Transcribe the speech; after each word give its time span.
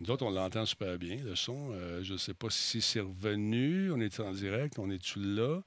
Nous 0.00 0.10
autres, 0.10 0.24
on 0.24 0.30
l'entend 0.30 0.64
super 0.64 0.96
bien, 0.96 1.18
le 1.22 1.36
son. 1.36 1.72
Euh, 1.72 2.02
je 2.02 2.14
ne 2.14 2.18
sais 2.18 2.32
pas 2.32 2.48
si 2.48 2.80
c'est 2.80 3.00
revenu. 3.00 3.92
On 3.92 4.00
est 4.00 4.18
en 4.18 4.32
direct. 4.32 4.78
On 4.78 4.88
est-tu 4.88 5.18
là? 5.18 5.60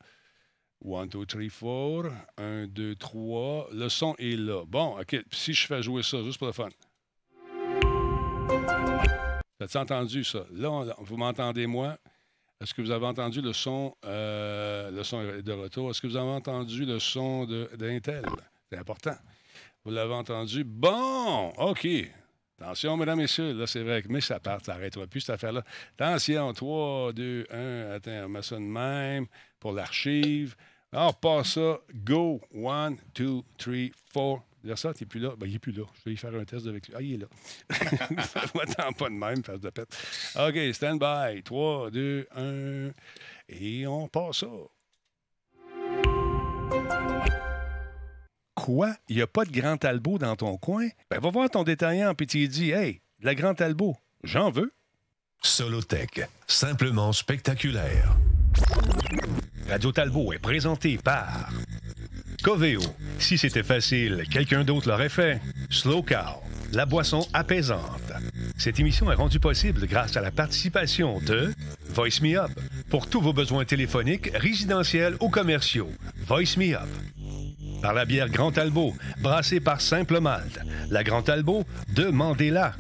1, 0.84 1.06
2, 1.06 1.26
3, 1.28 2.04
4. 2.04 2.16
1, 2.38 2.68
2, 2.68 2.96
3. 2.96 3.70
Le 3.72 3.90
son 3.90 4.16
est 4.18 4.36
là. 4.36 4.66
Bon, 4.66 5.00
OK. 5.00 5.24
Si 5.32 5.54
je 5.54 5.68
fais 5.68 5.84
jouer 5.84 6.02
ça, 6.02 6.24
juste 6.24 6.40
pour 6.40 6.48
le 6.48 6.54
fun. 6.54 6.70
As-tu 9.60 9.78
entendu 9.78 10.24
ça? 10.24 10.48
Là, 10.52 10.96
vous 10.98 11.16
m'entendez, 11.16 11.68
moi? 11.68 12.00
Est-ce 12.60 12.74
que 12.74 12.82
vous 12.82 12.92
avez 12.92 13.06
entendu 13.06 13.40
le 13.40 13.54
son, 13.54 13.96
euh, 14.04 14.90
le 14.90 15.04
son 15.04 15.22
de 15.24 15.52
retour? 15.52 15.92
Est-ce 15.92 16.02
que 16.02 16.08
vous 16.08 16.18
avez 16.18 16.32
entendu 16.32 16.86
le 16.86 16.98
son 16.98 17.46
d'Intel? 17.78 18.26
C'est 18.72 18.80
important. 18.80 19.16
Vous 19.86 19.92
l'avez 19.92 20.14
entendu? 20.14 20.64
Bon, 20.64 21.50
OK. 21.58 21.88
Attention, 22.64 22.96
mesdames, 22.96 23.18
messieurs, 23.18 23.52
là, 23.54 23.68
c'est 23.68 23.84
vrai 23.84 24.02
que 24.02 24.08
mais 24.08 24.22
ça 24.22 24.40
part, 24.40 24.60
ça 24.64 24.74
n'arrêtera 24.74 25.06
plus, 25.06 25.20
cette 25.20 25.36
affaire-là. 25.36 25.66
Attention, 26.00 26.54
3, 26.54 27.12
2, 27.12 27.48
1, 27.52 27.92
attends, 27.92 28.24
on 28.24 28.30
met 28.30 28.42
ça 28.42 28.56
de 28.56 28.62
même 28.62 29.26
pour 29.60 29.74
l'archive. 29.74 30.56
Alors, 30.94 31.14
pas 31.20 31.44
ça. 31.44 31.80
Go. 31.94 32.40
1, 32.56 32.96
2, 33.16 33.42
3, 33.58 33.76
4. 34.14 34.44
Là, 34.64 34.78
ça, 34.78 34.94
t'es 34.94 35.06
plus 35.06 35.20
là. 35.20 35.34
Ben, 35.38 35.46
il 35.46 35.54
n'est 35.54 35.60
plus 35.60 35.74
là. 35.74 35.84
Je 35.94 36.10
vais 36.10 36.14
y 36.14 36.18
faire 36.18 36.34
un 36.34 36.46
test 36.46 36.66
avec 36.66 36.88
lui. 36.88 36.94
Ah, 36.96 37.02
il 37.02 37.16
est 37.16 37.18
là. 37.18 37.28
Attends 38.62 38.94
pas 38.94 39.10
de 39.10 39.16
même, 39.16 39.44
face 39.44 39.60
de 39.60 39.70
pète. 39.70 39.90
OK, 40.40 40.58
stand 40.74 41.00
by. 41.00 41.44
3, 41.44 41.92
2, 41.92 42.28
1. 42.34 42.92
Et 43.50 43.86
on 43.86 44.08
passe 44.08 44.38
ça. 44.38 44.48
Quoi? 48.64 48.96
Il 49.10 49.18
n'y 49.18 49.22
a 49.22 49.28
pas 49.28 49.44
de 49.44 49.52
Grand 49.52 49.76
Talbot 49.76 50.18
dans 50.20 50.38
ton 50.38 50.56
coin? 50.56 50.88
Ben, 51.12 51.20
va 51.20 51.30
voir 51.32 51.50
ton 51.50 51.64
détaillant, 51.64 52.16
puis 52.16 52.28
tu 52.28 52.48
dis 52.48 52.72
Hey, 52.72 53.02
de 53.20 53.26
la 53.26 53.36
Grand 53.36 53.54
Talbot, 53.54 53.98
j'en 54.24 54.52
veux. 54.52 54.72
Solotech, 55.42 56.22
simplement 56.48 57.12
spectaculaire. 57.12 58.16
Radio 59.68 59.92
Talbot 59.92 60.32
est 60.32 60.40
présenté 60.40 60.98
par 60.98 61.50
Coveo. 62.42 62.80
Si 63.20 63.38
c'était 63.38 63.64
facile, 63.64 64.24
quelqu'un 64.32 64.64
d'autre 64.64 64.88
l'aurait 64.88 65.10
fait. 65.10 65.42
Slow 65.70 66.02
Cow, 66.02 66.42
la 66.72 66.86
boisson 66.86 67.28
apaisante. 67.34 68.14
Cette 68.58 68.80
émission 68.80 69.12
est 69.12 69.16
rendue 69.16 69.42
possible 69.42 69.86
grâce 69.88 70.16
à 70.16 70.22
la 70.22 70.32
participation 70.32 71.20
de 71.20 71.54
Voice 71.90 72.22
Me 72.22 72.40
Up 72.40 72.52
pour 72.90 73.08
tous 73.08 73.20
vos 73.20 73.34
besoins 73.34 73.66
téléphoniques, 73.66 74.32
résidentiels 74.34 75.18
ou 75.20 75.28
commerciaux. 75.28 75.92
Voice 76.26 76.56
Me 76.56 76.76
Up 76.76 76.88
par 77.84 77.94
la 77.94 78.06
bière 78.06 78.30
Grand 78.30 78.54
Talbot, 78.54 78.94
brassée 79.20 79.60
par 79.60 79.82
Simple 79.82 80.22
Malte. 80.22 80.58
La 80.90 81.04
Grand 81.04 81.22
Talbot, 81.22 81.66
demandez-la. 81.90 82.74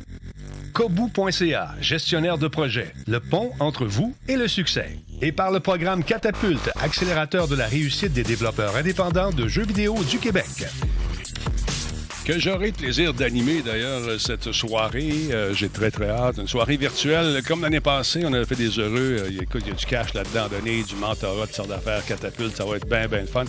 Kobu.ca, 0.72 1.76
gestionnaire 1.82 2.38
de 2.38 2.48
projet, 2.48 2.94
le 3.06 3.20
pont 3.20 3.52
entre 3.60 3.86
vous 3.86 4.16
et 4.30 4.38
le 4.38 4.48
succès. 4.48 4.98
Et 5.22 5.34
par 5.34 5.52
le 5.52 5.60
programme 5.60 6.06
Catapulte, 6.06 6.72
accélérateur 6.82 7.50
de 7.50 7.56
la 7.56 7.68
réussite 7.68 8.14
des 8.14 8.24
développeurs 8.24 8.78
indépendants 8.78 9.32
de 9.32 9.48
jeux 9.50 9.66
vidéo 9.66 10.02
du 10.10 10.20
Québec. 10.20 10.66
Que 12.26 12.40
j'aurai 12.40 12.68
le 12.68 12.72
plaisir 12.74 13.14
d'animer 13.14 13.62
d'ailleurs 13.62 14.18
cette 14.18 14.54
soirée. 14.54 15.28
Euh, 15.32 15.54
j'ai 15.54 15.68
très 15.68 15.92
très 15.92 16.10
hâte. 16.10 16.38
Une 16.38 16.48
soirée 16.48 16.78
virtuelle. 16.78 17.44
Comme 17.46 17.64
l'année 17.64 17.82
passée, 17.82 18.24
on 18.24 18.32
a 18.32 18.46
fait 18.46 18.56
des 18.56 18.80
heureux. 18.80 19.18
Euh, 19.20 19.42
écoute, 19.42 19.64
il 19.66 19.68
y 19.68 19.72
a 19.72 19.76
du 19.76 19.86
cash 19.86 20.14
là-dedans 20.14 20.48
donné, 20.48 20.84
du 20.84 20.96
mentorat, 20.96 21.48
de 21.48 21.52
sortes 21.52 21.68
d'affaires, 21.68 22.06
catapulte. 22.06 22.56
Ça 22.56 22.64
va 22.64 22.78
être 22.78 22.88
bien, 22.88 23.10
bien 23.10 23.26
fun. 23.26 23.44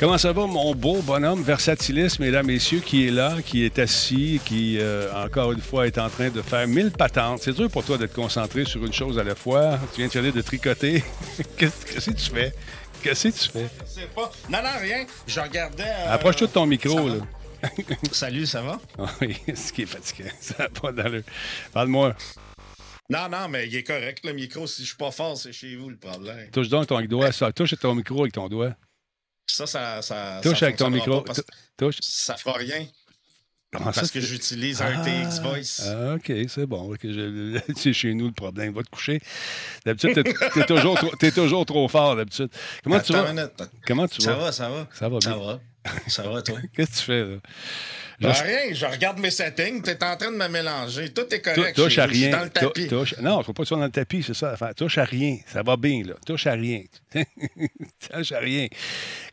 Comment 0.00 0.16
ça 0.16 0.32
va, 0.32 0.46
mon 0.46 0.76
beau 0.76 1.02
bonhomme 1.02 1.42
versatilis, 1.42 2.20
mesdames, 2.20 2.46
messieurs, 2.46 2.78
qui 2.78 3.08
est 3.08 3.10
là, 3.10 3.38
qui 3.44 3.64
est 3.64 3.80
assis, 3.80 4.40
qui, 4.44 4.78
euh, 4.78 5.12
encore 5.12 5.50
une 5.50 5.60
fois, 5.60 5.88
est 5.88 5.98
en 5.98 6.08
train 6.08 6.30
de 6.30 6.40
faire 6.40 6.68
mille 6.68 6.92
patentes? 6.92 7.40
C'est 7.42 7.52
dur 7.52 7.68
pour 7.68 7.82
toi 7.82 7.98
d'être 7.98 8.14
concentré 8.14 8.64
sur 8.64 8.84
une 8.86 8.92
chose 8.92 9.18
à 9.18 9.24
la 9.24 9.34
fois. 9.34 9.76
Tu 9.94 10.00
viens 10.00 10.06
de 10.06 10.12
finir 10.12 10.32
de 10.32 10.40
tricoter. 10.40 11.02
Qu'est-ce 11.56 12.10
que 12.10 12.16
tu 12.16 12.30
fais? 12.30 12.54
Qu'est-ce 13.02 13.28
que 13.28 13.32
tu 13.42 13.48
fais? 13.50 13.68
Je 13.86 14.00
sais 14.00 14.08
pas. 14.14 14.30
Non, 14.48 14.58
non, 14.62 14.78
rien. 14.80 15.04
Je 15.26 15.40
regardais. 15.40 15.82
Euh, 15.82 16.14
Approche-toi 16.14 16.46
de 16.46 16.52
ton 16.52 16.66
micro, 16.66 17.08
là. 17.08 17.16
Salut, 18.12 18.46
ça 18.46 18.62
va? 18.62 18.78
oui, 19.20 19.36
ce 19.56 19.72
qui 19.72 19.82
est 19.82 19.86
fatiguant. 19.86 20.30
Ça 20.40 20.54
n'a 20.60 20.68
pas 20.68 20.92
d'allure. 20.92 21.24
Parle-moi. 21.72 22.14
Non, 23.10 23.28
non, 23.28 23.48
mais 23.48 23.66
il 23.66 23.74
est 23.74 23.82
correct, 23.82 24.24
le 24.24 24.32
micro. 24.32 24.64
Si 24.68 24.82
je 24.82 24.88
suis 24.88 24.96
pas 24.96 25.10
fort, 25.10 25.36
c'est 25.36 25.52
chez 25.52 25.74
vous 25.74 25.90
le 25.90 25.96
problème. 25.96 26.50
Touche 26.52 26.68
donc 26.68 26.86
ton 26.86 27.00
doigt. 27.00 27.32
Ça. 27.32 27.50
Touche 27.50 27.74
ton 27.80 27.96
micro 27.96 28.20
avec 28.20 28.34
ton 28.34 28.48
doigt. 28.48 28.76
Ça, 29.48 29.66
ça. 29.66 30.02
ça 30.02 30.40
Touche 30.42 30.62
avec 30.62 30.76
ton 30.76 30.90
micro. 30.90 31.24
Touche. 31.76 31.98
Ça 32.00 32.36
fera 32.36 32.58
rien. 32.58 32.86
Comment 33.70 33.92
parce 33.92 34.10
que 34.10 34.20
j'utilise 34.20 34.80
un 34.80 35.02
TX 35.02 35.40
Voice. 35.42 35.82
Ah, 35.84 36.14
OK, 36.14 36.32
c'est 36.48 36.64
bon. 36.64 36.94
c'est 37.76 37.92
chez 37.92 38.14
nous 38.14 38.26
le 38.26 38.32
problème. 38.32 38.72
Va 38.72 38.82
te 38.82 38.88
coucher. 38.88 39.20
D'habitude, 39.84 40.24
t'es, 40.54 40.64
toujours, 40.64 40.98
es 41.20 41.30
toujours 41.30 41.66
trop 41.66 41.86
fort, 41.86 42.16
d'habitude. 42.16 42.48
Comment 42.82 43.00
tu 43.00 43.12
vas? 43.12 43.26
Comment 43.86 44.08
tu 44.08 44.22
ça 44.22 44.32
vas? 44.34 44.52
Ça 44.52 44.70
va, 44.70 44.70
ça 44.70 44.70
va. 44.70 44.88
Ça 44.94 45.08
va 45.10 45.18
bien. 45.18 45.30
Ça 45.32 45.36
va. 45.36 45.60
Ça 46.08 46.22
va, 46.22 46.42
toi? 46.42 46.58
Qu'est-ce 46.74 46.90
que 46.90 46.96
tu 46.96 47.02
fais, 47.02 47.24
là? 47.24 47.36
Ben, 48.20 48.32
rien, 48.32 48.74
je 48.74 48.84
regarde 48.84 49.20
mes 49.20 49.30
settings, 49.30 49.80
tu 49.80 49.90
es 49.90 50.04
en 50.04 50.16
train 50.16 50.32
de 50.32 50.36
me 50.36 50.48
mélanger. 50.48 51.12
Tout 51.12 51.32
est 51.32 51.40
correct. 51.40 51.76
Touche 51.76 51.98
à 51.98 52.06
rien. 52.06 52.30
Dans 52.30 52.42
le 52.42 52.50
tapis. 52.50 52.88
Touche... 52.88 53.16
Non, 53.18 53.42
je 53.42 53.48
ne 53.48 53.52
pas 53.52 53.64
ça 53.64 53.76
dans 53.76 53.84
le 53.84 53.90
tapis, 53.90 54.24
c'est 54.24 54.34
ça. 54.34 54.54
Enfin, 54.54 54.72
touche 54.72 54.98
à 54.98 55.04
rien. 55.04 55.38
Ça 55.46 55.62
va 55.62 55.76
bien, 55.76 56.02
là. 56.04 56.14
Touche 56.26 56.48
à 56.48 56.52
rien. 56.54 56.82
touche 57.14 58.32
à 58.32 58.40
rien. 58.40 58.66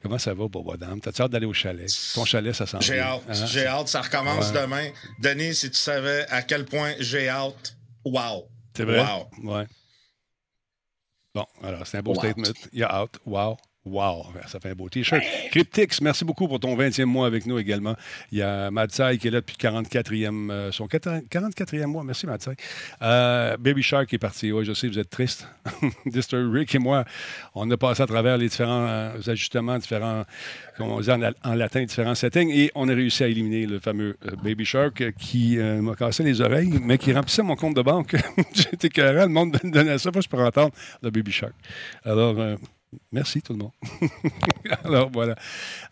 Comment 0.03 0.19
ça 0.19 0.35
va, 0.35 0.47
Bobo 0.47 0.77
Dame? 0.77 1.01
T'as-tu 1.01 1.23
hâte 1.23 1.31
d'aller 1.31 1.47
au 1.47 1.53
chalet? 1.53 1.89
Ton 2.13 2.25
chalet, 2.25 2.53
ça 2.53 2.67
sent 2.67 2.77
J'ai 2.81 2.99
hâte. 2.99 3.23
Hein? 3.27 3.45
J'ai 3.47 3.66
hâte. 3.66 3.87
Ça 3.87 4.01
recommence 4.01 4.53
demain. 4.53 4.89
Denis, 5.19 5.55
si 5.55 5.72
tu 5.72 5.77
savais 5.77 6.27
à 6.29 6.43
quel 6.43 6.66
point 6.66 6.93
j'ai 6.99 7.27
hâte, 7.27 7.75
wow. 8.03 8.47
C'est 8.77 8.83
vrai? 8.83 8.99
Wow. 8.99 9.51
Ouais. 9.51 9.66
Bon, 11.33 11.45
alors, 11.63 11.87
c'est 11.87 11.97
un 11.97 12.01
beau 12.03 12.13
statement. 12.13 12.45
Il 12.72 12.79
y 12.79 12.83
a 12.83 12.91
hâte. 12.91 13.17
Wow. 13.25 13.57
Wow, 13.85 14.25
ça 14.47 14.59
fait 14.59 14.72
un 14.72 14.73
beau 14.73 14.90
T-shirt. 14.90 15.22
Cryptix, 15.51 16.01
merci 16.01 16.25
beaucoup 16.25 16.47
pour 16.47 16.59
ton 16.59 16.75
20e 16.75 17.06
mois 17.06 17.28
avec 17.28 17.46
nous 17.46 17.59
également. 17.59 17.96
Il 18.31 18.40
y 18.40 18.41
a 18.41 18.72
Matsai 18.72 19.19
qui 19.19 19.28
est 19.28 19.31
là 19.31 19.41
depuis 19.41 19.57
44e, 19.57 20.50
euh, 20.50 20.72
son 20.72 20.88
44e 20.88 21.85
mois. 21.85 22.03
Merci 22.03 22.25
Matsai. 22.25 22.56
Euh, 23.03 23.57
Baby 23.57 23.84
Shark 23.84 24.12
est 24.12 24.18
parti. 24.18 24.51
Oui, 24.51 24.66
je 24.66 24.73
sais, 24.73 24.88
vous 24.88 24.97
êtes 24.97 25.12
triste. 25.12 25.47
Mr. 26.06 26.50
Rick 26.51 26.73
et 26.73 26.79
moi, 26.79 27.06
on 27.53 27.69
a 27.69 27.78
passé 27.78 28.01
à 28.01 28.07
travers 28.07 28.40
les 28.40 28.50
différents 28.50 28.88
euh, 28.88 29.19
ajustements, 29.28 29.78
différents, 29.78 30.25
comme 30.78 30.88
on 30.88 31.00
dit 31.00 31.12
en, 31.12 31.53
latin, 31.53 31.84
différents 31.84 32.16
settings, 32.16 32.50
et 32.50 32.72
on 32.73 32.90
a 32.90 32.94
réussi 32.94 33.23
à 33.23 33.28
éliminer 33.28 33.67
le 33.67 33.79
fameux 33.79 34.17
Baby 34.44 34.66
Shark 34.66 35.13
qui 35.19 35.57
m'a 35.57 35.94
cassé 35.94 36.23
les 36.23 36.41
oreilles, 36.41 36.79
mais 36.81 36.97
qui 36.97 37.13
remplissait 37.13 37.44
mon 37.44 37.56
compte 37.56 37.75
de 37.75 37.84
banque. 37.84 38.16
J'étais 38.53 38.90
carré, 38.90 39.22
le 39.22 39.28
monde 39.28 39.59
me 39.63 39.69
donnait 39.69 40.00
ça, 40.00 40.09
je 40.12 40.28
peux 40.28 40.44
entendre 40.44 40.73
le 41.03 41.12
Baby 41.12 41.31
Shark. 41.31 41.53
Alors, 42.03 42.57
Merci 43.11 43.41
tout 43.41 43.53
le 43.53 43.59
monde. 43.59 43.72
Alors 44.83 45.09
voilà. 45.11 45.35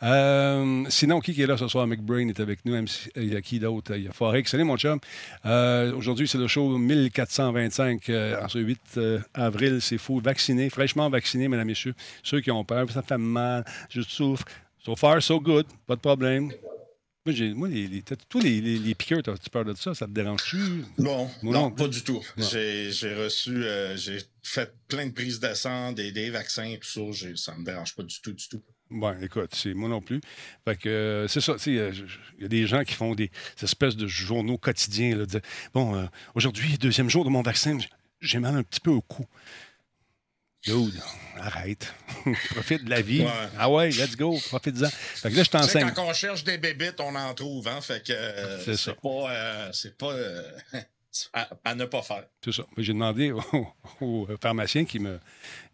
Euh, 0.01 0.85
sinon, 0.89 1.19
qui 1.19 1.39
est 1.41 1.47
là 1.47 1.57
ce 1.57 1.67
soir? 1.67 1.87
McBrain 1.87 2.27
est 2.27 2.39
avec 2.39 2.65
nous. 2.65 2.75
Il 3.15 3.33
y 3.33 3.35
a 3.35 3.41
qui 3.41 3.59
d'autre? 3.59 3.95
Il 3.95 4.03
y 4.03 4.07
a 4.07 4.11
Forex. 4.11 4.49
Salut 4.49 4.63
mon 4.63 4.77
chum. 4.77 4.99
Euh, 5.45 5.93
aujourd'hui, 5.95 6.27
c'est 6.27 6.37
le 6.37 6.47
show 6.47 6.77
1425 6.77 8.09
euh, 8.09 8.43
en 8.43 8.47
ce 8.47 8.59
8 8.59 8.99
avril. 9.33 9.79
C'est 9.81 9.97
fou. 9.97 10.19
Vacciné, 10.19 10.69
fraîchement 10.69 11.09
vacciné, 11.09 11.47
mesdames 11.47 11.67
messieurs. 11.67 11.95
Ceux 12.23 12.41
qui 12.41 12.51
ont 12.51 12.63
peur, 12.63 12.89
ça 12.91 13.01
fait 13.01 13.17
mal, 13.17 13.63
je 13.89 14.01
souffre. 14.01 14.45
So 14.83 14.95
far, 14.95 15.21
so 15.21 15.39
good. 15.39 15.65
Pas 15.87 15.95
de 15.95 16.01
problème. 16.01 16.51
Moi, 17.25 17.35
moi 17.55 17.69
les, 17.69 17.87
les, 17.87 18.03
tous 18.27 18.39
les, 18.41 18.59
les, 18.59 18.95
piqueurs, 18.95 19.19
as-tu 19.19 19.49
peur 19.49 19.63
de 19.63 19.73
ça? 19.75 19.93
Ça 19.93 20.07
te 20.07 20.11
dérange-tu? 20.11 20.83
Non, 20.97 21.29
non, 21.41 21.71
pas 21.71 21.87
du 21.87 22.03
tout. 22.03 22.21
J'ai 22.37 22.89
reçu, 23.15 23.63
euh, 23.63 23.95
j'ai 23.95 24.19
fait 24.41 24.75
plein 24.89 25.07
de 25.07 25.11
prises 25.13 25.39
de 25.39 25.53
sang, 25.53 25.93
des, 25.93 26.11
des 26.11 26.29
vaccins, 26.29 26.75
tout 26.81 27.13
ça. 27.13 27.27
Ça 27.35 27.55
me 27.55 27.63
dérange 27.63 27.95
pas 27.95 28.03
du 28.03 28.19
tout, 28.21 28.33
du 28.33 28.49
tout. 28.49 28.61
Bon, 28.89 29.15
écoute, 29.21 29.55
c'est 29.55 29.73
moi 29.73 29.87
non 29.87 30.01
plus. 30.01 30.19
Fait 30.65 30.75
que 30.75 30.89
euh, 30.89 31.27
c'est 31.29 31.39
ça, 31.39 31.55
il 31.65 31.75
y 32.39 32.45
a 32.45 32.47
des 32.47 32.67
gens 32.67 32.83
qui 32.83 32.93
font 32.93 33.15
des, 33.15 33.31
espèces 33.61 33.95
de 33.95 34.05
journaux 34.05 34.57
quotidiens. 34.57 35.15
Là, 35.15 35.25
bon, 35.73 35.95
euh, 35.95 36.05
aujourd'hui, 36.35 36.77
deuxième 36.77 37.09
jour 37.09 37.23
de 37.23 37.29
mon 37.29 37.41
vaccin, 37.41 37.77
j'ai 38.19 38.39
mal 38.39 38.55
un 38.55 38.63
petit 38.63 38.81
peu 38.81 38.91
au 38.91 39.01
cou. 39.01 39.25
Dude, 40.63 41.01
arrête. 41.37 41.93
Profite 42.51 42.85
de 42.85 42.89
la 42.89 43.01
vie. 43.01 43.25
Ah 43.57 43.69
ouais, 43.69 43.89
let's 43.89 44.15
go. 44.15 44.37
Profite-en. 44.47 44.87
Fait 44.89 45.29
que 45.29 45.35
là, 45.35 45.43
je 45.43 45.49
t'enseigne. 45.49 45.91
Quand 45.91 46.07
on 46.07 46.13
cherche 46.13 46.43
des 46.45 46.57
bébites, 46.57 46.99
on 46.99 47.13
en 47.15 47.33
trouve. 47.33 47.67
Hein? 47.67 47.81
Fait 47.81 48.01
que 48.05 48.13
euh, 48.13 48.75
c'est 48.77 48.95
pas. 48.95 49.31
Euh, 49.31 49.69
c'est 49.73 49.97
pas. 49.97 50.11
Euh, 50.11 50.41
à, 51.33 51.75
ne 51.75 51.83
pas 51.85 52.01
faire. 52.01 52.23
C'est 52.43 52.53
ça. 52.53 52.63
J'ai 52.77 52.93
demandé 52.93 53.33
au, 54.01 54.27
pharmacien 54.41 54.85
qui 54.85 54.99
me 54.99 55.19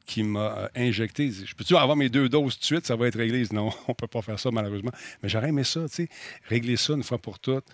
qui 0.07 0.23
m'a 0.23 0.71
injecté. 0.75 1.31
Je 1.31 1.53
peux-tu 1.53 1.77
avoir 1.77 1.95
mes 1.95 2.09
deux 2.09 2.27
doses 2.27 2.55
tout 2.55 2.61
de 2.61 2.65
suite? 2.65 2.87
Ça 2.87 2.95
va 2.95 3.07
être 3.07 3.17
réglé. 3.17 3.45
Non, 3.51 3.71
on 3.87 3.93
peut 3.93 4.07
pas 4.07 4.23
faire 4.23 4.39
ça, 4.39 4.49
malheureusement. 4.49 4.91
Mais 5.21 5.29
j'aurais 5.29 5.49
aimé 5.49 5.63
ça, 5.63 5.81
tu 5.81 5.95
sais. 5.95 6.09
Régler 6.45 6.77
ça 6.77 6.93
une 6.93 7.03
fois 7.03 7.19
pour 7.19 7.37
toutes. 7.37 7.65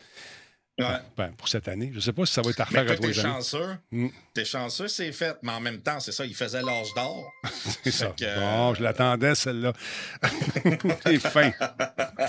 Ben, 0.78 1.32
pour 1.38 1.48
cette 1.48 1.70
année. 1.70 1.90
Je 1.92 1.98
ne 1.98 2.02
sais 2.02 2.12
pas 2.12 2.26
si 2.26 2.34
ça 2.34 2.42
va 2.42 2.50
être 2.50 2.60
à 2.60 2.66
refaire 2.66 2.92
à 2.92 2.96
tous 2.98 3.08
les 3.08 3.14
chanceux. 3.14 3.78
Mm. 3.92 4.08
T'es 4.34 4.44
chanceux, 4.44 4.90
c'est 4.90 5.14
fait. 5.14 5.38
Mais 5.42 5.54
en 5.54 5.62
même 5.62 5.80
temps, 5.80 6.02
c'est 6.02 6.12
ça, 6.12 6.26
il 6.26 6.36
faisait 6.36 6.62
l'âge 6.62 6.94
d'or. 6.94 7.32
c'est 7.84 7.92
ça. 7.92 8.14
Bon, 8.40 8.74
je 8.74 8.84
l'attendais, 8.84 9.36
celle-là. 9.36 9.72
T'es 11.04 11.18
fin. 11.18 11.52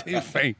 T'es 0.05 0.21
fin. 0.21 0.51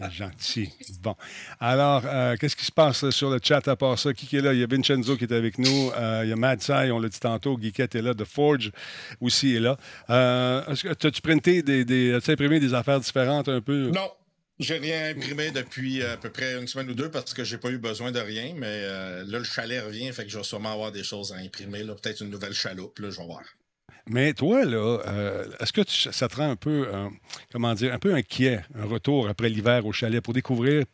Gentil. 0.10 0.72
Bon. 1.00 1.14
Alors, 1.60 2.02
euh, 2.04 2.36
qu'est-ce 2.36 2.56
qui 2.56 2.64
se 2.64 2.72
passe 2.72 3.10
sur 3.10 3.30
le 3.30 3.38
chat 3.40 3.66
à 3.68 3.76
part 3.76 3.96
ça? 3.96 4.12
Qui 4.12 4.36
est 4.36 4.40
là? 4.40 4.52
Il 4.52 4.58
y 4.58 4.64
a 4.64 4.66
Vincenzo 4.66 5.16
qui 5.16 5.24
est 5.24 5.32
avec 5.32 5.58
nous. 5.58 5.90
Euh, 5.96 6.22
il 6.24 6.30
y 6.30 6.32
a 6.32 6.36
Mad 6.36 6.60
Sai, 6.60 6.90
on 6.90 6.98
l'a 6.98 7.08
dit 7.08 7.20
tantôt. 7.20 7.56
Geekette 7.60 7.94
est 7.94 8.02
là. 8.02 8.12
The 8.12 8.24
Forge 8.24 8.72
aussi 9.20 9.54
est 9.54 9.60
là. 9.60 9.76
Euh, 10.10 10.62
as-tu 10.66 11.22
printé 11.22 11.62
des, 11.62 11.84
des 11.84 12.12
as 12.14 12.28
imprimé 12.28 12.58
des 12.58 12.74
affaires 12.74 12.98
différentes 12.98 13.48
un 13.48 13.60
peu? 13.60 13.90
Non. 13.90 14.10
J'ai 14.58 14.78
rien 14.78 15.10
imprimé 15.10 15.50
depuis 15.50 16.02
à 16.02 16.16
peu 16.16 16.30
près 16.30 16.54
une 16.56 16.66
semaine 16.66 16.88
ou 16.88 16.94
deux 16.94 17.10
parce 17.10 17.34
que 17.34 17.44
j'ai 17.44 17.58
pas 17.58 17.70
eu 17.70 17.78
besoin 17.78 18.10
de 18.10 18.20
rien, 18.20 18.54
mais 18.56 18.66
euh, 18.66 19.24
là, 19.26 19.38
le 19.38 19.44
chalet 19.44 19.84
revient, 19.84 20.10
fait 20.12 20.24
que 20.24 20.30
je 20.30 20.38
vais 20.38 20.44
sûrement 20.44 20.72
avoir 20.72 20.92
des 20.92 21.04
choses 21.04 21.32
à 21.32 21.36
imprimer. 21.36 21.84
Peut-être 21.84 22.22
une 22.22 22.30
nouvelle 22.30 22.54
chaloupe, 22.54 22.98
là, 22.98 23.10
je 23.10 23.18
vais 23.18 23.26
voir. 23.26 23.42
Mais 24.08 24.32
toi, 24.32 24.64
là, 24.64 25.02
euh, 25.06 25.46
est-ce 25.60 25.72
que 25.72 25.82
ça 25.86 26.28
te 26.28 26.36
rend 26.36 26.50
un 26.50 26.56
peu, 26.56 26.88
euh, 26.92 27.08
comment 27.52 27.74
dire, 27.74 27.92
un 27.92 27.98
peu 27.98 28.14
inquiet, 28.14 28.62
un 28.74 28.86
retour 28.86 29.28
après 29.28 29.50
l'hiver 29.50 29.84
au 29.84 29.92
chalet 29.92 30.22
pour 30.22 30.32
découvrir 30.32 30.84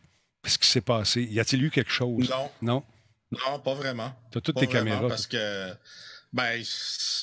ce 0.45 0.59
qui 0.59 0.67
s'est 0.67 0.81
passé? 0.81 1.23
Y 1.23 1.39
a-t-il 1.39 1.63
eu 1.63 1.71
quelque 1.71 1.93
chose? 1.93 2.29
Non. 2.31 2.51
Non? 2.63 2.85
Non, 3.31 3.59
pas 3.61 3.75
vraiment. 3.75 4.13
Tu 4.33 4.39
as 4.39 4.41
toutes 4.41 4.57
tes 4.57 4.67
caméras. 4.67 5.09
Parce 5.09 5.27
que 5.27 5.73
ben, 6.33 6.63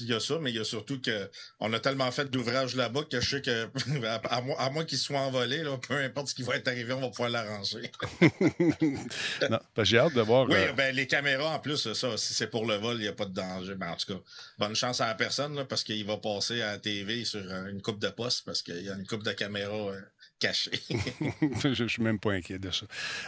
il 0.02 0.06
y 0.06 0.14
a 0.14 0.20
ça, 0.20 0.38
mais 0.40 0.52
il 0.52 0.58
y 0.58 0.60
a 0.60 0.64
surtout 0.64 1.02
que 1.02 1.30
on 1.60 1.74
a 1.74 1.80
tellement 1.80 2.12
fait 2.12 2.30
d'ouvrages 2.30 2.76
là-bas 2.76 3.04
que 3.10 3.20
je 3.20 3.38
sais 3.38 3.42
que, 3.42 3.68
à, 4.06 4.42
moins, 4.42 4.56
à 4.58 4.70
moins 4.70 4.86
qu'ils 4.86 5.00
soient 5.00 5.20
envolés, 5.20 5.64
là, 5.64 5.78
peu 5.78 5.96
importe 5.96 6.28
ce 6.28 6.36
qui 6.36 6.44
va 6.44 6.56
être 6.56 6.68
arrivé, 6.68 6.94
on 6.94 7.02
va 7.02 7.10
pouvoir 7.10 7.30
l'arranger. 7.30 7.92
non, 9.50 9.60
j'ai 9.80 9.98
hâte 9.98 10.14
de 10.14 10.22
voir. 10.22 10.48
Oui, 10.48 10.56
euh, 10.56 10.74
ben, 10.74 10.96
les 10.96 11.08
caméras, 11.08 11.56
en 11.56 11.60
plus, 11.60 11.92
ça, 11.94 12.18
si 12.18 12.34
c'est 12.34 12.48
pour 12.48 12.66
le 12.66 12.76
vol, 12.76 12.98
il 12.98 13.02
n'y 13.02 13.08
a 13.08 13.14
pas 13.14 13.26
de 13.26 13.34
danger. 13.34 13.76
Ben, 13.76 13.92
en 13.92 13.96
tout 13.96 14.14
cas, 14.14 14.20
bonne 14.60 14.76
chance 14.76 15.02
à 15.02 15.08
la 15.08 15.16
personne, 15.16 15.56
là, 15.56 15.66
parce 15.66 15.84
qu'il 15.84 16.06
va 16.06 16.18
passer 16.18 16.62
à 16.62 16.74
la 16.74 16.78
TV 16.78 17.26
sur 17.26 17.42
une 17.66 17.82
coupe 17.82 18.00
de 18.00 18.10
poste, 18.10 18.46
parce 18.46 18.62
qu'il 18.62 18.84
y 18.84 18.90
a 18.90 18.94
une 18.94 19.08
coupe 19.08 19.24
de 19.24 19.32
caméras. 19.32 19.92
Euh, 19.92 20.02
caché. 20.40 20.72
je 21.64 21.84
ne 21.84 21.88
suis 21.88 22.02
même 22.02 22.18
pas 22.18 22.32
inquiet 22.32 22.58
de 22.58 22.72
ça. 22.72 22.86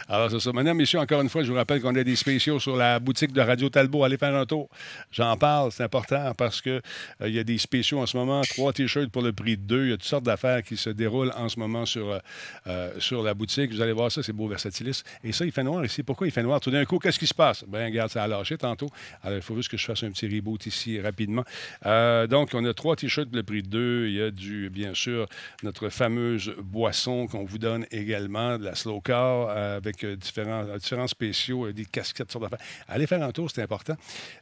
Alors, 0.08 0.30
c'est 0.30 0.40
ça. 0.40 0.52
Madame, 0.52 0.76
messieurs, 0.78 0.98
encore 0.98 1.20
une 1.20 1.28
fois, 1.28 1.42
je 1.42 1.50
vous 1.50 1.56
rappelle 1.56 1.80
qu'on 1.80 1.94
a 1.94 2.02
des 2.02 2.16
spéciaux 2.16 2.58
sur 2.58 2.74
la 2.74 2.98
boutique 2.98 3.32
de 3.32 3.40
Radio 3.40 3.68
Talbot. 3.68 4.04
Allez 4.04 4.16
faire 4.16 4.34
un 4.34 4.46
tour. 4.46 4.68
J'en 5.12 5.36
parle, 5.36 5.70
c'est 5.70 5.84
important 5.84 6.32
parce 6.34 6.60
qu'il 6.62 6.80
euh, 7.20 7.28
y 7.28 7.38
a 7.38 7.44
des 7.44 7.58
spéciaux 7.58 8.00
en 8.00 8.06
ce 8.06 8.16
moment. 8.16 8.40
Trois 8.42 8.72
T-shirts 8.72 9.10
pour 9.10 9.22
le 9.22 9.32
prix 9.32 9.56
de 9.56 9.62
deux. 9.62 9.84
Il 9.84 9.90
y 9.90 9.92
a 9.92 9.96
toutes 9.96 10.04
sortes 10.04 10.24
d'affaires 10.24 10.62
qui 10.62 10.76
se 10.76 10.90
déroulent 10.90 11.32
en 11.36 11.48
ce 11.48 11.58
moment 11.58 11.84
sur, 11.84 12.10
euh, 12.10 12.18
euh, 12.66 12.98
sur 12.98 13.22
la 13.22 13.34
boutique. 13.34 13.72
Vous 13.72 13.82
allez 13.82 13.92
voir 13.92 14.10
ça, 14.10 14.22
c'est 14.22 14.32
beau 14.32 14.48
versatilis. 14.48 15.04
Et 15.22 15.32
ça, 15.32 15.44
il 15.44 15.52
fait 15.52 15.62
noir 15.62 15.84
ici. 15.84 16.02
Pourquoi 16.02 16.26
il 16.26 16.30
fait 16.30 16.42
noir? 16.42 16.60
Tout 16.60 16.70
d'un 16.70 16.84
coup, 16.86 16.98
qu'est-ce 16.98 17.18
qui 17.18 17.26
se 17.26 17.34
passe? 17.34 17.64
Ben, 17.68 17.84
regarde, 17.84 18.10
ça 18.10 18.22
a 18.22 18.26
lâché 18.26 18.56
tantôt. 18.56 18.88
Alors, 19.22 19.36
il 19.36 19.42
faut 19.42 19.56
juste 19.56 19.68
que 19.68 19.76
je 19.76 19.84
fasse 19.84 20.02
un 20.02 20.10
petit 20.10 20.26
reboot 20.26 20.64
ici 20.66 21.00
rapidement. 21.00 21.44
donc, 21.84 22.50
on 22.54 22.64
a 22.64 22.74
trois 22.74 22.96
T-shirts 22.96 23.28
pour 23.28 23.36
le 23.36 23.42
prix 23.42 23.62
de 23.62 23.68
deux. 23.68 24.06
Il 24.08 24.14
y 24.14 24.22
a 24.22 24.30
du, 24.30 24.70
bien 24.70 24.94
sûr, 24.94 25.26
notre 25.62 25.90
fameuse 25.90 26.54
boisson 26.62 27.01
qu'on 27.04 27.44
vous 27.44 27.58
donne 27.58 27.86
également, 27.90 28.58
de 28.58 28.64
la 28.64 28.74
slow 28.74 29.00
car 29.00 29.48
euh, 29.48 29.76
avec 29.76 30.04
euh, 30.04 30.16
différents, 30.16 30.66
euh, 30.66 30.78
différents 30.78 31.06
spéciaux, 31.06 31.72
des 31.72 31.84
casquettes, 31.84 32.30
sortes 32.30 32.44
d'affaires. 32.44 32.66
Allez 32.88 33.06
faire 33.06 33.22
un 33.22 33.32
tour, 33.32 33.50
c'est 33.50 33.62
important. 33.62 33.96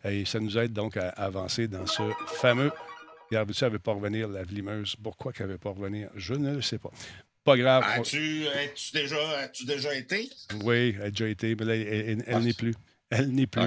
Et 0.04 0.24
ça 0.24 0.40
nous 0.40 0.56
aide 0.58 0.72
donc 0.72 0.96
à 0.96 1.08
avancer 1.10 1.68
dans 1.68 1.86
ce 1.86 2.02
fameux. 2.26 2.72
Regarde, 3.30 3.52
tu 3.52 3.64
n'avais 3.64 3.78
pas 3.78 3.92
revenir, 3.92 4.28
la 4.28 4.42
vlimeuse. 4.42 4.96
Pourquoi 5.02 5.32
qu'elle 5.32 5.46
n'avait 5.46 5.58
pas 5.58 5.70
revenir? 5.70 6.10
Je 6.16 6.34
ne 6.34 6.56
le 6.56 6.62
sais 6.62 6.78
pas. 6.78 6.90
Pas 7.44 7.56
grave. 7.56 7.84
As-tu 7.86 8.44
déjà, 8.92 9.16
as 9.38 9.64
déjà 9.64 9.94
été? 9.94 10.28
Oui, 10.62 10.94
elle 10.96 11.02
a 11.02 11.10
déjà 11.10 11.28
été, 11.28 11.54
mais 11.54 11.64
là, 11.64 11.76
elle, 11.76 12.22
elle 12.26 12.42
n'est 12.42 12.52
plus. 12.52 12.74
Elle 13.10 13.32
n'est 13.32 13.48
plus. 13.48 13.62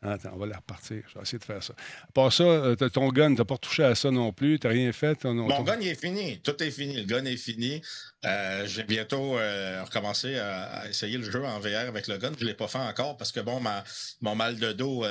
Attends, 0.00 0.30
on 0.32 0.38
va 0.38 0.46
la 0.46 0.56
repartir. 0.56 1.02
Je 1.08 1.14
vais 1.14 1.22
essayer 1.22 1.38
de 1.38 1.44
faire 1.44 1.62
ça. 1.62 1.74
À 2.02 2.12
part 2.12 2.32
ça, 2.32 2.44
euh, 2.44 2.74
ton 2.76 3.08
gun, 3.10 3.34
tu 3.34 3.38
n'as 3.38 3.44
pas 3.44 3.58
touché 3.58 3.84
à 3.84 3.94
ça 3.94 4.10
non 4.10 4.32
plus. 4.32 4.58
Tu 4.58 4.66
n'as 4.66 4.72
rien 4.72 4.90
fait. 4.92 5.22
Mon 5.24 5.62
gun, 5.62 5.76
il 5.82 5.88
est 5.88 6.00
fini. 6.00 6.40
Tout 6.40 6.62
est 6.62 6.70
fini. 6.70 6.96
Le 6.96 7.04
gun 7.04 7.26
est 7.26 7.36
fini. 7.36 7.82
Euh, 8.24 8.66
j'ai 8.66 8.84
bientôt 8.84 9.38
euh, 9.38 9.84
recommencé 9.84 10.38
à, 10.38 10.88
essayer 10.88 11.18
le 11.18 11.30
jeu 11.30 11.44
en 11.44 11.60
VR 11.60 11.88
avec 11.88 12.06
le 12.06 12.16
gun. 12.16 12.32
Je 12.38 12.44
ne 12.44 12.48
l'ai 12.48 12.54
pas 12.54 12.68
fait 12.68 12.78
encore 12.78 13.18
parce 13.18 13.32
que, 13.32 13.40
bon, 13.40 13.60
ma, 13.60 13.84
mon 14.22 14.34
mal 14.34 14.58
de 14.58 14.72
dos, 14.72 15.04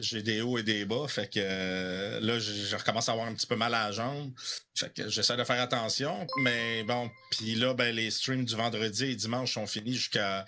j'ai 0.00 0.22
des 0.22 0.42
hauts 0.42 0.58
et 0.58 0.62
des 0.62 0.84
bas. 0.84 1.06
Fait 1.08 1.32
que 1.32 2.20
là, 2.20 2.38
je 2.38 2.76
recommence 2.76 3.08
à 3.08 3.12
avoir 3.12 3.26
un 3.26 3.34
petit 3.34 3.46
peu 3.46 3.56
mal 3.56 3.72
à 3.72 3.86
la 3.86 3.92
jambe. 3.92 4.32
Fait 4.74 4.92
que 4.92 5.08
j'essaie 5.08 5.36
de 5.36 5.44
faire 5.44 5.62
attention. 5.62 6.26
Mais 6.40 6.82
bon, 6.82 7.10
puis 7.30 7.54
là, 7.54 7.74
ben, 7.74 7.94
les 7.94 8.10
streams 8.10 8.44
du 8.44 8.56
vendredi 8.56 9.04
et 9.04 9.14
dimanche 9.14 9.54
sont 9.54 9.66
finis 9.66 9.94
jusqu'à 9.94 10.44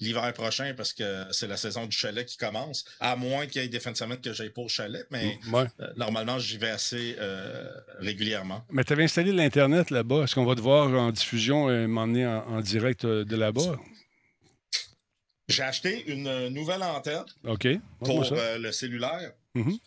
l'hiver 0.00 0.32
prochain 0.32 0.74
parce 0.76 0.92
que 0.92 1.24
c'est 1.30 1.46
la 1.46 1.56
saison 1.56 1.86
du 1.86 1.96
chalet 1.96 2.26
qui 2.26 2.36
commence. 2.36 2.84
À 3.00 3.16
moins 3.16 3.46
qu'il 3.46 3.62
y 3.62 3.64
ait 3.64 3.68
des 3.68 3.80
fins 3.80 3.92
de 3.92 3.96
semaine 3.96 4.20
que 4.20 4.32
j'aille 4.32 4.50
pour 4.50 4.64
le 4.64 4.68
chalet, 4.68 5.06
mais 5.10 5.38
mm, 5.44 5.54
euh, 5.54 5.66
normalement, 5.96 6.38
j'y 6.38 6.58
vais 6.58 6.70
assez 6.70 7.16
euh, 7.18 7.68
régulièrement. 7.98 8.64
Mais 8.70 8.84
tu 8.84 8.92
avais 8.92 9.04
installé 9.04 9.32
l'Internet 9.32 9.90
là-bas. 9.90 10.24
Est-ce 10.24 10.34
qu'on 10.34 10.46
va 10.46 10.54
te 10.54 10.60
voir 10.60 10.88
en 10.88 11.12
diffusion 11.12 11.70
et 11.70 11.86
m'emmener 11.86 12.26
en, 12.26 12.60
direct 12.60 13.04
euh, 13.04 13.24
de 13.24 13.36
là-bas? 13.36 13.76
J'ai 15.48 15.62
acheté 15.62 16.04
une 16.06 16.48
nouvelle 16.48 16.82
antenne 16.82 17.24
pour 17.98 18.24
le 18.32 18.70
cellulaire. 18.70 19.32
Mm-hmm. 19.56 19.78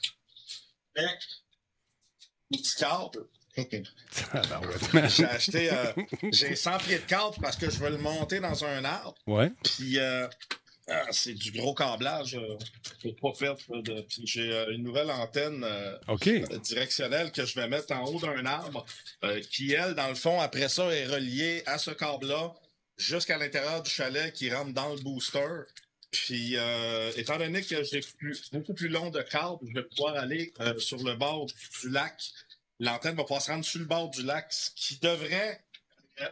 carte 2.78 3.18
j'ai 5.10 5.26
acheté. 5.26 5.72
Euh, 5.72 5.94
j'ai 6.32 6.56
100 6.56 6.78
pieds 6.80 6.98
de 6.98 7.04
câble 7.04 7.36
parce 7.42 7.56
que 7.56 7.70
je 7.70 7.78
veux 7.78 7.90
le 7.90 7.98
monter 7.98 8.40
dans 8.40 8.66
un 8.66 8.84
arbre. 8.84 9.16
Ouais. 9.28 9.52
Puis 9.64 10.00
euh, 10.00 10.28
ah, 10.88 11.06
c'est 11.12 11.34
du 11.34 11.52
gros 11.52 11.76
câblage. 11.76 12.36
Euh, 12.36 13.12
pas 13.22 13.34
faire 13.34 13.56
de. 13.70 14.02
Puis 14.02 14.26
j'ai 14.26 14.66
une 14.72 14.84
nouvelle 14.84 15.12
antenne 15.12 15.66
directionnelle 16.64 17.32
que 17.32 17.46
je 17.46 17.56
vais 17.56 17.68
mettre 17.68 17.94
en 17.96 18.06
haut 18.06 18.20
d'un 18.20 18.46
arbre 18.46 18.86
qui, 19.52 19.74
elle, 19.74 19.94
dans 19.94 20.10
le 20.10 20.16
fond, 20.16 20.40
après 20.42 20.70
ça, 20.70 20.86
est 20.94 21.06
reliée 21.06 21.62
à 21.66 21.78
ce 21.78 21.92
câble-là 21.92 22.54
jusqu'à 22.98 23.38
l'intérieur 23.38 23.84
du 23.84 23.90
chalet 23.90 24.34
qui 24.34 24.52
rentre 24.52 24.74
dans 24.74 24.94
le 24.94 25.02
booster. 25.02 25.48
Puis, 26.12 26.56
étant 27.18 27.38
donné 27.38 27.62
que 27.62 27.84
j'ai 27.84 28.02
beaucoup 28.52 28.74
plus 28.74 28.90
long 28.90 29.10
de 29.10 29.22
câble, 29.22 29.60
je 29.68 29.74
vais 29.74 29.84
pouvoir 29.84 30.16
aller 30.16 30.54
sur 30.80 31.04
le 31.04 31.16
bord 31.16 31.46
du 31.46 31.90
lac 31.90 32.16
l'antenne 32.84 33.16
va 33.16 33.24
pouvoir 33.24 33.42
se 33.42 33.52
rendre 33.52 33.66
sur 33.66 33.80
le 33.80 33.86
bord 33.86 34.10
du 34.10 34.24
lac, 34.24 34.52
ce 34.52 34.70
qui 34.76 35.00
devrait 35.00 35.64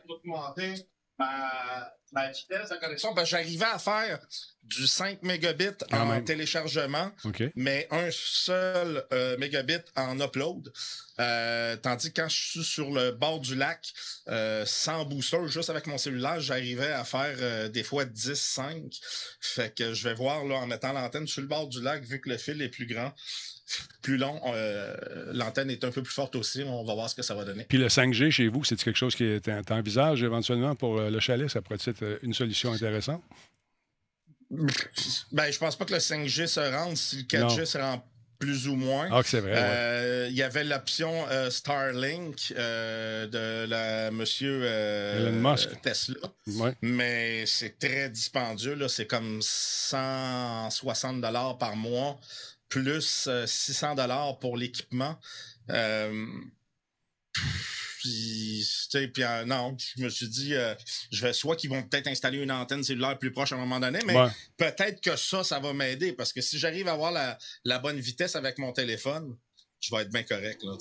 augmenter 0.07 0.75
ma, 1.17 2.29
vitesse 2.31 2.69
de 2.69 2.75
connexion. 2.75 3.13
Ben, 3.13 3.25
j'arrivais 3.25 3.65
à 3.65 3.79
faire 3.79 4.19
du 4.63 4.85
5 4.85 5.23
mégabits 5.23 5.83
en 5.91 6.21
téléchargement, 6.21 7.11
mais 7.55 7.87
un 7.91 8.09
seul 8.11 9.05
euh, 9.13 9.37
mégabit 9.37 9.79
en 9.95 10.19
upload. 10.19 10.71
Euh, 11.19 11.75
tandis 11.77 12.11
que 12.11 12.21
quand 12.21 12.29
je 12.29 12.35
suis 12.35 12.63
sur 12.63 12.91
le 12.91 13.11
bord 13.11 13.39
du 13.39 13.55
lac, 13.55 13.87
euh, 14.27 14.65
sans 14.65 15.05
booster, 15.05 15.47
juste 15.47 15.69
avec 15.69 15.87
mon 15.87 15.97
cellulaire, 15.97 16.39
j'arrivais 16.39 16.91
à 16.91 17.03
faire 17.03 17.69
des 17.69 17.83
fois 17.83 18.05
10-5. 18.05 18.99
Fait 19.39 19.73
que 19.73 19.93
je 19.93 20.09
vais 20.09 20.15
voir 20.15 20.43
là, 20.45 20.55
en 20.55 20.67
mettant 20.67 20.93
l'antenne 20.93 21.27
sur 21.27 21.41
le 21.41 21.47
bord 21.47 21.67
du 21.67 21.81
lac, 21.81 22.03
vu 22.03 22.19
que 22.19 22.29
le 22.29 22.37
fil 22.37 22.61
est 22.61 22.69
plus 22.69 22.87
grand 22.87 23.13
plus 24.01 24.17
long. 24.17 24.39
Euh, 24.47 24.95
l'antenne 25.33 25.69
est 25.69 25.83
un 25.83 25.91
peu 25.91 26.01
plus 26.01 26.13
forte 26.13 26.35
aussi. 26.35 26.63
On 26.63 26.83
va 26.83 26.93
voir 26.93 27.09
ce 27.09 27.15
que 27.15 27.21
ça 27.21 27.35
va 27.35 27.43
donner. 27.45 27.65
Puis 27.67 27.77
le 27.77 27.87
5G 27.87 28.31
chez 28.31 28.47
vous, 28.47 28.63
c'est 28.63 28.81
quelque 28.81 28.97
chose 28.97 29.15
qui 29.15 29.23
est 29.23 29.47
un 29.47 29.61
envisage 29.69 30.23
éventuellement 30.23 30.75
pour 30.75 30.99
euh, 30.99 31.09
le 31.09 31.19
chalet? 31.19 31.49
Ça 31.49 31.61
pourrait 31.61 31.79
être 31.85 32.03
euh, 32.03 32.17
une 32.23 32.33
solution 32.33 32.73
intéressante? 32.73 33.23
Ben, 35.31 35.49
je 35.51 35.57
pense 35.57 35.77
pas 35.77 35.85
que 35.85 35.93
le 35.93 35.99
5G 35.99 36.47
se 36.47 36.59
rende 36.59 36.97
si 36.97 37.17
le 37.17 37.23
4G 37.23 37.65
se 37.65 37.77
rend 37.77 38.05
plus 38.37 38.67
ou 38.67 38.75
moins. 38.75 39.07
Ah, 39.11 39.21
c'est 39.23 39.39
vrai. 39.39 40.27
Il 40.29 40.35
y 40.35 40.41
avait 40.41 40.63
l'option 40.63 41.25
Starlink 41.49 42.51
de 42.51 43.65
la 43.65 44.11
monsieur 44.11 44.65
Tesla. 45.83 46.17
Mais 46.81 47.45
c'est 47.45 47.77
très 47.79 48.09
dispendieux. 48.09 48.75
C'est 48.89 49.05
comme 49.05 49.39
160 49.41 51.21
par 51.57 51.75
mois 51.77 52.19
plus 52.71 53.29
600 53.45 53.91
euh, 53.91 53.95
dollars 53.95 54.39
pour 54.39 54.57
l'équipement. 54.57 55.19
Euh, 55.69 56.25
puis, 57.99 58.65
euh, 59.19 59.45
non, 59.45 59.77
je 59.77 60.01
me 60.01 60.09
suis 60.09 60.27
dit, 60.27 60.55
je 61.11 61.21
vais 61.21 61.33
soit 61.33 61.55
qu'ils 61.55 61.69
vont 61.69 61.83
peut-être 61.83 62.07
installer 62.07 62.39
une 62.39 62.51
antenne 62.51 62.83
cellulaire 62.83 63.19
plus 63.19 63.31
proche 63.31 63.51
à 63.51 63.55
un 63.55 63.59
moment 63.59 63.79
donné, 63.79 63.99
mais 64.07 64.15
peut-être 64.57 65.01
que 65.01 65.15
ça, 65.15 65.43
ça 65.43 65.59
va 65.59 65.71
m'aider 65.73 66.13
parce 66.13 66.33
que 66.33 66.41
si 66.41 66.57
j'arrive 66.57 66.87
à 66.87 66.93
avoir 66.93 67.11
la, 67.11 67.79
bonne 67.79 67.99
vitesse 67.99 68.35
avec 68.35 68.57
mon 68.57 68.71
téléphone, 68.71 69.37
je 69.79 69.95
vais 69.95 70.03
être 70.03 70.11
bien 70.11 70.23
correct. 70.23 70.63
Là, 70.63 70.73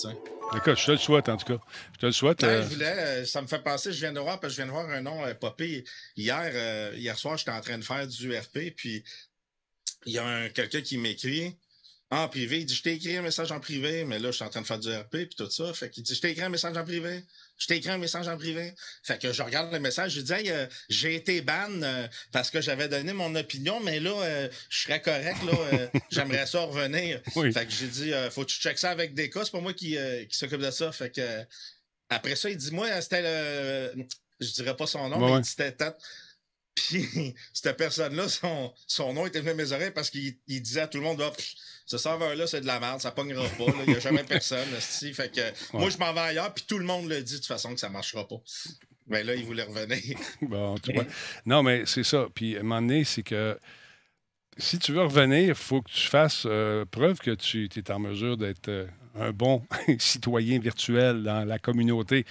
D'accord, 0.52 0.76
je 0.76 0.86
te 0.86 0.90
le 0.92 0.98
souhaite 0.98 1.28
en 1.28 1.36
tout 1.36 1.56
cas. 1.56 1.62
Je 1.94 1.98
te 1.98 2.06
le 2.06 2.12
souhaite. 2.12 2.40
ça 3.26 3.42
me 3.42 3.46
fait 3.46 3.62
penser, 3.62 3.92
je 3.92 4.00
viens 4.00 4.12
de 4.12 4.20
voir, 4.20 4.40
parce 4.40 4.54
que 4.54 4.62
je 4.62 4.62
viens 4.62 4.66
de 4.66 4.72
voir 4.72 4.88
un 4.88 5.02
nom 5.02 5.22
popé 5.34 5.84
hier. 6.16 6.94
hier 6.94 7.18
soir, 7.18 7.36
j'étais 7.36 7.50
en 7.50 7.60
train 7.60 7.76
de 7.76 7.84
faire 7.84 8.06
du 8.06 8.34
RP, 8.34 8.74
puis 8.74 9.04
il 10.06 10.14
y 10.14 10.18
a 10.18 10.48
quelqu'un 10.50 10.80
qui 10.80 10.96
m'écrit 10.96 11.56
en 12.10 12.28
privé. 12.28 12.58
Il 12.58 12.66
dit, 12.66 12.74
je 12.74 12.82
t'ai 12.82 12.94
écrit 12.94 13.16
un 13.16 13.22
message 13.22 13.52
en 13.52 13.60
privé, 13.60 14.04
mais 14.04 14.18
là, 14.18 14.30
je 14.30 14.36
suis 14.36 14.44
en 14.44 14.48
train 14.48 14.62
de 14.62 14.66
faire 14.66 14.80
du 14.80 14.92
RP 14.92 15.10
puis 15.10 15.34
tout 15.36 15.48
ça. 15.48 15.72
Fait 15.72 15.88
qu'il 15.90 16.02
dit, 16.02 16.14
je 16.14 16.20
t'ai 16.20 16.30
écrit 16.30 16.42
un 16.42 16.48
message 16.48 16.76
en 16.76 16.84
privé. 16.84 17.22
Je 17.56 17.66
t'ai 17.66 17.76
écrit 17.76 17.90
un 17.90 17.98
message 17.98 18.26
en 18.26 18.36
privé. 18.36 18.74
Fait 19.04 19.20
que 19.20 19.32
je 19.32 19.42
regarde 19.42 19.72
le 19.72 19.78
message, 19.78 20.12
je 20.12 20.20
dis, 20.20 20.32
hey, 20.32 20.50
euh, 20.50 20.66
j'ai 20.88 21.14
été 21.14 21.40
ban 21.40 21.68
euh, 21.70 22.08
parce 22.32 22.50
que 22.50 22.60
j'avais 22.60 22.88
donné 22.88 23.12
mon 23.12 23.34
opinion, 23.36 23.78
mais 23.80 24.00
là, 24.00 24.10
euh, 24.10 24.48
je 24.68 24.82
serais 24.82 25.00
correct, 25.00 25.38
là, 25.44 25.90
j'aimerais 26.10 26.46
ça 26.46 26.60
revenir. 26.62 27.20
Fait 27.32 27.66
que 27.66 27.72
j'ai 27.72 27.86
dit, 27.86 28.12
faut 28.30 28.44
que 28.44 28.50
tu 28.50 28.60
checkes 28.60 28.78
ça 28.78 28.90
avec 28.90 29.14
des 29.14 29.30
cas, 29.30 29.44
c'est 29.44 29.52
pas 29.52 29.60
moi 29.60 29.72
qui, 29.72 29.96
qui 30.28 30.38
s'occupe 30.38 30.60
de 30.60 30.70
ça. 30.70 30.90
Fait 30.90 31.14
que 31.14 31.44
après 32.08 32.34
ça, 32.34 32.50
il 32.50 32.56
dit, 32.56 32.72
moi, 32.72 33.00
c'était 33.00 33.22
le. 33.22 34.04
Je 34.40 34.52
dirais 34.52 34.74
pas 34.74 34.86
son 34.86 35.08
nom, 35.08 35.36
mais 35.36 35.44
c'était 35.44 35.76
puis, 36.74 37.34
cette 37.52 37.76
personne-là, 37.76 38.28
son, 38.28 38.72
son, 38.86 39.12
nom 39.12 39.26
était 39.26 39.40
venu 39.40 39.50
à 39.50 39.54
mes 39.54 39.72
oreilles 39.72 39.90
parce 39.90 40.10
qu'il 40.10 40.36
disait 40.46 40.82
à 40.82 40.88
tout 40.88 40.98
le 40.98 41.04
monde 41.04 41.22
oh, 41.24 41.32
ce 41.90 41.98
serveur-là, 41.98 42.46
c'est 42.46 42.60
de 42.60 42.68
la 42.68 42.78
merde, 42.78 43.00
ça 43.00 43.10
pognera 43.10 43.42
pas, 43.48 43.64
il 43.84 43.90
n'y 43.90 43.96
a 43.96 43.98
jamais 43.98 44.22
personne. 44.22 44.68
fait 44.68 45.34
que 45.34 45.76
moi, 45.76 45.90
je 45.90 45.98
m'en 45.98 46.12
vais 46.12 46.20
ailleurs, 46.20 46.54
puis 46.54 46.64
tout 46.64 46.78
le 46.78 46.84
monde 46.84 47.08
le 47.08 47.20
dit 47.20 47.32
de 47.32 47.38
toute 47.38 47.48
façon 47.48 47.74
que 47.74 47.80
ça 47.80 47.88
ne 47.88 47.94
marchera 47.94 48.28
pas. 48.28 48.36
Mais 49.08 49.24
là, 49.24 49.34
il 49.34 49.44
voulait 49.44 49.64
revenir. 49.64 50.16
bon, 50.42 50.76
tu 50.76 50.92
vois. 50.92 51.04
Non, 51.46 51.64
mais 51.64 51.82
c'est 51.86 52.04
ça. 52.04 52.28
Puis, 52.32 52.56
à 52.56 52.60
un 52.60 52.62
moment 52.62 52.80
donné, 52.80 53.02
c'est 53.02 53.24
que 53.24 53.58
si 54.56 54.78
tu 54.78 54.92
veux 54.92 55.02
revenir, 55.02 55.48
il 55.48 55.54
faut 55.56 55.82
que 55.82 55.90
tu 55.90 56.06
fasses 56.06 56.44
euh, 56.46 56.84
preuve 56.88 57.18
que 57.18 57.32
tu 57.32 57.68
es 57.74 57.90
en 57.90 57.98
mesure 57.98 58.36
d'être 58.36 58.68
euh, 58.68 58.86
un 59.18 59.32
bon 59.32 59.64
citoyen 59.98 60.60
virtuel 60.60 61.24
dans 61.24 61.44
la 61.44 61.58
communauté. 61.58 62.24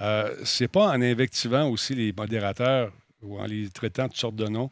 Euh, 0.00 0.34
c'est 0.44 0.68
pas 0.68 0.88
en 0.88 1.02
invectivant 1.02 1.68
aussi 1.68 1.94
les 1.94 2.14
modérateurs 2.14 2.90
ou 3.20 3.38
en 3.38 3.44
les 3.44 3.68
traitant 3.68 4.04
de 4.04 4.08
toutes 4.08 4.20
sortes 4.20 4.36
de 4.36 4.48
noms, 4.48 4.70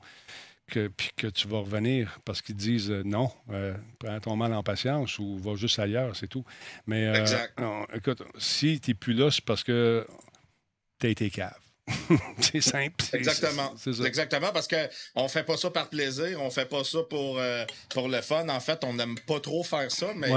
que, 0.71 0.89
puis 0.89 1.11
que 1.17 1.27
tu 1.27 1.49
vas 1.49 1.59
revenir 1.59 2.19
parce 2.25 2.43
qu'ils 2.43 2.57
disent 2.57 2.91
euh, 2.91 3.03
non, 3.05 3.31
euh, 3.51 3.75
prends 3.99 4.21
ton 4.21 4.37
mal 4.37 4.53
en 4.55 4.63
patience 4.63 5.19
ou 5.19 5.39
va 5.39 5.55
juste 5.55 5.79
ailleurs, 5.79 6.17
c'est 6.17 6.29
tout. 6.29 6.45
Mais 6.87 7.07
euh, 7.07 7.85
écoute, 7.95 8.23
si 8.39 8.81
tu 8.81 8.91
n'es 8.91 8.95
plus 8.95 9.15
là, 9.15 9.31
c'est 9.31 9.45
parce 9.45 9.65
que 9.65 10.07
tu 10.99 11.07
as 11.07 11.11
été 11.11 11.31
cave. 11.31 11.59
c'est 12.39 12.61
simple. 12.61 13.05
Exactement. 13.13 13.75
Exactement, 14.05 14.53
parce 14.53 14.69
qu'on 14.69 15.25
ne 15.25 15.29
fait 15.29 15.43
pas 15.43 15.57
ça 15.57 15.71
par 15.71 15.89
plaisir, 15.89 16.41
on 16.41 16.51
fait 16.51 16.67
pas 16.69 16.85
ça 16.85 17.01
pour, 17.11 17.41
pour 17.91 18.09
le 18.09 18.21
fun. 18.21 18.49
En 18.49 18.61
fait, 18.61 18.85
on 18.85 18.95
n'aime 18.95 19.19
pas 19.27 19.41
trop 19.41 19.65
faire 19.65 19.91
ça, 19.91 20.13
mais 20.15 20.31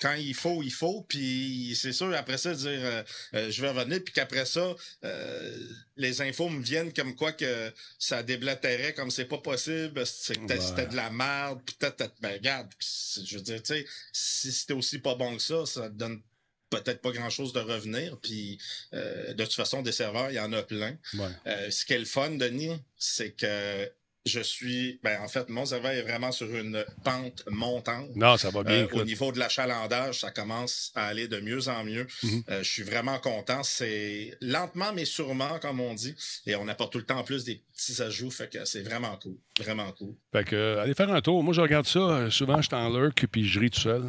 quand 0.00 0.14
il 0.14 0.34
faut, 0.34 0.62
il 0.62 0.72
faut. 0.72 1.02
Puis 1.08 1.76
c'est 1.80 1.92
sûr, 1.92 2.14
après 2.14 2.38
ça, 2.38 2.54
dire 2.54 2.68
euh, 2.70 3.02
euh, 3.34 3.50
je 3.50 3.62
vais 3.62 3.70
revenir, 3.70 4.02
puis 4.02 4.12
qu'après 4.12 4.46
ça, 4.46 4.74
euh, 5.04 5.58
les 5.96 6.20
infos 6.20 6.48
me 6.48 6.62
viennent 6.62 6.92
comme 6.92 7.14
quoi 7.14 7.32
que 7.32 7.72
ça 7.98 8.22
déblatérait 8.22 8.94
comme 8.94 9.10
c'est 9.10 9.24
pas 9.24 9.38
possible, 9.38 10.06
c'était 10.06 10.86
de 10.86 10.96
la 10.96 11.10
merde, 11.10 11.60
peut-être, 11.78 12.14
ben 12.20 12.32
regarde, 12.32 12.68
je 12.78 13.36
veux 13.36 13.42
dire, 13.42 13.62
tu 13.62 13.74
sais, 13.74 13.86
si 14.12 14.52
c'était 14.52 14.74
aussi 14.74 14.98
pas 14.98 15.14
bon 15.14 15.36
que 15.36 15.42
ça, 15.42 15.66
ça 15.66 15.88
donne 15.88 16.22
peut-être 16.70 17.00
pas 17.00 17.12
grand-chose 17.12 17.52
de 17.52 17.60
revenir. 17.60 18.18
Puis 18.20 18.58
de 18.92 19.44
toute 19.44 19.54
façon, 19.54 19.82
des 19.82 19.92
serveurs, 19.92 20.30
il 20.30 20.34
y 20.34 20.40
en 20.40 20.52
a 20.52 20.62
plein. 20.62 20.96
ce 21.44 21.84
qui 21.84 21.92
est 21.92 21.98
le 21.98 22.04
fun, 22.04 22.30
Denis, 22.30 22.80
c'est 22.98 23.32
que 23.32 23.88
je 24.26 24.40
suis, 24.40 24.98
ben 25.02 25.20
en 25.20 25.28
fait, 25.28 25.48
mon 25.50 25.66
serveur 25.66 25.92
est 25.92 26.02
vraiment 26.02 26.32
sur 26.32 26.54
une 26.54 26.84
pente 27.04 27.44
montante. 27.50 28.16
Non, 28.16 28.36
ça 28.38 28.50
va 28.50 28.62
bien. 28.62 28.84
Euh, 28.84 28.88
au 28.92 29.04
niveau 29.04 29.32
de 29.32 29.38
l'achalandage, 29.38 30.20
ça 30.20 30.30
commence 30.30 30.92
à 30.94 31.06
aller 31.06 31.28
de 31.28 31.40
mieux 31.40 31.68
en 31.68 31.84
mieux. 31.84 32.06
Mhm. 32.22 32.42
Euh, 32.48 32.62
je 32.62 32.70
suis 32.70 32.82
vraiment 32.82 33.18
content. 33.18 33.62
C'est 33.62 34.36
lentement 34.40 34.92
mais 34.94 35.04
sûrement, 35.04 35.58
comme 35.60 35.80
on 35.80 35.92
dit, 35.94 36.14
et 36.46 36.56
on 36.56 36.68
apporte 36.68 36.92
tout 36.92 36.98
le 36.98 37.04
temps 37.04 37.22
plus 37.22 37.44
des 37.44 37.62
petits 37.74 38.00
ajouts, 38.00 38.30
fait 38.30 38.50
que 38.50 38.64
c'est 38.64 38.82
vraiment 38.82 39.18
cool, 39.22 39.36
vraiment 39.60 39.92
cool. 39.92 40.14
Fait 40.32 40.44
que 40.44 40.56
euh, 40.56 40.82
allez 40.82 40.94
faire 40.94 41.12
un 41.12 41.20
tour. 41.20 41.42
Moi, 41.42 41.52
je 41.52 41.60
regarde 41.60 41.86
ça. 41.86 42.30
souvent, 42.30 42.62
je 42.62 42.68
suis 42.68 42.74
en 42.74 42.88
lurk 42.88 43.26
puis 43.30 43.46
je 43.46 43.60
ris 43.60 43.70
tout 43.70 43.80
seul. 43.80 44.04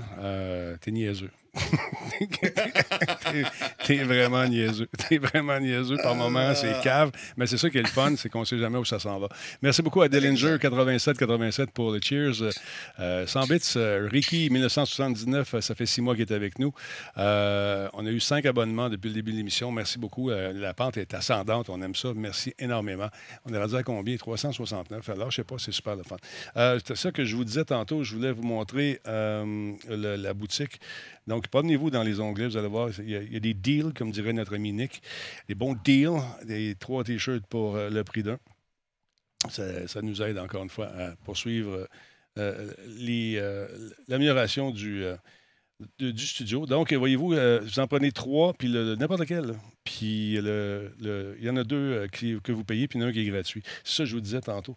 T'es 0.80 0.92
niaiseux. 0.92 1.32
T'es 3.86 4.04
vraiment 4.04 4.46
niaiseux. 4.48 4.88
T'es 4.98 5.18
vraiment 5.18 5.60
niaiseux 5.60 5.98
par 6.02 6.16
moment, 6.16 6.54
c'est 6.56 6.74
ah. 6.74 6.82
cave. 6.84 7.12
Mais 7.38 7.48
c'est 7.48 7.58
ça 7.58 7.70
qui 7.70 7.78
est 7.78 7.82
le 7.84 7.88
fun, 7.88 8.16
c'est 8.18 8.30
qu'on 8.30 8.46
sait 8.46 8.58
jamais 8.58 8.78
où 8.78 8.86
ça 8.86 9.00
s'en 9.00 9.20
va. 9.20 9.28
Merci 9.62 9.82
beaucoup 9.82 10.02
à 10.02 10.10
Dillinger 10.10 10.58
87-87 10.58 11.68
pour 11.68 11.92
le 11.92 12.00
cheers. 12.02 12.34
100 12.34 12.52
euh, 13.00 13.26
bits, 13.48 13.74
euh, 13.76 14.08
Ricky 14.12 14.50
1979, 14.50 15.60
ça 15.60 15.76
fait 15.76 15.86
six 15.86 16.02
mois 16.02 16.16
qu'il 16.16 16.24
est 16.24 16.34
avec 16.34 16.60
nous. 16.60 16.74
Euh, 17.18 17.88
on 17.94 18.06
a 18.06 18.10
eu 18.10 18.20
cinq 18.20 18.46
abonnements 18.46 18.90
depuis 18.90 19.10
le 19.10 19.16
début 19.16 19.32
de 19.32 19.38
l'émission. 19.38 19.72
Merci 19.72 20.00
beaucoup. 20.00 20.30
la 20.30 20.74
pente 20.74 20.98
est 20.98 21.14
ascendante, 21.14 21.70
on 21.70 21.82
aime 21.82 21.96
ça. 21.96 22.10
Merci 22.16 22.54
énormément. 22.60 23.10
On 23.46 23.54
est 23.54 23.58
rendu 23.58 23.76
à 23.76 23.84
combien? 23.84 24.16
369. 24.18 25.10
Alors, 25.10 25.32
je 25.32 25.38
sais 25.38 25.44
pas, 25.44 25.56
c'est 25.58 25.72
super 25.72 25.96
le 25.96 26.04
fun. 26.04 26.18
c'est 26.56 26.96
ça 26.96 27.12
que 27.12 27.26
je 27.26 27.36
vous 27.36 27.46
disais 27.46 27.66
tantôt. 27.66 28.04
Je 28.04 28.16
voulais 28.16 28.32
vous 28.32 28.44
montrer 28.44 29.00
la 29.06 30.34
boutique. 30.34 30.80
Donc, 31.28 31.48
promenez-vous 31.48 31.90
dans 31.90 32.04
les 32.04 32.20
onglets, 32.20 32.48
vous 32.48 32.58
allez 32.58 32.68
voir, 32.68 32.90
il 33.00 33.10
y, 33.10 33.36
a, 33.36 33.40
des 33.40 33.54
deals, 33.54 33.94
comme 33.94 34.12
dirait 34.12 34.34
notre 34.34 34.56
ami 34.56 34.74
Nick, 34.74 35.02
des 35.48 35.56
bons 35.56 35.74
deals, 35.74 36.22
des 36.44 36.76
trois 36.76 37.04
T-shirts 37.04 37.46
pour 37.48 37.76
euh, 37.76 37.90
le 37.90 38.04
prix 38.04 38.22
d'un. 38.22 38.38
Ça, 39.50 40.02
nous 40.02 40.22
aide 40.22 40.38
encore 40.38 40.64
une 40.64 40.70
fois 40.70 40.88
à 40.88 41.16
poursuivre 41.24 41.88
euh, 42.38 42.72
euh, 42.88 43.90
l'amélioration 44.08 44.72
du, 44.72 45.04
du 46.00 46.26
studio. 46.26 46.66
Donc, 46.66 46.94
voyez-vous, 46.94 47.36
vous 47.36 47.80
en 47.80 47.88
prenez 47.88 48.12
trois, 48.12 48.54
puis 48.54 48.70
n'importe 48.70 49.22
lequel. 49.22 49.56
Puis 49.84 50.36
il 50.36 51.40
y 51.42 51.50
en 51.50 51.58
a 51.58 51.64
deux 51.64 52.08
que 52.12 52.52
vous 52.52 52.64
payez, 52.64 52.88
puis 52.88 52.98
il 52.98 53.02
y 53.02 53.06
en 53.06 53.08
a 53.08 53.10
un 53.10 53.14
qui 53.14 53.22
est 53.22 53.30
gratuit. 53.30 53.64
C'est 53.84 53.98
ça 53.98 54.04
que 54.04 54.10
je 54.10 54.16
vous 54.16 54.22
disais 54.22 54.42
tantôt. 54.42 54.76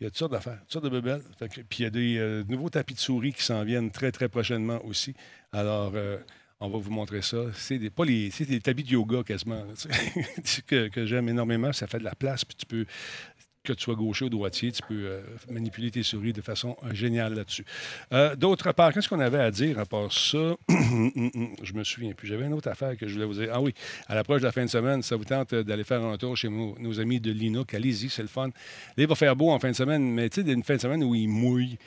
Il 0.00 0.04
y 0.04 0.06
a 0.06 0.10
toutes 0.10 0.18
sortes 0.18 0.32
d'affaires, 0.32 0.58
toutes 0.62 0.72
sortes 0.72 0.84
de 0.84 0.90
bebelles. 0.90 1.22
puis 1.68 1.78
il 1.80 1.82
y 1.82 1.86
a 1.86 1.90
des 1.90 2.44
nouveaux 2.48 2.70
tapis 2.70 2.94
de 2.94 3.00
souris 3.00 3.32
qui 3.32 3.42
s'en 3.42 3.64
viennent 3.64 3.90
très, 3.90 4.12
très 4.12 4.28
prochainement 4.28 4.84
aussi. 4.84 5.14
Alors, 5.52 5.92
euh, 5.94 6.18
on 6.60 6.68
va 6.68 6.78
vous 6.78 6.90
montrer 6.90 7.22
ça. 7.22 7.38
C'est 7.54 7.78
des, 7.78 7.90
pas 7.90 8.04
les, 8.04 8.30
c'est 8.30 8.46
des 8.46 8.60
tapis 8.60 8.82
de 8.82 8.90
yoga 8.90 9.22
quasiment, 9.22 9.64
que, 10.66 10.88
que 10.88 11.06
j'aime 11.06 11.28
énormément. 11.28 11.72
Ça 11.72 11.86
fait 11.86 11.98
de 11.98 12.04
la 12.04 12.14
place, 12.14 12.44
puis 12.44 12.56
tu 12.56 12.66
peux 12.66 12.86
que 13.66 13.72
tu 13.72 13.84
sois 13.84 13.94
gaucher 13.94 14.24
ou 14.24 14.28
droitier, 14.28 14.72
tu 14.72 14.82
peux 14.88 14.94
euh, 14.94 15.20
manipuler 15.50 15.90
tes 15.90 16.02
souris 16.02 16.32
de 16.32 16.40
façon 16.40 16.76
euh, 16.84 16.94
géniale 16.94 17.34
là-dessus. 17.34 17.64
Euh, 18.12 18.36
d'autre 18.36 18.72
part, 18.72 18.92
qu'est-ce 18.92 19.08
qu'on 19.08 19.20
avait 19.20 19.40
à 19.40 19.50
dire 19.50 19.78
à 19.78 19.84
part 19.84 20.12
ça? 20.12 20.56
je 20.68 21.72
me 21.74 21.84
souviens 21.84 22.12
plus. 22.12 22.28
J'avais 22.28 22.46
une 22.46 22.54
autre 22.54 22.68
affaire 22.68 22.96
que 22.96 23.06
je 23.06 23.14
voulais 23.14 23.26
vous 23.26 23.34
dire. 23.34 23.50
Ah 23.52 23.60
oui, 23.60 23.74
à 24.06 24.14
l'approche 24.14 24.40
de 24.40 24.46
la 24.46 24.52
fin 24.52 24.64
de 24.64 24.70
semaine, 24.70 25.02
ça 25.02 25.16
vous 25.16 25.24
tente 25.24 25.54
d'aller 25.54 25.84
faire 25.84 26.02
un 26.02 26.16
tour 26.16 26.36
chez 26.36 26.48
nos, 26.48 27.00
amis 27.00 27.20
de 27.20 27.32
Linux. 27.32 27.74
Allez-y, 27.74 28.08
c'est 28.08 28.22
le 28.22 28.28
fun. 28.28 28.46
Là, 28.46 28.52
il 28.96 29.06
va 29.06 29.14
faire 29.14 29.36
beau 29.36 29.50
en 29.50 29.58
fin 29.58 29.70
de 29.70 29.76
semaine, 29.76 30.02
mais 30.02 30.28
tu 30.28 30.42
sais, 30.42 30.50
une 30.50 30.62
fin 30.62 30.76
de 30.76 30.80
semaine 30.80 31.04
où 31.04 31.14
il 31.14 31.28
mouille 31.28 31.78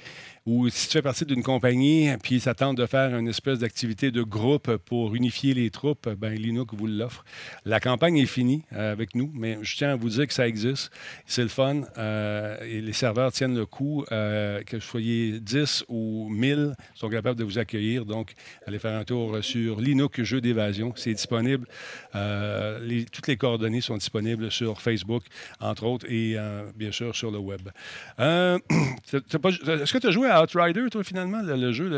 ou 0.49 0.67
si 0.69 0.87
tu 0.87 0.93
fais 0.93 1.03
partie 1.03 1.25
d'une 1.25 1.43
compagnie, 1.43 2.09
puis 2.23 2.39
ça 2.39 2.55
tente 2.55 2.75
de 2.75 2.87
faire 2.87 3.15
une 3.15 3.27
espèce 3.27 3.59
d'activité 3.59 4.09
de 4.09 4.23
groupe 4.23 4.77
pour 4.77 5.13
unifier 5.13 5.53
les 5.53 5.69
troupes, 5.69 6.09
ben 6.09 6.33
Linux 6.33 6.73
vous 6.75 6.87
l'offre. 6.87 7.23
La 7.65 7.79
campagne 7.79 8.17
est 8.17 8.25
finie 8.25 8.63
avec 8.71 9.13
nous, 9.13 9.29
mais 9.35 9.59
je 9.61 9.77
tiens 9.77 9.91
à 9.91 9.95
vous 9.95 10.09
dire 10.09 10.25
que 10.25 10.33
ça 10.33 10.47
existe. 10.47 10.89
C'est 11.27 11.43
le 11.43 11.49
fun. 11.49 11.81
Euh, 11.99 12.57
les 12.63 12.93
serveurs 12.93 13.31
tiennent 13.31 13.55
le 13.55 13.67
coup. 13.67 14.03
Euh, 14.11 14.63
que 14.63 14.77
vous 14.77 14.81
soyez 14.81 15.39
10 15.39 15.85
ou 15.87 16.27
1000, 16.29 16.73
sont 16.95 17.09
capables 17.09 17.37
de 17.37 17.43
vous 17.43 17.59
accueillir. 17.59 18.05
Donc, 18.05 18.33
allez 18.65 18.79
faire 18.79 18.97
un 18.97 19.03
tour 19.03 19.37
sur 19.43 19.79
Linux 19.79 20.23
Jeu 20.23 20.41
d'évasion. 20.41 20.93
C'est 20.95 21.13
disponible. 21.13 21.67
Euh, 22.15 23.03
toutes 23.11 23.27
les 23.27 23.37
coordonnées 23.37 23.81
sont 23.81 23.97
disponibles 23.97 24.49
sur 24.49 24.81
Facebook, 24.81 25.25
entre 25.59 25.83
autres, 25.83 26.07
et 26.09 26.37
bien 26.75 26.91
sûr 26.91 27.15
sur 27.15 27.29
le 27.29 27.37
web. 27.37 27.69
Est-ce 28.19 29.93
que 29.93 29.97
tu 29.99 30.07
as 30.07 30.11
joué 30.11 30.27
à 30.27 30.38
Outrider, 30.41 30.89
toi, 30.89 31.03
finalement, 31.03 31.41
le, 31.41 31.71
jeu, 31.71 31.89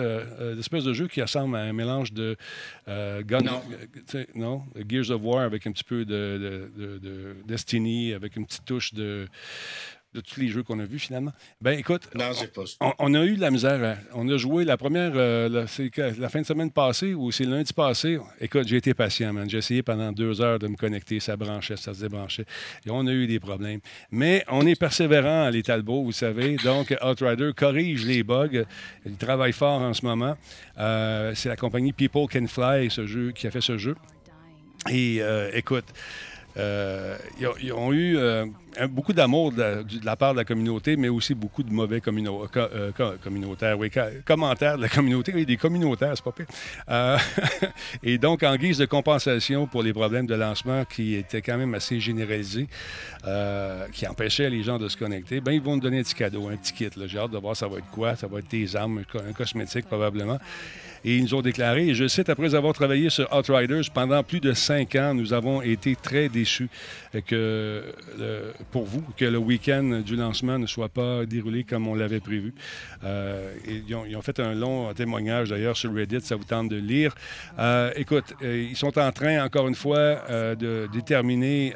l'espèce 0.56 0.84
de 0.84 0.94
jeu 0.94 1.08
qui 1.08 1.22
ressemble 1.22 1.56
à 1.56 1.62
un 1.62 1.74
mélange 1.74 2.14
de 2.14 2.38
Gun, 2.88 3.40
non. 3.40 3.62
non? 4.36 4.64
Gears 4.88 5.12
of 5.12 5.22
War 5.24 5.42
avec 5.42 5.68
un 5.68 5.72
petit 5.72 5.84
peu 5.84 6.06
de, 6.06 6.70
de 6.78 7.36
Destiny, 7.46 8.14
avec 8.14 8.36
une 8.36 8.46
petite 8.46 8.66
touche 8.66 8.94
de 8.94 9.28
de 10.14 10.20
tous 10.20 10.42
les 10.42 10.50
jeux 10.50 10.62
qu'on 10.64 10.80
a 10.80 10.86
vus 10.86 11.00
finalement. 11.00 11.32
Ben 11.62 11.80
écoute, 11.80 12.10
on, 13.00 13.14
a 13.14 13.24
eu 13.24 13.36
de 13.36 13.42
la 13.42 13.50
misère. 13.50 13.82
Hein. 13.82 13.96
On 14.14 14.28
a 14.28 14.36
joué 14.36 14.66
la 14.66 14.76
première, 14.76 15.14
euh, 15.16 15.66
c'est 15.68 15.90
la 15.98 16.28
fin 16.28 16.42
de 16.42 16.46
semaine 16.46 16.72
passée 16.72 17.14
ou 17.14 17.32
c'est 17.32 17.46
lundi 17.46 17.72
passé. 17.72 18.20
Écoute, 18.42 18.68
j'ai 18.68 18.76
été 18.76 18.94
patient, 18.94 19.32
man. 19.32 19.50
J'ai 19.50 19.60
essayé 19.60 19.84
pendant 19.84 20.12
deux 20.12 20.42
heures 20.42 20.60
de 20.60 20.68
me 20.68 20.76
connecter, 20.76 21.22
ça 21.22 21.38
branchait, 21.38 21.78
ça 21.78 21.94
se 21.94 22.02
débranchait. 22.02 22.46
Et 22.86 22.90
on 22.92 23.08
a 23.08 23.12
eu 23.12 23.26
des 23.26 23.40
problèmes. 23.40 23.80
Mais 24.12 24.44
on 24.50 24.68
est 24.68 24.78
persévérant 24.78 25.46
à 25.46 25.52
les 25.52 25.64
Talbot, 25.64 26.04
vous 26.04 26.12
savez. 26.12 26.58
Donc, 26.58 26.94
Outrider 27.02 27.52
corrige 27.56 28.06
les 28.06 28.24
bugs. 28.24 28.66
Il 29.06 29.16
travaille 29.16 29.54
fort 29.54 29.82
en 29.82 29.94
ce 29.94 30.06
moment. 30.06 30.36
Euh, 30.78 31.32
c'est 31.36 31.50
la 31.50 31.56
compagnie 31.56 31.94
People 31.94 32.28
Can 32.30 32.48
Fly 32.48 32.90
ce 32.92 33.06
jeu, 33.06 33.32
qui 33.32 33.48
a 33.48 33.52
fait 33.52 33.62
ce 33.62 33.78
jeu. 33.78 33.96
Et 34.90 35.22
euh, 35.22 35.52
écoute, 35.54 35.86
ils, 36.58 37.72
ont 37.72 37.94
eu 37.94 38.18
beaucoup 38.90 39.14
d'amour 39.14 39.52
de, 39.52 39.86
la 40.04 40.16
part 40.16 40.34
de 40.34 40.38
la 40.38 40.46
communauté, 40.46 40.96
mais 40.96 41.10
aussi 41.10 41.34
beaucoup 41.34 41.64
de 41.64 41.72
mauvais 41.72 42.02
euh, 42.06 43.18
communautaires, 43.24 43.78
oui, 43.78 43.92
commentaires 44.26 44.78
de 44.78 44.82
la 44.82 44.90
communauté, 44.90 45.32
oui, 45.36 45.46
des 45.46 45.58
communautaires, 45.58 46.14
c'est 46.16 46.24
pas 46.24 46.32
pire. 46.32 46.46
Euh, 46.90 47.18
et 48.04 48.18
donc, 48.18 48.44
en 48.44 48.56
guise 48.56 48.78
de 48.78 48.86
compensation 48.86 49.68
pour 49.68 49.84
les 49.84 49.94
problèmes 49.94 50.26
de 50.26 50.36
lancement 50.36 50.86
qui 50.86 51.16
étaient 51.16 51.42
quand 51.42 51.58
même 51.58 51.74
assez 51.74 52.00
généralisés, 52.00 52.68
qui 53.94 54.08
empêchaient 54.08 54.50
les 54.50 54.64
gens 54.64 54.78
de 54.78 54.88
se 54.88 54.98
connecter, 54.98 55.42
ben 55.42 55.52
ils 55.52 55.62
vont 55.62 55.76
nous 55.76 55.82
donner 55.82 56.00
un 56.00 56.04
petit 56.04 56.16
cadeau, 56.16 56.50
un 56.50 56.58
petit 56.58 56.74
kit. 56.74 56.90
J'ai 57.06 57.20
hâte 57.20 57.32
de 57.32 57.38
voir 57.38 57.56
ça 57.56 57.68
va 57.68 57.78
être 57.78 57.90
quoi. 57.92 58.16
Ça 58.16 58.28
va 58.28 58.40
être 58.40 58.50
des 58.50 58.76
armes, 58.76 59.04
un 59.14 59.34
cosmétique 59.34 59.86
probablement. 59.86 60.40
Et 61.04 61.18
ils 61.18 61.24
nous 61.24 61.34
ont 61.34 61.42
déclaré, 61.42 61.88
et 61.88 61.96
je 61.96 62.08
cite, 62.08 62.30
après 62.30 62.54
avoir 62.54 62.74
travaillé 62.74 63.10
sur 63.10 63.28
Outriders 63.36 63.90
pendant 63.92 64.22
plus 64.22 64.40
de 64.40 64.54
cinq 64.54 64.96
ans, 64.96 65.16
nous 65.16 65.34
avons 65.34 65.62
été 65.64 65.96
très 65.96 66.30
déçus 66.30 66.70
que, 67.26 67.84
pour 68.72 68.86
vous 68.86 69.04
que 69.18 69.26
le 69.26 69.38
week-end 69.38 70.02
du 70.06 70.16
lancement 70.16 70.60
ne 70.60 70.68
soit 70.68 70.90
pas 70.90 71.26
déroulé 71.26 71.64
comme 71.64 71.88
on 71.88 71.96
l'avait 71.96 72.20
prévu. 72.20 72.54
Euh, 73.04 73.54
ils, 73.68 73.96
ont, 73.96 74.22
fait 74.22 74.40
un 74.40 74.54
long 74.54 74.94
témoignage 74.94 75.50
d'ailleurs 75.50 75.78
sur 75.78 75.94
Reddit, 75.94 76.22
ça 76.22 76.36
vous 76.36 76.44
tente 76.44 76.70
de 76.70 76.78
lire. 76.78 77.16
Euh, 77.60 77.92
écoute, 77.96 78.34
euh, 78.44 78.68
ils 78.70 78.76
sont 78.76 78.98
en 79.00 79.12
train, 79.12 79.44
encore 79.44 79.68
une 79.68 79.76
fois, 79.76 80.22
de 80.30 80.88
déterminer 80.92 81.74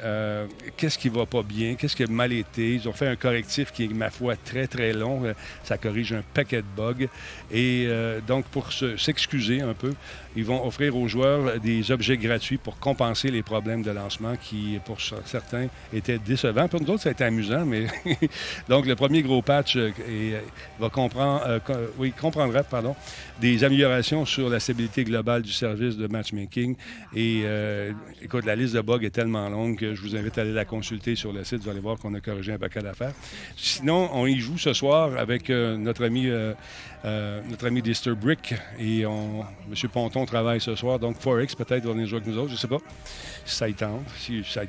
qu'est-ce 0.77 0.97
qui 0.97 1.09
va 1.09 1.25
pas 1.25 1.43
bien, 1.43 1.75
qu'est-ce 1.75 1.95
qui 1.95 2.03
a 2.03 2.07
mal 2.07 2.31
été. 2.33 2.75
Ils 2.75 2.87
ont 2.87 2.93
fait 2.93 3.07
un 3.07 3.15
correctif 3.15 3.71
qui 3.71 3.85
est, 3.85 3.87
ma 3.87 4.09
foi, 4.09 4.35
très, 4.35 4.67
très 4.67 4.93
long. 4.93 5.23
Ça 5.63 5.77
corrige 5.77 6.13
un 6.13 6.23
paquet 6.33 6.61
de 6.61 6.67
bugs. 6.75 7.07
Et 7.51 7.87
donc, 8.27 8.45
pour 8.45 8.71
s'excuser 8.71 9.61
un 9.61 9.73
peu, 9.73 9.93
ils 10.35 10.45
vont 10.45 10.65
offrir 10.65 10.97
aux 10.97 11.07
joueurs 11.07 11.59
des 11.59 11.91
objets 11.91 12.17
gratuits 12.17 12.57
pour 12.57 12.77
compenser 12.77 13.29
les 13.29 13.41
problèmes 13.41 13.81
de 13.81 13.91
lancement 13.91 14.35
qui, 14.35 14.79
pour 14.85 14.97
certains, 15.01 15.67
étaient 15.93 16.19
décevants. 16.19 16.67
Nous 16.79 16.89
autres, 16.89 17.03
ça 17.03 17.09
a 17.09 17.11
été 17.11 17.23
amusant, 17.23 17.65
mais 17.65 17.87
donc 18.69 18.85
le 18.85 18.95
premier 18.95 19.21
gros 19.21 19.41
patch 19.41 19.75
euh, 19.75 19.91
euh, 20.07 20.39
va 20.79 20.89
comprendre, 20.89 21.41
euh, 21.45 22.09
comprendra 22.19 22.63
pardon, 22.63 22.95
des 23.39 23.63
améliorations 23.63 24.25
sur 24.25 24.49
la 24.49 24.59
stabilité 24.59 25.03
globale 25.03 25.41
du 25.41 25.51
service 25.51 25.97
de 25.97 26.07
matchmaking. 26.07 26.75
Et 27.15 27.43
écoute, 28.21 28.45
la 28.45 28.55
liste 28.55 28.75
de 28.75 28.81
bugs 28.81 29.01
est 29.01 29.09
tellement 29.09 29.49
longue 29.49 29.77
que 29.77 29.95
je 29.95 30.01
vous 30.01 30.15
invite 30.15 30.37
à 30.37 30.41
aller 30.41 30.53
la 30.53 30.65
consulter 30.65 31.15
sur 31.15 31.33
le 31.33 31.43
site. 31.43 31.63
Vous 31.63 31.69
allez 31.69 31.79
voir 31.79 31.97
qu'on 31.97 32.13
a 32.13 32.19
corrigé 32.19 32.53
un 32.53 32.57
paquet 32.57 32.81
d'affaires. 32.81 33.13
Sinon, 33.55 34.09
on 34.13 34.25
y 34.25 34.39
joue 34.39 34.57
ce 34.57 34.73
soir 34.73 35.17
avec 35.17 35.49
notre 35.49 36.05
ami 36.05 36.29
euh, 37.05 37.39
notre 37.49 37.67
ami 37.67 37.83
et 38.79 39.01
M. 39.01 39.43
Ponton 39.93 40.25
travaille 40.25 40.59
ce 40.59 40.75
soir. 40.75 40.97
Donc, 40.97 41.17
Forex 41.19 41.53
peut-être 41.53 41.85
va 41.85 41.91
venir 41.91 42.07
jouer 42.07 42.17
avec 42.17 42.27
nous 42.27 42.39
autres, 42.39 42.49
je 42.49 42.53
ne 42.53 42.59
sais 42.59 42.67
pas. 42.67 42.79
Si 43.45 43.55
ça 43.55 43.69
y 43.69 43.73
tente, 43.75 44.01
si 44.17 44.43
ça 44.43 44.63
y. 44.63 44.67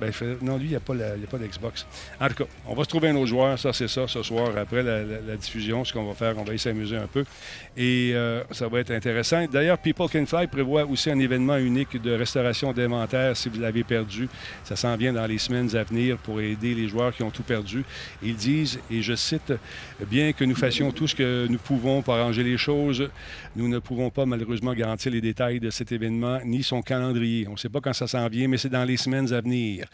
Mais 0.00 0.10
non, 0.42 0.58
lui, 0.58 0.66
il 0.66 0.70
n'y 0.70 0.76
a 0.76 0.80
pas 0.80 1.29
d'Xbox. 1.38 1.86
En 2.20 2.28
tout 2.28 2.34
cas, 2.34 2.50
on 2.66 2.74
va 2.74 2.84
se 2.84 2.88
trouver 2.88 3.08
un 3.08 3.16
autre 3.16 3.26
joueur. 3.26 3.58
Ça, 3.58 3.72
c'est 3.72 3.88
ça, 3.88 4.06
ce 4.06 4.22
soir. 4.22 4.56
Après 4.56 4.82
la, 4.82 5.36
diffusion, 5.36 5.84
ce 5.84 5.92
qu'on 5.92 6.04
va 6.04 6.14
faire, 6.14 6.36
on 6.38 6.44
va 6.44 6.54
y 6.54 6.58
s'amuser 6.58 6.96
un 6.96 7.06
peu. 7.06 7.24
Et 7.76 8.12
euh, 8.14 8.42
ça 8.50 8.68
va 8.68 8.80
être 8.80 8.90
intéressant. 8.90 9.46
D'ailleurs, 9.46 9.78
People 9.78 10.08
Can 10.08 10.26
Fly 10.26 10.46
prévoit 10.46 10.84
aussi 10.84 11.10
un 11.10 11.18
événement 11.18 11.56
unique 11.56 12.00
de 12.00 12.12
restauration 12.12 12.72
d'inventaire 12.72 13.36
si 13.36 13.48
vous 13.48 13.60
l'avez 13.60 13.84
perdu. 13.84 14.28
Ça 14.64 14.76
s'en 14.76 14.96
vient 14.96 15.12
dans 15.12 15.26
les 15.26 15.38
semaines 15.38 15.74
à 15.76 15.82
venir 15.82 16.18
pour 16.18 16.40
aider 16.40 16.74
les 16.74 16.88
joueurs 16.88 17.14
qui 17.14 17.22
ont 17.22 17.30
tout 17.30 17.42
perdu. 17.42 17.84
Ils 18.22 18.36
disent, 18.36 18.78
et 18.90 19.02
je 19.02 19.14
cite, 19.14 19.52
bien 20.08 20.32
que 20.32 20.44
nous 20.44 20.56
fassions 20.56 20.90
tout 20.92 21.06
ce 21.06 21.14
que 21.14 21.46
nous 21.48 21.58
pouvons 21.58 22.02
pour 22.02 22.14
arranger 22.14 22.42
les 22.42 22.58
choses. 22.58 23.08
Nous 23.56 23.68
ne 23.68 23.78
pouvons 23.78 24.10
pas 24.10 24.26
malheureusement 24.26 24.74
garantir 24.74 25.12
les 25.12 25.20
détails 25.20 25.60
de 25.60 25.70
cet 25.70 25.92
événement 25.92 26.40
ni 26.44 26.62
son 26.62 26.82
calendrier. 26.82 27.46
On 27.48 27.52
ne 27.52 27.56
sait 27.56 27.68
pas 27.68 27.80
quand 27.80 27.92
ça 27.92 28.06
s'en 28.06 28.26
vient, 28.28 28.48
mais 28.48 28.58
c'est 28.58 28.68
dans 28.68 28.84
les 28.84 28.96
semaines 28.96 29.32
à 29.32 29.40
venir. 29.40 29.86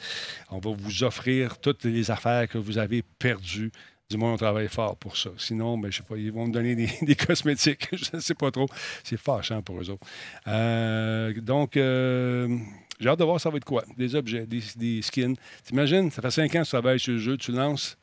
On 0.51 0.59
va 0.59 0.71
vous 0.77 1.05
offrir 1.05 1.26
toutes 1.61 1.85
les 1.85 2.11
affaires 2.11 2.49
que 2.49 2.59
vous 2.59 2.79
avez 2.79 3.03
perdues. 3.19 3.71
Du 4.09 4.17
moins, 4.17 4.35
on 4.35 4.37
travaille 4.37 4.69
fort 4.69 4.97
pour 4.97 5.17
ça. 5.17 5.31
Sinon, 5.37 5.77
ben, 5.79 5.91
je 5.91 5.97
sais 5.97 6.03
pas, 6.05 6.17
ils 6.17 6.31
vont 6.31 6.47
me 6.47 6.53
donner 6.53 6.77
des, 6.77 7.17
cosmétiques. 7.17 7.89
je 7.93 8.17
ne 8.17 8.21
sais 8.21 8.35
pas 8.35 8.51
trop. 8.51 8.69
C'est 9.03 9.17
fâchant 9.17 9.63
pour 9.63 9.81
eux 9.81 9.91
autres. 9.91 10.07
Euh, 10.47 11.33
donc, 11.41 11.77
euh, 11.77 12.57
j'ai 13.01 13.09
hâte 13.09 13.19
de 13.19 13.25
voir 13.25 13.41
ça 13.41 13.51
va 13.51 13.57
être 13.57 13.65
quoi. 13.65 13.85
Des 13.97 14.15
objets, 14.15 14.47
des, 14.47 15.03
skins. 15.03 15.35
T'imagines, 15.65 16.11
ça 16.11 16.23
fait 16.23 16.31
cinq 16.31 16.55
ans 16.55 16.61
que 16.61 16.65
tu 16.65 16.71
travailles 16.71 17.01
sur 17.01 17.15
le 17.15 17.19
jeu, 17.19 17.37
tu 17.37 17.51
lances, 17.51 17.99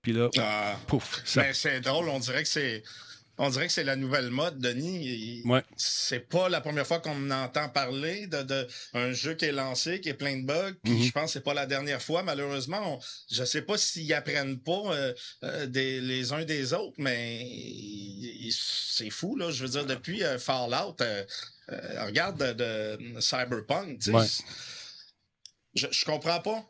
puis 0.00 0.12
là, 0.12 0.28
ah. 0.38 0.76
pouf. 0.86 1.22
Ben, 1.34 1.52
c'est 1.52 1.80
drôle, 1.80 2.08
on 2.08 2.20
dirait 2.20 2.42
que 2.42 2.48
c'est. 2.48 2.84
On 3.38 3.48
dirait 3.48 3.66
que 3.66 3.72
c'est 3.72 3.84
la 3.84 3.96
nouvelle 3.96 4.30
mode, 4.30 4.58
Denis. 4.58 5.42
Ouais. 5.46 5.62
C'est 5.76 6.28
pas 6.28 6.48
la 6.48 6.60
première 6.60 6.86
fois 6.86 7.00
qu'on 7.00 7.30
entend 7.30 7.68
parler 7.70 8.26
de, 8.26 8.66
un 8.92 9.12
jeu 9.12 9.34
qui 9.34 9.46
est 9.46 9.52
lancé, 9.52 10.00
qui 10.00 10.10
est 10.10 10.14
plein 10.14 10.36
de 10.36 10.46
bugs. 10.46 10.72
Mm-hmm. 10.84 11.06
je 11.06 11.12
pense 11.12 11.24
que 11.24 11.30
c'est 11.32 11.44
pas 11.44 11.54
la 11.54 11.66
dernière 11.66 12.02
fois. 12.02 12.22
Malheureusement, 12.22 13.00
je 13.30 13.44
sais 13.44 13.62
pas 13.62 13.78
s'ils 13.78 14.12
apprennent 14.12 14.58
pas 14.58 14.92
euh, 14.92 15.14
euh, 15.44 15.66
les 15.66 16.32
uns 16.32 16.44
des 16.44 16.74
autres, 16.74 16.94
mais 16.98 17.48
c'est 18.50 19.10
fou 19.10 19.36
là. 19.36 19.50
Je 19.50 19.62
veux 19.62 19.70
dire, 19.70 19.86
depuis 19.86 20.22
euh, 20.22 20.38
Fallout, 20.38 20.96
regarde 22.04 22.54
de, 22.56 22.98
Cyberpunk 23.20 23.98
je, 25.74 25.86
je 25.90 26.04
comprends 26.04 26.40
pas. 26.40 26.68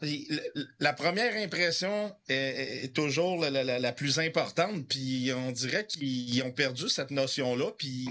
La 0.78 0.92
première 0.92 1.34
impression 1.36 2.14
est, 2.28 2.94
toujours 2.94 3.44
la, 3.44 3.92
plus 3.92 4.18
importante, 4.18 4.86
puis 4.88 5.30
on 5.34 5.50
dirait 5.52 5.86
qu'ils 5.86 6.42
ont 6.42 6.52
perdu 6.52 6.88
cette 6.88 7.10
notion-là, 7.10 7.72
puis 7.76 8.08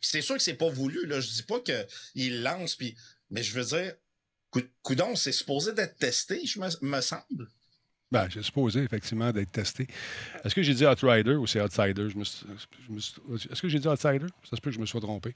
c'est 0.00 0.22
sûr 0.22 0.36
que 0.36 0.42
c'est 0.42 0.54
pas 0.54 0.68
voulu. 0.68 1.06
Là. 1.06 1.20
Je 1.20 1.30
dis 1.30 1.42
pas 1.44 1.60
qu'ils 1.60 2.42
lancent, 2.42 2.76
puis 2.76 2.96
mais 3.30 3.42
je 3.42 3.58
veux 3.58 3.64
dire, 3.64 3.94
coudon, 4.82 5.16
c'est 5.16 5.32
supposé 5.32 5.72
d'être 5.72 5.96
testé, 5.96 6.44
je 6.44 6.60
me 6.60 7.00
semble. 7.00 7.48
Ben, 8.12 8.26
j'ai 8.28 8.42
supposé 8.42 8.82
effectivement 8.82 9.32
d'être 9.32 9.52
testé. 9.52 9.86
Est-ce 10.44 10.54
que 10.54 10.60
j'ai 10.60 10.74
dit 10.74 10.84
Outrider 10.84 11.32
ou 11.32 11.46
c'est 11.46 11.62
Outsider? 11.62 12.08
Est-ce 12.08 13.62
que 13.62 13.68
j'ai 13.70 13.78
dit 13.78 13.88
Outsider? 13.88 14.26
Ça 14.44 14.54
se 14.54 14.60
peut 14.60 14.68
que 14.68 14.76
je 14.76 14.80
me 14.80 14.84
sois 14.84 15.00
trompé. 15.00 15.32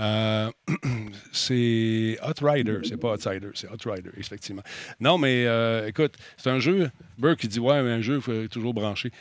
Euh, 0.00 0.50
c'est 1.32 2.18
Outrider, 2.26 2.78
c'est 2.84 2.96
pas 2.96 3.12
Outsider, 3.12 3.50
c'est 3.52 3.70
Outrider, 3.70 4.08
effectivement. 4.16 4.62
Non, 4.98 5.18
mais 5.18 5.44
euh, 5.46 5.88
écoute, 5.88 6.14
c'est 6.38 6.48
un 6.48 6.58
jeu. 6.58 6.90
Burke, 7.18 7.46
dit 7.46 7.60
Ouais, 7.60 7.82
mais 7.82 7.90
un 7.90 8.00
jeu, 8.00 8.14
il 8.14 8.22
faut 8.22 8.48
toujours 8.48 8.72
brancher. 8.72 9.12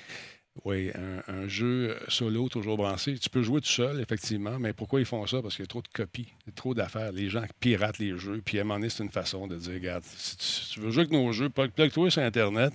Oui, 0.63 0.89
un, 1.27 1.47
jeu 1.47 1.97
solo 2.07 2.47
toujours 2.47 2.77
branché. 2.77 3.19
Tu 3.19 3.29
peux 3.29 3.43
jouer 3.43 3.59
tout 3.59 3.67
seul, 3.67 3.99
effectivement, 3.99 4.57
mais 4.57 4.71
pourquoi 4.71 5.01
ils 5.01 5.05
font 5.05 5.27
ça? 5.27 5.41
Parce 5.41 5.55
qu'il 5.55 5.63
y 5.63 5.67
a 5.67 5.67
trop 5.67 5.81
de 5.81 5.87
copies, 5.89 6.29
trop 6.55 6.73
d'affaires. 6.73 7.11
Les 7.11 7.29
gens 7.29 7.43
piratent 7.59 7.99
les 7.99 8.17
jeux, 8.17 8.41
puis 8.43 8.57
à 8.57 8.61
un 8.61 8.63
moment 8.63 8.79
donné, 8.79 8.89
c'est 8.89 9.03
une 9.03 9.11
façon 9.11 9.47
de 9.47 9.57
dire, 9.57 9.73
regarde, 9.73 10.03
si 10.05 10.71
tu, 10.71 10.79
veux 10.79 10.91
jouer 10.91 11.01
avec 11.01 11.11
nos 11.11 11.31
jeux, 11.33 11.49
plug-toi 11.49 12.09
sur 12.09 12.21
Internet, 12.21 12.73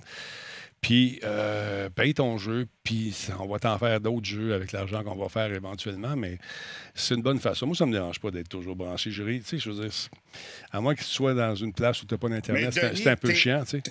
puis 0.79 1.19
euh, 1.23 1.89
paye 1.89 2.13
ton 2.13 2.37
jeu, 2.37 2.67
puis 2.83 3.15
on 3.39 3.47
va 3.47 3.59
t'en 3.59 3.77
faire 3.77 3.99
d'autres 3.99 4.25
jeux 4.25 4.53
avec 4.53 4.71
l'argent 4.71 5.03
qu'on 5.03 5.15
va 5.15 5.29
faire 5.29 5.51
éventuellement, 5.51 6.15
mais 6.15 6.37
c'est 6.93 7.15
une 7.15 7.21
bonne 7.21 7.39
façon. 7.39 7.65
Moi, 7.65 7.75
ça 7.75 7.85
ne 7.85 7.91
me 7.91 7.95
dérange 7.95 8.19
pas 8.19 8.29
d'être 8.29 8.49
toujours 8.49 8.75
branché. 8.75 9.11
Je, 9.11 9.23
tu 9.23 9.43
sais, 9.43 9.57
je 9.57 9.69
veux 9.69 9.83
dire, 9.83 9.91
à 10.71 10.81
moins 10.81 10.93
que 10.93 11.01
tu 11.01 11.05
sois 11.05 11.33
dans 11.33 11.55
une 11.55 11.73
place 11.73 12.01
où 12.03 12.05
tu 12.05 12.13
n'as 12.13 12.17
pas 12.19 12.29
d'Internet, 12.29 12.73
c'est 12.73 13.07
un 13.07 13.15
peu 13.15 13.33
chiant, 13.33 13.63
tu 13.63 13.81
sais. 13.81 13.83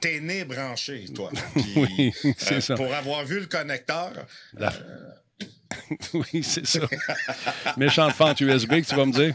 T'es 0.00 0.20
né 0.20 0.44
branché, 0.44 1.06
toi. 1.14 1.30
oui, 1.76 2.12
c'est 2.36 2.56
euh, 2.56 2.60
ça. 2.60 2.74
Pour 2.74 2.92
avoir 2.92 3.24
vu 3.24 3.40
le 3.40 3.46
connecteur. 3.46 4.12
Euh, 4.60 4.68
oui, 6.14 6.42
c'est 6.42 6.66
ça. 6.66 6.80
Méchante 7.76 8.12
fente 8.12 8.40
USB 8.40 8.70
que 8.82 8.88
tu 8.88 8.94
vas 8.94 9.06
me 9.06 9.12
dire. 9.12 9.34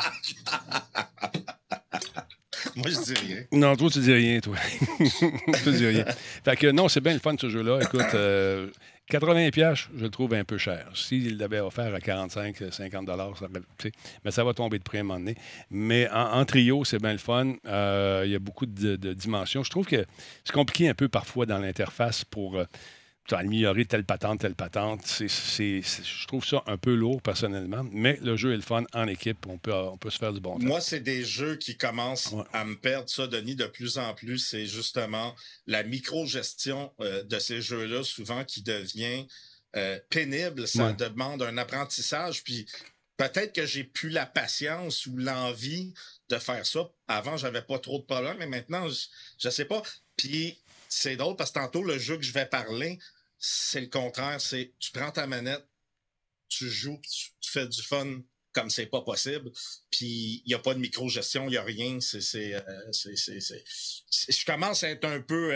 Moi, 2.75 2.89
je 2.89 3.13
dis 3.13 3.13
rien. 3.13 3.43
Non, 3.51 3.75
toi, 3.75 3.89
tu 3.89 3.99
dis 3.99 4.13
rien, 4.13 4.39
toi. 4.39 4.55
tu 5.63 5.71
dis 5.71 5.87
rien. 5.87 6.05
Fait 6.45 6.55
que 6.55 6.67
non, 6.71 6.87
c'est 6.87 7.01
bien 7.01 7.13
le 7.13 7.19
fun, 7.19 7.35
ce 7.39 7.49
jeu-là. 7.49 7.79
Écoute, 7.81 8.13
euh, 8.13 8.69
80 9.09 9.49
pièces, 9.49 9.89
je 9.95 10.03
le 10.03 10.09
trouve 10.09 10.35
un 10.35 10.43
peu 10.43 10.59
cher. 10.59 10.87
S'il 10.93 11.37
l'avait 11.37 11.59
offert 11.59 11.93
à 11.95 11.99
45, 11.99 12.55
50 12.71 13.05
dollars, 13.05 13.33
mais 14.23 14.31
ça 14.31 14.43
va 14.43 14.53
tomber 14.53 14.77
de 14.77 14.83
prix 14.83 14.99
à 14.99 15.01
un 15.01 15.03
moment 15.03 15.19
donné. 15.19 15.35
Mais 15.71 16.07
en, 16.11 16.45
trio, 16.45 16.85
c'est 16.85 16.99
bien 16.99 17.13
le 17.13 17.17
fun. 17.17 17.53
Euh, 17.65 18.21
il 18.25 18.31
y 18.31 18.35
a 18.35 18.39
beaucoup 18.39 18.67
de, 18.67 18.95
dimensions. 19.13 19.63
Je 19.63 19.69
trouve 19.71 19.87
que 19.87 20.05
c'est 20.43 20.53
compliqué 20.53 20.89
un 20.89 20.93
peu 20.93 21.09
parfois 21.09 21.47
dans 21.47 21.57
l'interface 21.57 22.23
pour 22.23 22.57
euh, 22.57 22.65
améliorer 23.35 23.85
telle 23.85 24.03
patente, 24.03 24.41
telle 24.41 24.55
patente. 24.55 25.01
je 25.19 26.27
trouve 26.27 26.45
ça 26.45 26.63
un 26.67 26.77
peu 26.77 26.93
lourd 26.93 27.21
personnellement, 27.21 27.85
mais 27.91 28.17
le 28.21 28.35
jeu 28.35 28.53
est 28.53 28.57
le 28.57 28.61
fun 28.61 28.83
en 28.93 29.07
équipe. 29.07 29.45
On 29.47 29.57
peut, 29.57 29.73
on 29.73 29.97
peut 29.97 30.09
se 30.09 30.17
faire 30.17 30.33
du 30.33 30.39
bon 30.39 30.57
temps. 30.57 30.65
Moi, 30.65 30.81
c'est 30.81 30.99
des 30.99 31.23
jeux 31.23 31.55
qui 31.55 31.77
commencent 31.77 32.33
à 32.53 32.65
me 32.65 32.75
perdre 32.75 33.09
ça, 33.09 33.27
Denis, 33.27 33.55
de 33.55 33.65
plus 33.65 33.97
en 33.97 34.13
plus. 34.13 34.39
C'est 34.39 34.65
justement 34.65 35.35
la 35.67 35.83
micro-gestion 35.83 36.91
euh, 37.01 37.23
de 37.23 37.39
ces 37.39 37.61
jeux-là, 37.61 38.03
souvent 38.03 38.43
qui 38.43 38.61
devient 38.61 39.27
euh, 39.75 39.99
pénible. 40.09 40.67
Ça 40.67 40.93
demande 40.93 41.43
un 41.43 41.57
apprentissage. 41.57 42.43
Puis 42.43 42.65
peut-être 43.17 43.53
que 43.53 43.65
j'ai 43.65 43.83
plus 43.83 44.09
la 44.09 44.25
patience 44.25 45.05
ou 45.05 45.17
l'envie 45.17 45.93
de 46.29 46.37
faire 46.37 46.65
ça. 46.65 46.89
Avant, 47.07 47.37
j'avais 47.37 47.61
pas 47.61 47.79
trop 47.79 47.99
de 47.99 48.03
problèmes, 48.03 48.37
mais 48.39 48.47
maintenant, 48.47 48.87
je, 48.87 49.47
ne 49.47 49.51
sais 49.51 49.65
pas. 49.65 49.83
Puis 50.15 50.57
c'est 50.87 51.15
drôle 51.15 51.35
parce 51.35 51.51
que 51.51 51.59
tantôt, 51.59 51.83
le 51.83 51.97
jeu 51.97 52.17
que 52.17 52.23
je 52.23 52.33
vais 52.33 52.45
parler, 52.45 52.97
c'est 53.39 53.81
le 53.81 53.87
contraire. 53.87 54.39
C'est 54.39 54.73
tu 54.79 54.91
prends 54.91 55.11
ta 55.11 55.25
manette, 55.25 55.65
tu 56.49 56.69
joues, 56.69 56.99
tu, 57.01 57.51
fais 57.51 57.67
du 57.67 57.81
fun 57.81 58.21
comme 58.51 58.69
c'est 58.69 58.87
pas 58.87 59.01
possible. 59.01 59.51
Puis 59.91 60.41
il 60.45 60.47
n'y 60.47 60.53
a 60.53 60.59
pas 60.59 60.73
de 60.73 60.79
micro-gestion, 60.79 61.45
il 61.45 61.51
n'y 61.51 61.57
a 61.57 61.63
rien. 61.63 61.99
C'est, 62.01 62.21
c'est, 62.21 62.53
je 62.91 64.45
commence 64.45 64.83
à 64.83 64.89
être 64.89 65.05
un 65.05 65.21
peu 65.21 65.53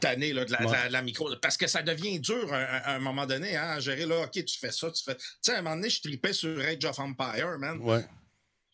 tanné 0.00 0.32
là, 0.32 0.44
de, 0.44 0.92
la, 0.92 1.02
micro. 1.02 1.34
Parce 1.36 1.56
que 1.56 1.66
ça 1.66 1.82
devient 1.82 2.20
dur 2.20 2.52
à, 2.52 2.94
un 2.94 2.98
moment 3.00 3.26
donné 3.26 3.56
hein, 3.56 3.70
à 3.70 3.80
gérer. 3.80 4.06
Là, 4.06 4.22
OK, 4.24 4.44
tu 4.44 4.58
fais 4.58 4.72
ça, 4.72 4.90
tu 4.90 5.02
fais. 5.02 5.16
Tu 5.16 5.22
sais, 5.42 5.52
à 5.52 5.58
un 5.58 5.62
moment 5.62 5.76
donné, 5.76 5.90
je 5.90 6.00
tripais 6.00 6.32
sur 6.32 6.60
Age 6.60 6.84
of 6.84 6.98
Empire, 6.98 7.58
man. 7.58 7.80
Ouais. 7.80 8.04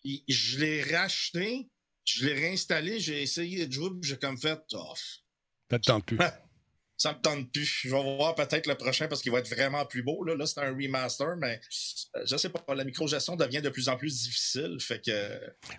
je 0.05 0.59
l'ai 0.59 0.83
racheté, 0.83 1.71
je 2.05 2.27
l'ai 2.27 2.35
réinstallé, 2.35 3.01
j'ai 3.01 3.23
essayé 3.23 3.67
de 3.67 3.73
jouer, 3.73 3.91
j'ai 4.03 4.19
comme 4.19 4.39
fait. 4.39 4.61
Oh. 4.73 4.95
Ça 5.71 5.79
te 5.79 5.85
tente 5.85 6.07
plus. 6.07 6.19
ça 7.03 7.13
me 7.15 7.19
tente 7.21 7.51
plus. 7.51 7.65
Je 7.85 7.89
vais 7.89 8.17
voir 8.17 8.37
peut-être 8.37 8.69
le 8.69 8.77
prochain 8.77 9.09
parce 9.09 9.23
qu'il 9.23 9.33
va 9.33 9.41
être 9.41 9.53
vraiment 9.53 9.85
plus 9.85 10.05
beau. 10.05 10.23
Là, 10.23 10.37
là 10.37 10.47
c'est 10.47 10.61
un 10.61 10.71
remaster, 10.71 11.37
mais 11.37 11.61
euh, 12.17 12.21
je 12.25 12.37
sais 12.37 12.49
pas, 12.49 12.63
la 12.73 12.85
microgestion 12.85 13.35
devient 13.35 13.61
de 13.61 13.71
plus 13.71 13.89
en 13.89 13.97
plus 13.97 14.23
difficile. 14.23 14.77
Fait 14.79 15.05
que. 15.05 15.11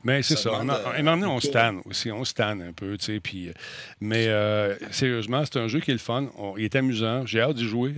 Mais 0.03 0.21
c'est 0.21 0.35
ça. 0.35 0.53
Un 0.57 0.63
moment 0.65 1.15
donné, 1.15 1.25
on 1.25 1.39
stanne 1.39 1.81
aussi. 1.85 2.11
On 2.11 2.25
stanne 2.25 2.61
un 2.61 2.73
peu, 2.73 2.97
tu 2.97 3.05
sais. 3.05 3.19
Puis, 3.21 3.47
euh, 3.47 3.53
mais 4.01 4.27
euh, 4.27 4.75
sérieusement, 4.91 5.45
c'est 5.45 5.59
un 5.59 5.69
jeu 5.69 5.79
qui 5.79 5.91
est 5.91 5.93
le 5.93 5.99
fun. 5.99 6.29
il 6.57 6.65
est 6.65 6.75
amusant. 6.75 7.25
J'ai 7.25 7.39
hâte 7.39 7.55
d'y 7.55 7.67
jouer. 7.69 7.93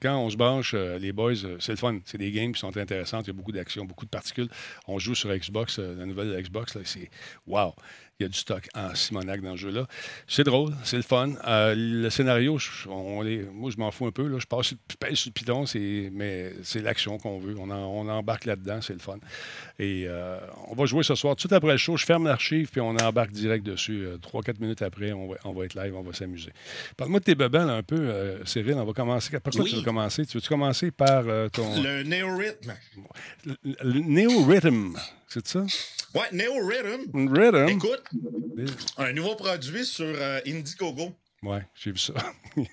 quand 0.00 0.16
on 0.18 0.30
se 0.30 0.36
branche, 0.36 0.74
les 0.74 1.10
boys, 1.10 1.34
c'est 1.58 1.72
le 1.72 1.78
fun. 1.78 1.98
C'est 2.04 2.18
des 2.18 2.30
games 2.30 2.52
qui 2.52 2.60
sont 2.60 2.76
intéressantes. 2.76 3.26
Il 3.26 3.30
y 3.30 3.30
a 3.30 3.34
beaucoup 3.34 3.52
d'action, 3.52 3.84
beaucoup 3.84 4.04
de 4.04 4.10
particules. 4.10 4.48
On 4.86 5.00
joue 5.00 5.16
sur 5.16 5.34
Xbox, 5.36 5.80
la 5.80 6.06
nouvelle 6.06 6.40
Xbox. 6.40 6.78
C'est 6.84 7.10
wow. 7.48 7.74
Il 8.20 8.24
y 8.24 8.26
a 8.26 8.28
du 8.28 8.38
stock 8.38 8.68
en 8.74 8.94
Simonac 8.94 9.40
dans 9.40 9.52
le 9.52 9.56
jeu-là. 9.56 9.86
C'est 10.28 10.44
drôle, 10.44 10.72
c'est 10.84 10.96
le 10.96 11.02
fun. 11.02 11.32
Euh, 11.48 11.74
le 11.76 12.08
scénario, 12.10 12.58
on 12.88 13.24
moi, 13.52 13.70
je 13.70 13.76
m'en 13.78 13.90
fous 13.90 14.06
un 14.06 14.12
peu. 14.12 14.28
Là. 14.28 14.38
Je 14.38 14.46
passe 14.46 14.66
sur, 14.66 14.76
sur 15.14 15.30
le 15.30 15.32
piton, 15.32 15.64
mais 16.12 16.52
c'est 16.62 16.82
l'action 16.82 17.18
qu'on 17.18 17.38
veut. 17.40 17.56
On, 17.58 17.70
on 17.70 18.08
embarque 18.08 18.44
là-dedans, 18.44 18.80
c'est 18.80 18.92
le 18.92 18.98
fun. 18.98 19.16
Et 19.78 20.04
euh, 20.06 20.38
on 20.68 20.74
va 20.74 20.84
jouer 20.84 21.02
ce 21.02 21.14
soir. 21.14 21.34
Tout 21.36 21.48
après 21.50 21.72
le 21.72 21.78
show, 21.78 21.96
je 21.96 22.04
ferme 22.04 22.26
l'archive, 22.26 22.68
puis 22.70 22.80
on 22.80 22.94
embarque 22.96 23.32
direct 23.32 23.64
dessus. 23.64 24.04
Euh, 24.04 24.18
trois, 24.18 24.42
quatre 24.42 24.60
minutes 24.60 24.82
après, 24.82 25.12
on 25.12 25.28
va, 25.28 25.36
on 25.44 25.52
va, 25.52 25.64
être 25.64 25.74
live, 25.74 25.96
on 25.96 26.02
va 26.02 26.12
s'amuser. 26.12 26.52
Parle-moi 26.96 27.18
de 27.18 27.24
tes 27.24 27.34
bebelles 27.34 27.70
un 27.70 27.82
peu, 27.82 28.36
Cyril. 28.44 28.74
On 28.74 28.84
va 28.84 28.92
commencer. 28.92 29.40
Par 29.40 29.52
quoi 29.52 29.64
tu 29.64 29.74
veux 29.74 29.82
commencer? 29.82 30.26
Tu 30.26 30.36
veux-tu 30.36 30.48
commencer 30.48 30.90
par 30.90 31.24
ton... 31.50 31.82
Le 31.82 32.02
néo-rythme. 32.02 32.74
Le, 33.46 33.56
le 33.64 34.00
néo-rythme, 34.00 34.96
c'est 35.32 35.48
ça? 35.48 35.64
Ouais, 36.14 36.28
Neo 36.32 36.66
Rhythm. 36.66 37.32
Rhythm. 37.32 37.68
Écoute, 37.68 38.02
un 38.98 39.12
nouveau 39.12 39.34
produit 39.34 39.86
sur 39.86 40.06
euh, 40.06 40.40
Indiegogo. 40.46 41.14
Ouais, 41.42 41.66
j'ai 41.74 41.92
vu 41.92 41.98
ça. 41.98 42.12
non, 42.56 42.66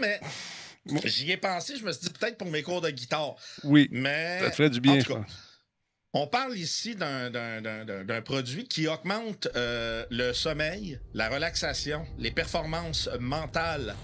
mais 0.00 0.20
j'y 1.04 1.32
ai 1.32 1.38
pensé, 1.38 1.76
je 1.76 1.84
me 1.84 1.92
suis 1.92 2.06
dit 2.06 2.12
peut-être 2.12 2.36
pour 2.36 2.50
mes 2.50 2.62
cours 2.62 2.82
de 2.82 2.90
guitare. 2.90 3.34
Oui. 3.64 3.88
Mais. 3.90 4.40
Ça 4.40 4.50
te 4.50 4.56
ferait 4.56 4.70
du 4.70 4.80
bien, 4.80 5.00
je 5.00 5.12
On 6.12 6.26
parle 6.26 6.56
ici 6.56 6.94
d'un 6.94 8.22
produit 8.22 8.68
qui 8.68 8.86
augmente 8.86 9.48
euh, 9.56 10.04
le 10.10 10.34
sommeil, 10.34 11.00
la 11.14 11.30
relaxation, 11.30 12.06
les 12.18 12.30
performances 12.30 13.08
mentales, 13.18 13.96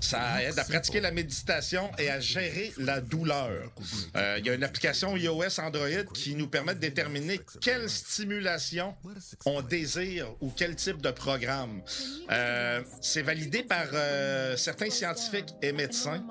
ça 0.00 0.42
aide 0.42 0.58
à 0.58 0.64
pratiquer 0.64 1.00
la 1.00 1.10
méditation 1.10 1.90
et 1.98 2.10
à 2.10 2.20
gérer 2.20 2.72
la 2.78 3.00
douleur. 3.00 3.72
Euh, 4.16 4.36
il 4.38 4.46
y 4.46 4.50
a 4.50 4.54
une 4.54 4.64
application 4.64 5.16
iOS 5.16 5.60
Android 5.60 6.04
qui 6.14 6.34
nous 6.34 6.48
permet 6.48 6.74
de 6.74 6.80
déterminer 6.80 7.40
quelle 7.60 7.88
stimulation 7.88 8.94
on 9.44 9.62
désire 9.62 10.28
ou 10.40 10.52
quel 10.54 10.76
type 10.76 11.00
de 11.00 11.10
programme. 11.10 11.82
Euh, 12.30 12.82
c'est 13.00 13.22
validé 13.22 13.62
par 13.62 13.86
euh, 13.92 14.56
certains 14.56 14.90
scientifiques 14.90 15.54
et 15.62 15.72
médecins. 15.72 16.24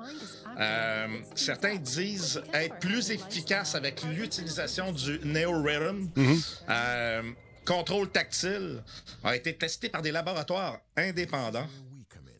certains 1.34 1.76
disent 1.76 2.42
être 2.52 2.78
plus 2.78 3.10
efficace 3.10 3.74
avec 3.74 4.02
l'utilisation 4.02 4.92
du 4.92 5.20
NeoRhythm. 5.24 6.10
Mm 6.16 7.34
contrôle 7.68 8.08
tactile 8.08 8.82
a 9.22 9.36
été 9.36 9.54
testé 9.54 9.90
par 9.90 10.00
des 10.00 10.10
laboratoires 10.10 10.78
indépendants 10.96 11.68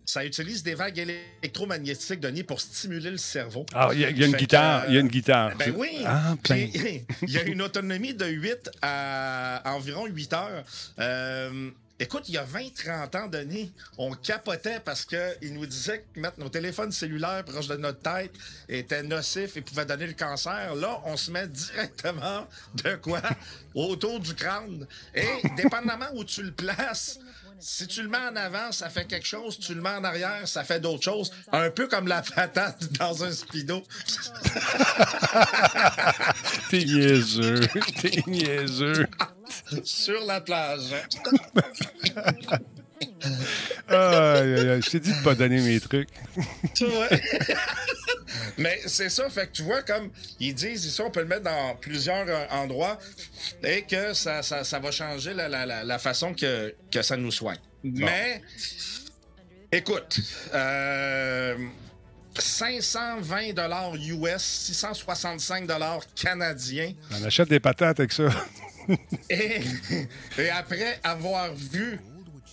ça 0.09 0.25
utilise 0.25 0.63
des 0.63 0.75
vagues 0.75 0.99
électromagnétiques, 0.99 2.21
Denis, 2.21 2.43
pour 2.43 2.63
stimuler 2.63 3.11
le 3.11 3.19
cerveau. 3.19 3.67
Ah, 3.75 3.91
il 3.93 4.01
y, 4.01 4.07
a 4.07 4.09
une 4.09 4.37
guitare. 4.37 4.87
Il 4.89 4.95
y 4.95 4.97
a 4.97 5.01
une 5.01 5.09
guitare. 5.09 5.55
Ben 5.59 5.75
oui. 5.77 6.01
Ah, 6.07 6.35
il 6.49 7.05
y 7.31 7.37
a 7.37 7.43
une 7.43 7.61
autonomie 7.61 8.15
de 8.15 8.25
8 8.25 8.71
à 8.81 9.61
environ 9.67 10.07
8 10.07 10.33
heures. 10.33 10.65
Euh, 10.99 11.71
écoute, 12.01 12.23
il 12.29 12.37
y 12.37 12.39
a 12.39 12.45
20-30 12.47 13.19
ans, 13.19 13.27
Denis, 13.27 13.71
on 13.99 14.13
capotait 14.13 14.81
parce 14.83 15.05
qu'il 15.05 15.53
nous 15.53 15.67
disait 15.67 16.07
que 16.15 16.21
mettre 16.21 16.41
nos 16.41 16.49
téléphones 16.49 16.91
cellulaires 16.91 17.45
proches 17.45 17.69
de 17.69 17.77
notre 17.77 18.01
tête 18.01 18.33
était 18.67 19.03
nocif 19.03 19.59
et 19.59 19.61
pouvait 19.61 19.85
donner 19.85 20.07
le 20.07 20.15
cancer. 20.15 20.75
Là, 20.75 21.03
on 21.05 21.19
se 21.19 21.31
met 21.31 21.47
directement 21.47 22.47
de 22.83 22.95
quoi? 22.95 23.21
Autour 23.75 24.21
du 24.21 24.35
crâne. 24.35 24.87
Et 25.15 25.27
dépendamment 25.55 26.09
où 26.15 26.25
tu 26.25 26.43
le 26.43 26.53
places, 26.53 27.19
si 27.61 27.87
tu 27.87 28.03
le 28.03 28.09
mets 28.09 28.19
en 28.19 28.37
avant, 28.37 28.73
ça 28.73 28.89
fait 28.89 29.07
quelque 29.07 29.27
chose. 29.27 29.59
Tu 29.59 29.75
le 29.75 29.81
mets 29.81 29.91
en 29.91 30.05
arrière, 30.05 30.47
ça 30.47 30.65
fait 30.65 30.81
d'autres 30.81 31.03
choses. 31.03 31.33
Un 31.53 31.71
peu 31.71 31.89
comme 31.89 32.09
la 32.09 32.23
patate 32.23 32.93
dans 32.99 33.25
un 33.25 33.33
speedo. 33.33 33.83
T'es 36.71 36.85
niaiseux. 36.85 37.61
T'es 38.01 38.23
niaiseux. 38.27 39.07
Sur 39.83 40.25
la 40.25 40.41
plage. 40.41 40.91
je 43.89 44.91
t'ai 44.91 45.01
dit 45.01 45.13
de 45.13 45.23
pas 45.23 45.35
donner 45.35 45.61
mes 45.61 45.81
trucs. 45.81 46.09
Mais 48.59 48.81
c'est 48.87 49.09
ça, 49.09 49.31
fait 49.31 49.47
que 49.47 49.53
tu 49.53 49.63
vois, 49.63 49.83
comme 49.83 50.11
ils 50.41 50.55
disent 50.55 50.85
ici, 50.85 51.01
on 51.01 51.11
peut 51.11 51.21
le 51.21 51.27
mettre 51.27 51.45
dans 51.45 51.77
plusieurs 51.77 52.29
euh, 52.29 52.47
endroits 52.51 52.99
et 53.63 53.83
que 53.83 54.13
ça, 54.15 54.43
ça, 54.43 54.79
va 54.79 54.91
changer 54.91 55.33
la, 55.35 55.99
façon 55.99 56.35
que, 56.35 56.75
que, 56.91 57.03
ça 57.03 57.17
nous 57.17 57.31
soigne. 57.31 57.59
Mais, 57.85 58.43
écoute, 59.73 60.21
520 62.39 63.55
dollars 63.55 63.95
US, 63.95 64.43
665 64.43 65.67
dollars 65.67 66.01
canadiens. 66.15 66.93
On 67.13 67.25
achète 67.25 67.49
des 67.49 67.61
patates 67.61 68.01
avec 68.01 68.13
ça. 68.13 68.29
et, 69.31 69.61
et 70.39 70.51
après 70.51 70.99
avoir 71.03 71.55
vu 71.55 72.01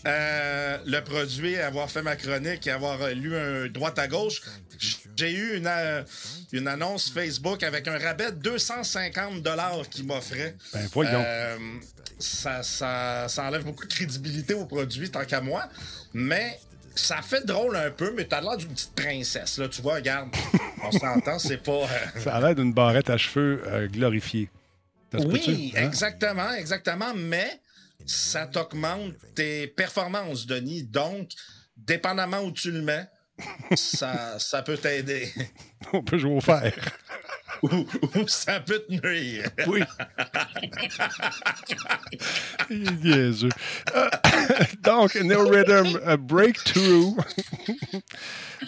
euh, 0.06 0.78
le 0.86 1.00
produit, 1.02 1.58
avoir 1.58 1.90
fait 1.90 2.02
ma 2.02 2.16
chronique 2.16 2.68
et 2.68 2.72
avoir 2.72 3.10
lu 3.10 3.36
un 3.36 3.68
droite 3.68 3.98
à 3.98 4.08
gauche, 4.08 4.42
j'ai 5.16 5.32
eu 5.32 5.58
une, 5.58 5.68
euh, 5.68 6.04
une 6.52 6.68
annonce 6.68 7.10
Facebook 7.10 7.64
avec 7.64 7.88
un 7.88 7.98
rabais 7.98 8.32
de 8.32 8.38
250 8.38 9.42
dollars 9.42 9.88
qui 9.90 10.04
m'offrait. 10.04 10.56
Ben, 10.74 10.88
euh, 10.98 11.58
ça, 12.20 12.64
ça, 12.64 13.28
ça, 13.28 13.44
enlève 13.44 13.64
beaucoup 13.64 13.86
de 13.86 13.94
crédibilité 13.94 14.54
au 14.54 14.66
produit, 14.66 15.10
tant 15.10 15.26
qu'à 15.26 15.42
moi. 15.42 15.68
Mais 16.14 16.60
ça 16.94 17.22
fait 17.22 17.46
drôle 17.46 17.76
un 17.76 17.92
peu, 17.92 18.14
mais 18.16 18.26
t'as 18.26 18.42
l'air 18.42 18.58
d'une 18.58 18.70
petite 18.70 18.96
princesse. 18.96 19.58
Là, 19.58 19.68
tu 19.70 19.82
vois, 19.82 19.96
regarde, 19.96 20.30
on 20.84 20.92
s'entend, 20.92 21.40
c'est 21.40 21.64
pas. 21.64 21.72
Euh, 21.72 22.20
ça 22.24 22.36
a 22.36 22.42
l'air 22.42 22.56
d'une 22.56 22.74
barrette 22.74 23.10
à 23.10 23.18
cheveux 23.18 23.88
glorifiée. 23.92 24.50
Oui, 25.14 25.74
hein? 25.78 25.84
exactement, 25.84 26.54
exactement. 26.54 27.14
Mais 27.16 27.60
ça 28.06 28.48
t'augmente 28.48 29.14
tes 29.36 29.68
performances, 29.68 30.46
Denis. 30.46 30.84
Donc, 30.84 31.30
dépendamment 31.76 32.42
où 32.42 32.52
tu 32.52 32.72
le 32.72 32.82
mets, 32.82 33.08
ça, 33.76 34.36
ça 34.40 34.62
peut 34.62 34.78
t'aider. 34.78 35.32
On 35.94 36.04
peut 36.04 36.18
jouer 36.18 36.36
au 36.36 36.42
fer. 36.42 36.74
ou, 37.62 37.86
ça 38.28 38.60
peut 38.60 38.84
te 38.88 38.94
nuire. 38.94 39.50
Oui. 39.68 39.82
Il 42.70 43.12
est. 43.12 43.44
Euh, 43.96 44.10
donc, 44.82 45.16
No 45.16 45.48
Rhythm 45.48 46.18
Breakthrough. 46.18 47.16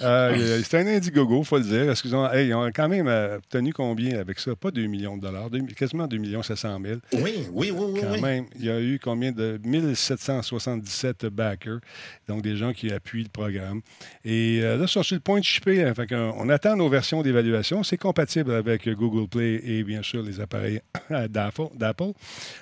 Euh, 0.02 0.62
c'est 0.64 0.80
un 0.80 0.88
Indiegogo, 0.88 1.40
il 1.40 1.46
faut 1.46 1.58
le 1.58 1.64
dire. 1.64 1.92
Excusez-moi. 1.92 2.32
ils 2.42 2.54
ont 2.54 2.70
quand 2.74 2.88
même 2.88 3.08
euh, 3.08 3.38
obtenu 3.38 3.74
combien 3.74 4.20
avec 4.20 4.40
ça? 4.40 4.56
Pas 4.56 4.72
2 4.72 4.86
millions 4.88 5.18
de 5.18 5.22
dollars, 5.22 5.50
quasiment 5.76 6.08
2 6.08 6.18
millions 6.18 6.44
700 6.44 6.80
000. 6.84 7.00
Oui, 7.14 7.48
oui, 7.52 7.72
oui, 7.72 7.86
oui. 7.94 8.00
Quand 8.02 8.22
même, 8.22 8.46
il 8.56 8.66
y 8.66 8.70
a 8.70 8.80
eu 8.80 9.00
combien 9.02 9.32
de 9.32 9.60
1777 9.64 11.26
backers, 11.28 11.80
donc 12.28 12.42
des 12.42 12.56
gens 12.56 12.74
qui 12.74 12.92
appuient 12.92 13.24
le 13.24 13.30
programme. 13.30 13.82
Et 14.24 14.60
euh, 14.62 14.78
là, 14.78 14.88
sur 14.88 15.04
le 15.12 15.20
point 15.20 15.40
de 15.40 15.46
shipper. 15.46 15.84
Hein, 15.84 15.94
on 16.38 16.50
attend 16.50 16.76
nos 16.76 16.90
versions 16.90 17.22
d'évaluation. 17.22 17.84
C'est 17.84 17.98
compatible 17.98 18.52
avec 18.54 18.88
Google 18.90 19.28
Play 19.28 19.62
et 19.64 19.84
bien 19.84 20.04
sûr 20.04 20.22
les 20.22 20.40
appareils 20.40 20.82
d'Apple. 21.30 22.14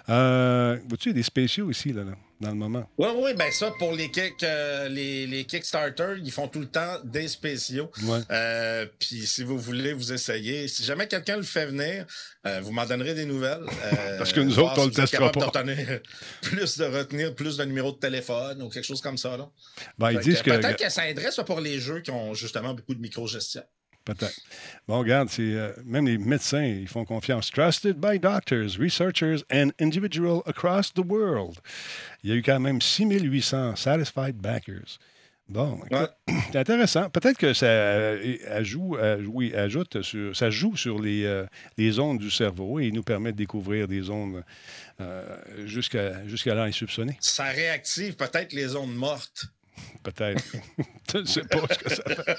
Euh, 0.09 0.77
Vois-tu, 0.87 1.13
des 1.13 1.23
spéciaux 1.23 1.69
ici, 1.69 1.93
là. 1.93 2.03
là 2.03 2.13
dans 2.41 2.49
le 2.49 2.55
moment. 2.55 2.89
Oui, 2.97 3.07
oui, 3.15 3.33
ben 3.33 3.51
ça, 3.51 3.71
pour 3.79 3.93
les, 3.93 4.11
kick, 4.11 4.43
euh, 4.43 4.89
les, 4.89 5.25
les, 5.25 5.45
Kickstarter, 5.45 6.15
ils 6.21 6.31
font 6.31 6.47
tout 6.47 6.59
le 6.59 6.67
temps 6.67 6.99
des 7.03 7.27
spéciaux. 7.27 7.89
Euh, 8.31 8.85
puis 8.99 9.25
si 9.25 9.43
vous 9.43 9.57
voulez 9.57 9.93
vous 9.93 10.11
essayer, 10.11 10.67
si 10.67 10.83
jamais 10.83 11.07
quelqu'un 11.07 11.37
le 11.37 11.43
fait 11.43 11.65
venir, 11.67 12.05
euh, 12.45 12.59
vous 12.61 12.71
m'en 12.71 12.85
donnerez 12.85 13.13
des 13.13 13.25
nouvelles. 13.25 13.65
Parce 14.17 14.33
que 14.33 14.41
nous 14.41 14.59
autres, 14.59 14.75
on 14.77 14.85
le 14.85 14.91
testera 14.91 15.31
pas. 15.31 15.51
plus 16.41 16.77
de 16.77 16.85
retenir 16.85 17.33
plus 17.33 17.57
de 17.57 17.65
numéros 17.65 17.91
de 17.91 17.97
téléphone 17.97 18.61
ou 18.61 18.69
quelque 18.69 18.83
chose 18.85 19.01
comme 19.01 19.17
ça. 19.17 19.37
Là. 19.37 19.49
Ben, 19.97 20.11
ils 20.11 20.19
disent 20.19 20.41
que... 20.41 20.51
Peut-être 20.51 20.83
que 20.83 20.89
ça 20.89 21.07
aiderait 21.09 21.31
ça 21.31 21.43
pour 21.43 21.61
les 21.61 21.79
jeux 21.79 22.01
qui 22.01 22.11
ont 22.11 22.33
justement 22.33 22.73
beaucoup 22.73 22.93
de 22.93 23.01
micro-gestion. 23.01 23.63
Peut-être. 24.05 24.39
Bon, 24.87 24.99
regarde, 24.99 25.29
c'est, 25.29 25.41
euh, 25.41 25.71
même 25.83 26.05
les 26.05 26.19
médecins, 26.19 26.63
ils 26.63 26.87
font 26.87 27.05
confiance. 27.05 27.49
Trusted 27.49 27.97
by 27.97 28.19
doctors, 28.19 28.77
researchers 28.79 29.43
and 29.51 29.71
individuals 29.81 30.43
across 30.45 30.93
the 30.93 31.03
world. 31.03 31.57
Il 32.23 32.29
y 32.29 32.33
a 32.33 32.35
eu 32.35 32.43
quand 32.43 32.59
même 32.59 32.79
6800 32.81 33.75
satisfied 33.75 34.35
backers. 34.35 34.99
Bon, 35.49 35.79
c'est 36.51 36.57
intéressant. 36.59 37.09
Peut-être 37.09 37.37
que 37.37 37.53
ça 37.53 37.65
euh, 37.65 38.37
ajoute, 38.49 38.99
oui, 39.27 39.55
ajoute 39.55 40.03
sur, 40.03 40.35
ça 40.35 40.51
joue 40.51 40.75
sur 40.75 40.99
les, 40.99 41.25
euh, 41.25 41.45
les 41.77 41.97
ondes 41.97 42.19
du 42.19 42.29
cerveau 42.29 42.79
et 42.79 42.91
nous 42.91 43.03
permet 43.03 43.31
de 43.31 43.37
découvrir 43.37 43.87
des 43.87 44.09
ondes 44.11 44.43
jusqu'à 45.65 46.25
jusqu'à 46.27 46.53
là 46.53 46.63
insoupçonnées. 46.63 47.17
Ça 47.19 47.45
réactive 47.45 48.15
peut-être 48.15 48.53
les 48.53 48.75
ondes 48.75 48.95
mortes. 48.95 49.47
Peut-être. 50.03 50.43
Je 51.11 51.17
ne 51.19 51.25
sais 51.25 51.43
pas 51.43 51.61
ce 51.71 51.79
que 51.79 51.89
ça 51.89 52.03
fait. 52.03 52.37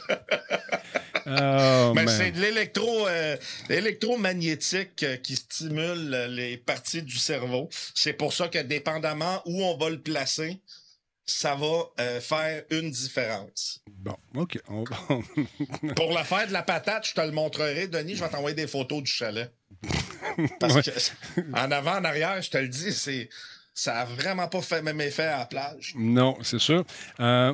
Oh, 1.26 1.92
Mais 1.94 2.06
c'est 2.06 2.30
de 2.30 2.40
l'électro, 2.40 3.08
euh, 3.08 3.36
l'électromagnétique 3.68 5.02
euh, 5.02 5.16
qui 5.16 5.36
stimule 5.36 6.26
les 6.30 6.56
parties 6.56 7.02
du 7.02 7.16
cerveau. 7.18 7.68
C'est 7.94 8.12
pour 8.12 8.32
ça 8.32 8.48
que 8.48 8.58
dépendamment 8.58 9.42
où 9.44 9.64
on 9.64 9.76
va 9.76 9.90
le 9.90 10.00
placer, 10.00 10.60
ça 11.24 11.56
va 11.56 11.90
euh, 12.00 12.20
faire 12.20 12.62
une 12.70 12.90
différence. 12.90 13.82
Bon, 13.90 14.16
OK. 14.36 14.58
pour 15.96 16.12
la 16.12 16.24
faire 16.24 16.46
de 16.46 16.52
la 16.52 16.62
patate, 16.62 17.08
je 17.08 17.14
te 17.14 17.20
le 17.20 17.32
montrerai, 17.32 17.88
Denis. 17.88 18.14
Je 18.14 18.22
vais 18.22 18.30
t'envoyer 18.30 18.54
des 18.54 18.68
photos 18.68 19.02
du 19.02 19.10
chalet. 19.10 19.52
Parce 20.60 20.80
que 20.80 20.90
en 21.52 21.70
avant, 21.72 21.96
en 21.96 22.04
arrière, 22.04 22.40
je 22.40 22.50
te 22.50 22.58
le 22.58 22.68
dis, 22.68 22.92
c'est 22.92 23.28
ça 23.76 23.92
n'a 23.92 24.04
vraiment 24.06 24.48
pas 24.48 24.62
fait 24.62 24.80
même 24.80 25.02
effet 25.02 25.26
à 25.26 25.40
la 25.40 25.44
plage. 25.44 25.92
Non, 25.96 26.38
c'est 26.42 26.58
sûr. 26.58 26.82
Euh, 27.20 27.52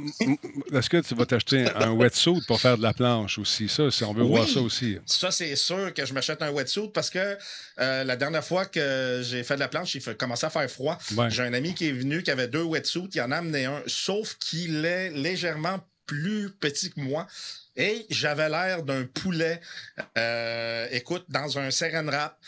est-ce 0.72 0.88
que 0.88 0.98
tu 0.98 1.16
vas 1.16 1.26
t'acheter 1.26 1.68
un 1.74 1.90
wetsuit 1.90 2.40
pour 2.46 2.61
faire 2.61 2.78
de 2.78 2.82
la 2.82 2.94
planche 2.94 3.40
aussi? 3.40 3.68
Ça, 3.68 3.90
si 3.90 4.04
on 4.04 4.14
veut 4.14 4.22
voir 4.22 4.46
ça 4.46 4.61
aussi. 4.61 4.98
Ça, 5.04 5.32
c'est 5.32 5.56
sûr 5.56 5.92
que 5.92 6.06
je 6.06 6.14
m'achète 6.14 6.40
un 6.40 6.52
wetsuit 6.52 6.90
parce 6.94 7.11
que 7.11 7.37
euh, 7.80 8.04
la 8.04 8.14
dernière 8.14 8.44
fois 8.44 8.66
que 8.66 9.20
j'ai 9.24 9.42
fait 9.42 9.56
de 9.56 9.61
la 9.61 9.68
planche, 9.68 9.96
il 9.96 10.16
commençait 10.16 10.46
à 10.46 10.50
faire 10.50 10.70
froid. 10.70 10.96
J'ai 11.28 11.42
un 11.42 11.54
ami 11.54 11.74
qui 11.74 11.88
est 11.88 11.92
venu 11.92 12.22
qui 12.22 12.30
avait 12.30 12.48
deux 12.48 12.62
wetsuits, 12.62 13.11
il 13.12 13.20
en 13.20 13.32
a 13.32 13.38
amené 13.38 13.64
un, 13.64 13.82
sauf 13.88 14.37
qu'il 14.38 14.85
est 14.85 15.11
légèrement 15.11 15.80
plus 16.06 16.50
petit 16.50 16.92
que 16.92 17.00
moi. 17.00 17.26
Et 17.74 18.04
j'avais 18.11 18.50
l'air 18.50 18.82
d'un 18.82 19.06
poulet, 19.06 19.58
euh, 20.18 20.87
écoute, 20.90 21.24
dans 21.30 21.58
un 21.58 21.70
rap. 22.11 22.38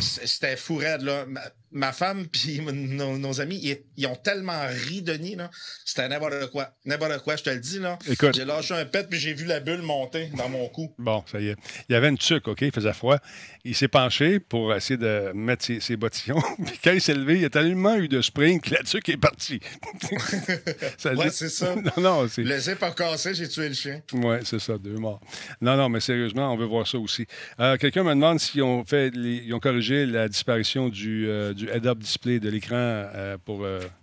C'était 0.00 0.56
fou 0.56 0.76
raide, 0.76 1.02
là 1.02 1.26
ma 1.72 1.92
femme 1.92 2.26
puis 2.32 2.60
nos, 2.60 3.40
amis, 3.40 3.78
ils, 3.96 4.06
ont 4.06 4.16
tellement 4.16 4.66
ri, 4.86 5.02
Denis, 5.02 5.36
là. 5.36 5.50
C'était 5.84 6.08
n'importe 6.08 6.50
quoi. 6.50 6.70
N'importe 6.84 7.18
quoi, 7.22 7.36
je 7.36 7.44
te 7.44 7.50
le 7.50 7.60
dis, 7.60 7.78
là. 7.78 7.98
J'ai 8.34 8.44
lâché 8.44 8.74
un 8.74 8.84
pet, 8.84 9.08
puis 9.08 9.18
j'ai 9.18 9.34
vu 9.34 9.44
la 9.44 9.60
bulle 9.60 9.82
monter 9.82 10.30
dans 10.36 10.48
mon 10.48 10.68
cou. 10.68 10.94
Bon, 10.98 11.22
ça 11.30 11.40
y 11.40 11.48
est. 11.48 11.56
Il 11.88 11.92
y 11.92 11.94
avait 11.96 12.08
une 12.08 12.18
tuque, 12.18 12.48
OK? 12.48 12.62
Il 12.62 12.72
faisait 12.72 12.92
froid. 12.92 13.18
Il 13.64 13.74
s'est 13.74 13.88
penché 13.88 14.40
pour 14.40 14.74
essayer 14.74 14.96
de 14.96 15.32
mettre 15.34 15.64
ses, 15.64 15.96
bottillons. 15.96 16.40
puis 16.66 16.78
quand 16.82 16.92
il 16.92 17.00
s'est 17.00 17.14
levé, 17.14 17.38
il 17.38 17.44
a 17.44 17.50
tellement 17.50 17.96
eu 17.96 18.08
de 18.08 18.20
spring 18.20 18.60
que 18.60 18.74
la 18.74 18.82
tuque 18.82 19.08
est 19.08 19.16
partie. 19.16 19.60
ouais, 21.04 21.30
c'est 21.30 21.48
ça. 21.48 21.74
non, 21.74 22.02
non, 22.02 22.28
c'est... 22.28 22.42
Le 22.42 22.58
zip 22.58 22.82
a 22.82 22.90
cassé, 22.92 23.34
j'ai 23.34 23.48
tué 23.48 23.68
le 23.68 23.74
chien. 23.74 24.00
Ouais, 24.12 24.40
c'est 24.44 24.58
ça, 24.58 24.78
deux 24.78 24.96
morts. 24.96 25.20
Non, 25.60 25.76
non, 25.76 25.88
mais 25.88 26.00
sérieusement, 26.00 26.52
on 26.52 26.56
veut 26.56 26.66
voir 26.66 26.86
ça 26.86 26.98
aussi. 26.98 27.26
Euh, 27.60 27.76
quelqu'un 27.76 28.04
me 28.04 28.10
demande 28.10 28.40
s'ils 28.40 28.62
ont 28.62 28.84
fait, 28.84 29.12
ils 29.14 29.52
ont 29.52 29.60
corrigé 29.60 30.06
la 30.06 30.28
disparition 30.28 30.88
du... 30.88 31.28
Euh, 31.28 31.52
du 31.58 31.68
head-up 31.68 31.98
display 31.98 32.38
de 32.40 32.48
l'écran 32.48 32.76
euh, 32.76 33.36
pour 33.44 33.64
euh, 33.64 33.80
pour 33.80 33.97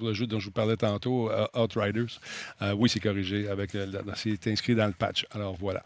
le 0.00 0.14
jeu 0.14 0.26
dont 0.26 0.38
je 0.38 0.46
vous 0.46 0.52
parlais 0.52 0.76
tantôt, 0.76 1.30
euh, 1.30 1.46
Outriders. 1.54 2.20
Euh, 2.60 2.72
oui, 2.72 2.88
c'est 2.88 3.00
corrigé. 3.00 3.48
avec 3.48 3.74
euh, 3.74 3.86
C'est 4.16 4.46
inscrit 4.48 4.74
dans 4.74 4.86
le 4.86 4.92
patch. 4.92 5.26
Alors 5.32 5.56
voilà. 5.58 5.82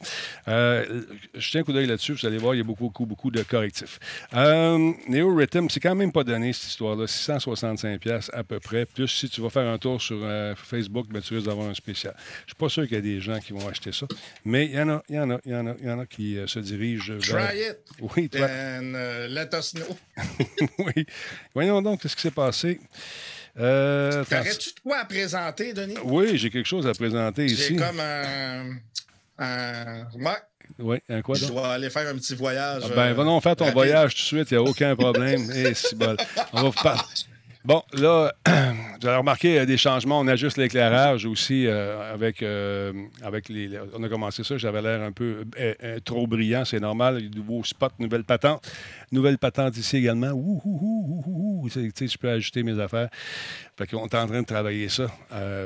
je 0.46 1.50
tiens 1.50 1.60
un 1.60 1.64
coup 1.64 1.72
d'œil 1.72 1.86
là-dessus. 1.86 2.12
Vous 2.12 2.26
allez 2.26 2.38
voir, 2.38 2.54
il 2.54 2.58
y 2.58 2.60
a 2.60 2.64
beaucoup, 2.64 2.84
beaucoup, 2.84 3.06
beaucoup 3.06 3.30
de 3.30 3.42
correctifs. 3.42 3.98
Neo 4.32 5.34
Rhythm, 5.34 5.68
c'est 5.68 5.80
quand 5.80 5.94
même 5.94 6.12
pas 6.12 6.24
donné 6.24 6.52
cette 6.52 6.70
histoire-là. 6.70 7.06
665$ 7.06 8.30
à 8.32 8.44
peu 8.44 8.60
près. 8.60 8.86
Plus 8.86 9.08
si 9.08 9.28
tu 9.28 9.40
vas 9.40 9.50
faire 9.50 9.68
un 9.68 9.78
tour 9.78 10.00
sur 10.00 10.18
Facebook, 10.56 11.06
ben, 11.10 11.20
tu 11.20 11.34
risques 11.34 11.46
d'avoir 11.46 11.68
un 11.68 11.74
spécial. 11.74 12.14
Je 12.16 12.22
ne 12.22 12.46
suis 12.48 12.54
pas 12.56 12.68
sûr 12.68 12.84
qu'il 12.84 12.94
y 12.94 12.98
a 12.98 13.00
des 13.00 13.20
gens 13.20 13.38
qui 13.40 13.52
vont 13.52 13.66
acheter 13.68 13.92
ça. 13.92 14.06
Mais 14.44 14.66
il 14.66 14.72
y 14.72 14.80
en 14.80 14.88
a, 14.88 15.02
il 15.08 15.16
y 15.16 15.18
en 15.18 15.30
a, 15.30 15.40
il 15.44 15.52
y 15.52 15.56
en 15.56 15.66
a, 15.66 15.74
il 15.78 15.86
y 15.86 15.90
en 15.90 15.98
a 15.98 16.06
qui 16.06 16.38
se 16.46 16.58
dirigent 16.58 17.14
vers. 17.14 17.50
Try 17.50 17.60
it! 17.60 17.78
Oui, 18.16 18.28
toi. 18.28 18.46
And 18.46 18.92
let 19.28 19.48
us 19.54 19.74
know. 19.74 19.96
oui. 20.78 21.06
Voyons 21.54 21.82
donc, 21.82 22.02
qu'est-ce 22.02 22.16
qui 22.16 22.22
s'est 22.22 22.30
passé. 22.30 22.80
Euh, 23.58 24.24
T'aurais-tu 24.24 24.70
de 24.74 24.80
quoi 24.80 24.98
à 24.98 25.04
présenter, 25.04 25.72
Denis? 25.72 25.96
Oui, 26.04 26.36
j'ai 26.36 26.50
quelque 26.50 26.66
chose 26.66 26.86
à 26.86 26.92
présenter 26.92 27.46
ici. 27.46 27.68
J'ai 27.70 27.76
comme 27.76 28.00
un. 28.00 28.76
un... 29.38 30.06
Oui, 30.78 30.98
un 31.08 31.22
quoi 31.22 31.36
donc? 31.36 31.48
Je 31.48 31.52
dois 31.52 31.72
aller 31.72 31.90
faire 31.90 32.08
un 32.08 32.16
petit 32.16 32.34
voyage. 32.34 32.82
Ah 32.84 32.88
ben, 32.94 33.10
euh, 33.10 33.14
venons 33.14 33.40
faire 33.40 33.56
ton 33.56 33.70
voyage 33.70 34.14
tout 34.14 34.20
de 34.20 34.26
suite, 34.26 34.50
il 34.50 34.58
n'y 34.58 34.66
a 34.66 34.68
aucun 34.68 34.94
problème. 34.96 35.50
hey, 35.50 35.72
eh, 35.72 35.94
bon. 35.94 36.16
On 36.52 36.62
va 36.62 36.68
vous 36.68 36.82
parler. 36.82 37.00
Bon, 37.66 37.82
là, 37.94 38.32
vous 38.46 39.08
avez 39.08 39.16
remarqué 39.16 39.66
des 39.66 39.76
changements. 39.76 40.20
On 40.20 40.28
ajuste 40.28 40.56
l'éclairage 40.56 41.26
aussi 41.26 41.66
euh, 41.66 42.14
avec, 42.14 42.40
euh, 42.40 42.92
avec 43.24 43.48
les, 43.48 43.68
On 43.92 44.04
a 44.04 44.08
commencé 44.08 44.44
ça, 44.44 44.56
j'avais 44.56 44.80
l'air 44.80 45.02
un 45.02 45.10
peu 45.10 45.44
euh, 45.58 45.98
trop 46.04 46.28
brillant, 46.28 46.64
c'est 46.64 46.78
normal. 46.78 47.20
Nouveau 47.34 47.64
spot, 47.64 47.92
nouvelle 47.98 48.22
patente. 48.22 48.70
Nouvelle 49.10 49.38
patente 49.38 49.76
ici 49.78 49.96
également. 49.96 50.30
Ouh, 50.30 50.62
ouh, 50.64 51.68
tu 51.68 51.90
sais, 51.92 52.06
je 52.06 52.16
peux 52.16 52.30
ajuster 52.30 52.62
mes 52.62 52.78
affaires. 52.78 53.08
Fait 53.76 53.88
qu'on 53.88 54.06
est 54.06 54.14
en 54.14 54.28
train 54.28 54.42
de 54.42 54.46
travailler 54.46 54.88
ça 54.88 55.08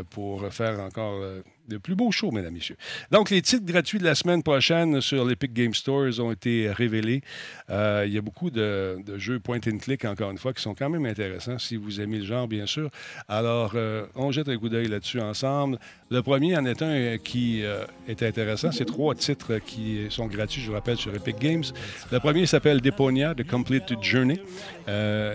pour 0.08 0.50
faire 0.50 0.80
encore 0.80 1.22
de 1.70 1.78
plus 1.78 1.94
beaux 1.94 2.10
shows, 2.10 2.32
mesdames 2.32 2.52
messieurs. 2.52 2.76
Donc, 3.10 3.30
les 3.30 3.40
titres 3.40 3.64
gratuits 3.64 3.98
de 3.98 4.04
la 4.04 4.14
semaine 4.14 4.42
prochaine 4.42 5.00
sur 5.00 5.24
l'Epic 5.24 5.54
Game 5.54 5.72
Stores 5.72 6.20
ont 6.20 6.32
été 6.32 6.70
révélés. 6.70 7.22
Euh, 7.70 8.04
il 8.06 8.12
y 8.12 8.18
a 8.18 8.20
beaucoup 8.20 8.50
de, 8.50 8.98
jeux 9.16 9.40
point 9.40 9.60
and 9.66 9.78
click, 9.78 10.04
encore 10.04 10.30
une 10.30 10.38
fois, 10.38 10.52
qui 10.52 10.60
sont 10.60 10.74
quand 10.74 10.90
même 10.90 11.06
intéressants, 11.06 11.58
si 11.58 11.76
vous 11.76 12.00
aimez 12.00 12.18
le 12.18 12.24
genre, 12.24 12.48
bien 12.48 12.66
sûr. 12.66 12.90
Alors, 13.28 13.72
euh, 13.74 14.04
on 14.14 14.30
jette 14.32 14.48
un 14.48 14.58
coup 14.58 14.68
d'œil 14.68 14.88
là-dessus 14.88 15.20
ensemble. 15.20 15.78
Le 16.10 16.22
premier 16.22 16.56
en 16.56 16.66
est 16.66 16.82
un 16.82 17.18
qui 17.18 17.62
euh, 17.62 17.84
est 18.08 18.22
intéressant. 18.22 18.72
C'est 18.72 18.84
trois 18.84 19.14
titres 19.14 19.58
qui 19.58 20.06
sont 20.10 20.26
gratuits, 20.26 20.60
je 20.60 20.66
vous 20.66 20.74
rappelle, 20.74 20.96
sur 20.96 21.14
Epic 21.14 21.38
Games. 21.38 21.64
Le 22.10 22.18
premier 22.18 22.46
s'appelle 22.46 22.80
Deponia, 22.80 23.34
The 23.34 23.46
Complete 23.46 23.94
Journey. 24.02 24.40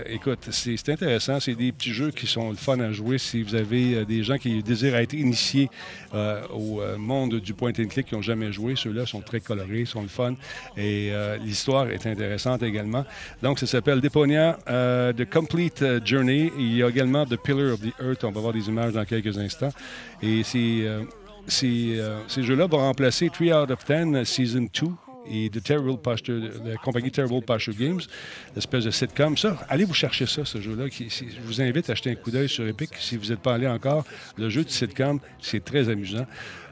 Écoute, 0.07 0.49
c'est 0.51 0.89
intéressant. 0.89 1.39
C'est 1.39 1.55
des 1.55 1.71
petits 1.71 1.93
jeux 1.93 2.11
qui 2.11 2.27
sont 2.27 2.49
le 2.49 2.55
fun 2.55 2.79
à 2.79 2.91
jouer 2.91 3.17
si 3.17 3.43
vous 3.43 3.55
avez 3.55 4.05
des 4.05 4.23
gens 4.23 4.37
qui 4.37 4.61
désirent 4.63 4.95
être 4.95 5.13
initiés 5.13 5.69
euh, 6.13 6.41
au 6.53 6.81
euh, 6.81 6.97
monde 6.97 7.35
du 7.35 7.53
point 7.53 7.71
and 7.71 7.87
click 7.87 8.07
qui 8.07 8.15
n'ont 8.15 8.21
jamais 8.21 8.51
joué. 8.51 8.75
Ceux-là 8.75 9.05
sont 9.05 9.21
très 9.21 9.39
colorés, 9.39 9.85
sont 9.85 10.01
le 10.01 10.07
fun. 10.07 10.33
Et 10.77 11.09
euh, 11.11 11.37
l'histoire 11.37 11.89
est 11.89 12.05
intéressante 12.07 12.63
également. 12.63 13.05
Donc, 13.41 13.59
ça 13.59 13.67
s'appelle 13.67 14.01
Deponia, 14.01 14.57
The 14.65 15.29
Complete 15.29 15.83
Journey. 16.05 16.51
Il 16.57 16.75
y 16.77 16.83
a 16.83 16.89
également 16.89 17.25
The 17.25 17.37
Pillar 17.37 17.73
of 17.73 17.81
the 17.81 17.93
Earth. 18.01 18.23
On 18.23 18.31
va 18.31 18.41
voir 18.41 18.53
des 18.53 18.67
images 18.67 18.93
dans 18.93 19.05
quelques 19.05 19.37
instants. 19.37 19.71
Et 20.21 20.43
ces, 20.43 20.87
ces 21.47 22.43
jeux-là 22.43 22.67
vont 22.67 22.77
remplacer 22.77 23.29
3 23.29 23.63
out 23.63 23.71
of 23.71 23.85
10 23.85 24.23
Season 24.25 24.67
2 24.73 25.04
et 25.29 25.49
de 25.49 25.59
Terrible 25.59 25.97
Posture, 25.97 26.41
la 26.65 26.75
compagnie 26.77 27.11
Terrible 27.11 27.41
Posture 27.43 27.73
Games, 27.75 28.01
l'espèce 28.55 28.85
de 28.85 28.91
sitcom. 28.91 29.37
Ça, 29.37 29.57
allez 29.69 29.85
vous 29.85 29.93
chercher 29.93 30.25
ça, 30.25 30.45
ce 30.45 30.59
jeu-là. 30.61 30.85
je 30.89 31.41
vous 31.43 31.61
invite 31.61 31.89
à 31.89 31.93
acheter 31.93 32.11
un 32.11 32.15
coup 32.15 32.31
d'œil 32.31 32.49
sur 32.49 32.67
Epic 32.67 32.91
si 32.99 33.17
vous 33.17 33.27
n'êtes 33.27 33.39
pas 33.39 33.55
allé 33.55 33.67
encore. 33.67 34.05
Le 34.37 34.49
jeu 34.49 34.63
de 34.63 34.69
sitcom, 34.69 35.19
c'est 35.39 35.63
très 35.63 35.89
amusant. 35.89 36.25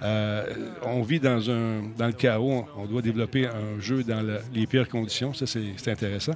Euh, 0.04 0.44
on 0.82 1.02
vit 1.02 1.20
dans, 1.20 1.50
un, 1.50 1.84
dans 1.98 2.08
le 2.08 2.14
chaos. 2.14 2.66
On 2.78 2.86
doit 2.86 3.02
développer 3.02 3.48
un 3.48 3.80
jeu 3.80 4.04
dans 4.04 4.26
les 4.54 4.68
pires 4.68 4.90
conditions. 4.90 5.34
Ça, 5.34 5.46
c'est 5.48 5.92
intéressant. 5.92 6.34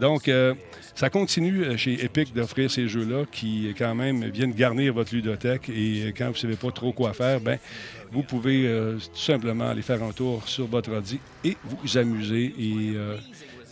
Donc, 0.00 0.28
euh, 0.28 0.54
ça 0.94 1.10
continue 1.10 1.64
euh, 1.64 1.76
chez 1.76 2.04
Epic 2.04 2.32
d'offrir 2.32 2.70
ces 2.70 2.88
jeux-là 2.88 3.24
qui, 3.30 3.74
quand 3.76 3.94
même, 3.94 4.24
viennent 4.26 4.52
garnir 4.52 4.94
votre 4.94 5.14
ludothèque. 5.14 5.68
Et 5.68 6.14
quand 6.16 6.26
vous 6.26 6.32
ne 6.32 6.38
savez 6.38 6.56
pas 6.56 6.70
trop 6.70 6.92
quoi 6.92 7.12
faire, 7.12 7.40
ben 7.40 7.58
vous 8.10 8.22
pouvez 8.22 8.66
tout 9.12 9.20
simplement 9.20 9.68
aller 9.68 9.82
faire 9.82 10.02
un 10.02 10.12
tour 10.12 10.42
sur 10.48 10.66
votre 10.66 10.90
ordi 10.90 11.20
et 11.44 11.56
vous 11.64 11.98
amuser. 11.98 12.54
Et 12.58 12.94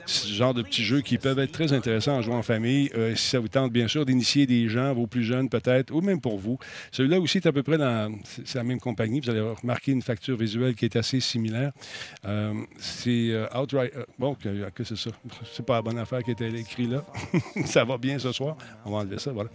ce 0.07 0.29
genre 0.29 0.55
de 0.55 0.62
petits 0.62 0.85
jeux 0.85 1.01
qui 1.01 1.19
peuvent 1.19 1.38
être 1.38 1.53
très 1.53 1.73
intéressants 1.73 2.19
à 2.19 2.23
jouer 2.23 2.35
en 2.35 2.42
famille. 2.42 2.90
Euh, 2.95 3.14
si 3.14 3.29
ça 3.29 3.40
vous 3.40 3.49
tente, 3.49 3.73
bien 3.73 3.88
sûr, 3.88 4.07
d'initier 4.07 4.47
des 4.47 4.69
gens, 4.69 4.95
vos 4.95 5.07
plus 5.07 5.25
jeunes 5.25 5.49
peut-être, 5.49 5.92
ou 5.92 6.01
même 6.01 6.21
pour 6.21 6.38
vous. 6.38 6.59
Celui-là 6.92 7.21
aussi 7.21 7.38
est 7.38 7.47
à 7.47 7.53
peu 7.53 7.62
près 7.62 7.79
dans 7.79 8.16
la 8.55 8.64
même 8.64 8.81
compagnie. 8.81 9.21
Vous 9.21 9.31
allez 9.31 9.40
remarquer 9.40 9.92
une 9.92 10.03
facture 10.03 10.37
visuelle 10.37 10.75
qui 10.75 10.85
est 10.85 10.97
assez 10.97 11.21
similaire. 11.21 11.73
Euh, 12.25 12.55
c'est 12.79 13.31
euh, 13.31 13.47
Outright. 13.55 13.92
bon, 14.19 14.35
que, 14.35 14.85
c'est 14.85 14.97
ça. 14.97 15.11
C'est 15.53 15.66
pas 15.66 15.75
la 15.75 15.83
bonne 15.83 15.99
affaire 15.99 16.23
qui 16.23 16.31
était 16.31 16.51
écrit 16.51 16.87
là. 16.87 17.05
ça 17.64 17.85
va 17.85 17.99
bien 17.99 18.19
ce 18.19 18.33
soir. 18.33 18.57
On 18.85 18.92
va 18.92 18.99
enlever 18.99 19.19
ça, 19.19 19.33
voilà. 19.33 19.51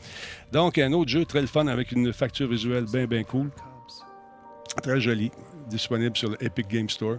Donc, 0.52 0.78
un 0.78 0.92
autre 0.92 1.10
jeu 1.10 1.26
très 1.26 1.46
fun 1.48 1.68
avec 1.68 1.92
une 1.92 2.12
facture 2.12 2.50
visuelle 2.50 2.86
bien, 2.92 3.06
bien 3.06 3.24
cool. 3.24 3.50
Très 4.82 5.00
joli 5.00 5.32
disponible 5.72 6.16
sur 6.16 6.30
l'Epic 6.40 6.68
Game 6.68 6.90
Store, 6.90 7.18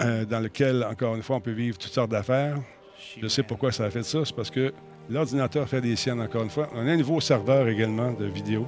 euh, 0.00 0.24
dans 0.24 0.40
lequel, 0.40 0.84
encore 0.84 1.14
une 1.14 1.22
fois, 1.22 1.36
on 1.36 1.40
peut 1.40 1.52
vivre 1.52 1.78
toutes 1.78 1.92
sortes 1.92 2.10
d'affaires. 2.10 2.58
Je 3.20 3.28
sais 3.28 3.42
pourquoi 3.42 3.72
ça 3.72 3.84
a 3.84 3.90
fait 3.90 4.02
ça, 4.02 4.24
c'est 4.24 4.34
parce 4.34 4.50
que 4.50 4.72
l'ordinateur 5.08 5.68
fait 5.68 5.80
des 5.80 5.96
siennes, 5.96 6.20
encore 6.20 6.42
une 6.42 6.50
fois. 6.50 6.68
On 6.74 6.86
a 6.86 6.90
un 6.90 6.96
nouveau 6.96 7.20
serveur 7.20 7.68
également 7.68 8.12
de 8.12 8.26
vidéo. 8.26 8.66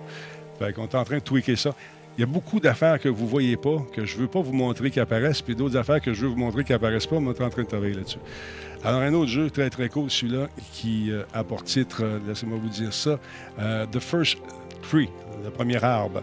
Fait 0.59 0.73
qu'on 0.73 0.85
est 0.85 0.95
en 0.95 1.05
train 1.05 1.17
de 1.17 1.23
tweaker 1.23 1.57
ça. 1.57 1.75
il 2.17 2.21
y 2.21 2.25
a 2.25 2.27
beaucoup 2.27 2.61
d'affaires 2.61 2.99
que 2.99 3.09
vous 3.09 3.25
ne 3.25 3.31
voyez 3.31 3.57
pas, 3.57 3.79
que 3.93 4.05
je 4.05 4.17
ne 4.17 4.23
veux 4.23 4.29
pas 4.29 4.41
vous 4.41 4.53
montrer 4.53 4.91
qui 4.91 5.01
apparaissent, 5.01 5.43
puis 5.43 5.55
d'autres 5.55 5.77
affaires 5.77 6.01
que 6.01 6.13
je 6.13 6.23
veux 6.23 6.29
vous 6.29 6.37
montrer 6.37 6.65
qui 6.65 6.73
apparaissent 6.73 7.07
pas. 7.07 7.17
On 7.17 7.33
est 7.33 7.41
en 7.41 7.51
train 7.51 7.63
de 7.63 7.69
travailler 7.69 7.95
là-dessus. 7.95 8.19
Alors, 8.83 9.01
un 9.01 9.13
autre 9.13 9.31
jeu 9.31 9.51
très, 9.51 9.69
très 9.69 9.91
cool, 9.91 10.11
celui-là, 10.11 10.49
qui 10.73 11.11
euh, 11.11 11.23
a 11.35 11.45
pour 11.45 11.63
titre, 11.63 12.03
euh, 12.03 12.19
laissez-moi 12.27 12.59
vous 12.61 12.69
dire 12.71 12.95
ça, 12.95 13.19
euh, 13.59 13.85
The 13.87 14.01
First 14.01 14.39
Tree, 14.83 15.11
le 15.45 15.51
premier 15.51 15.83
arbre. 15.85 16.23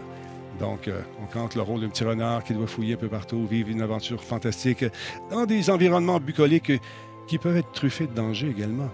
Donc, 0.60 0.90
on 1.20 1.26
compte 1.26 1.54
le 1.54 1.62
rôle 1.62 1.80
d'un 1.80 1.88
petit 1.88 2.04
renard 2.04 2.42
qui 2.42 2.52
doit 2.52 2.66
fouiller 2.66 2.94
un 2.94 2.96
peu 2.98 3.08
partout, 3.08 3.46
vivre 3.46 3.68
une 3.68 3.80
aventure 3.82 4.22
fantastique 4.22 4.84
dans 5.30 5.46
des 5.46 5.70
environnements 5.70 6.18
bucoliques 6.18 6.72
qui 7.28 7.38
peuvent 7.38 7.56
être 7.56 7.72
truffés 7.72 8.06
de 8.06 8.14
dangers 8.14 8.48
également. 8.48 8.90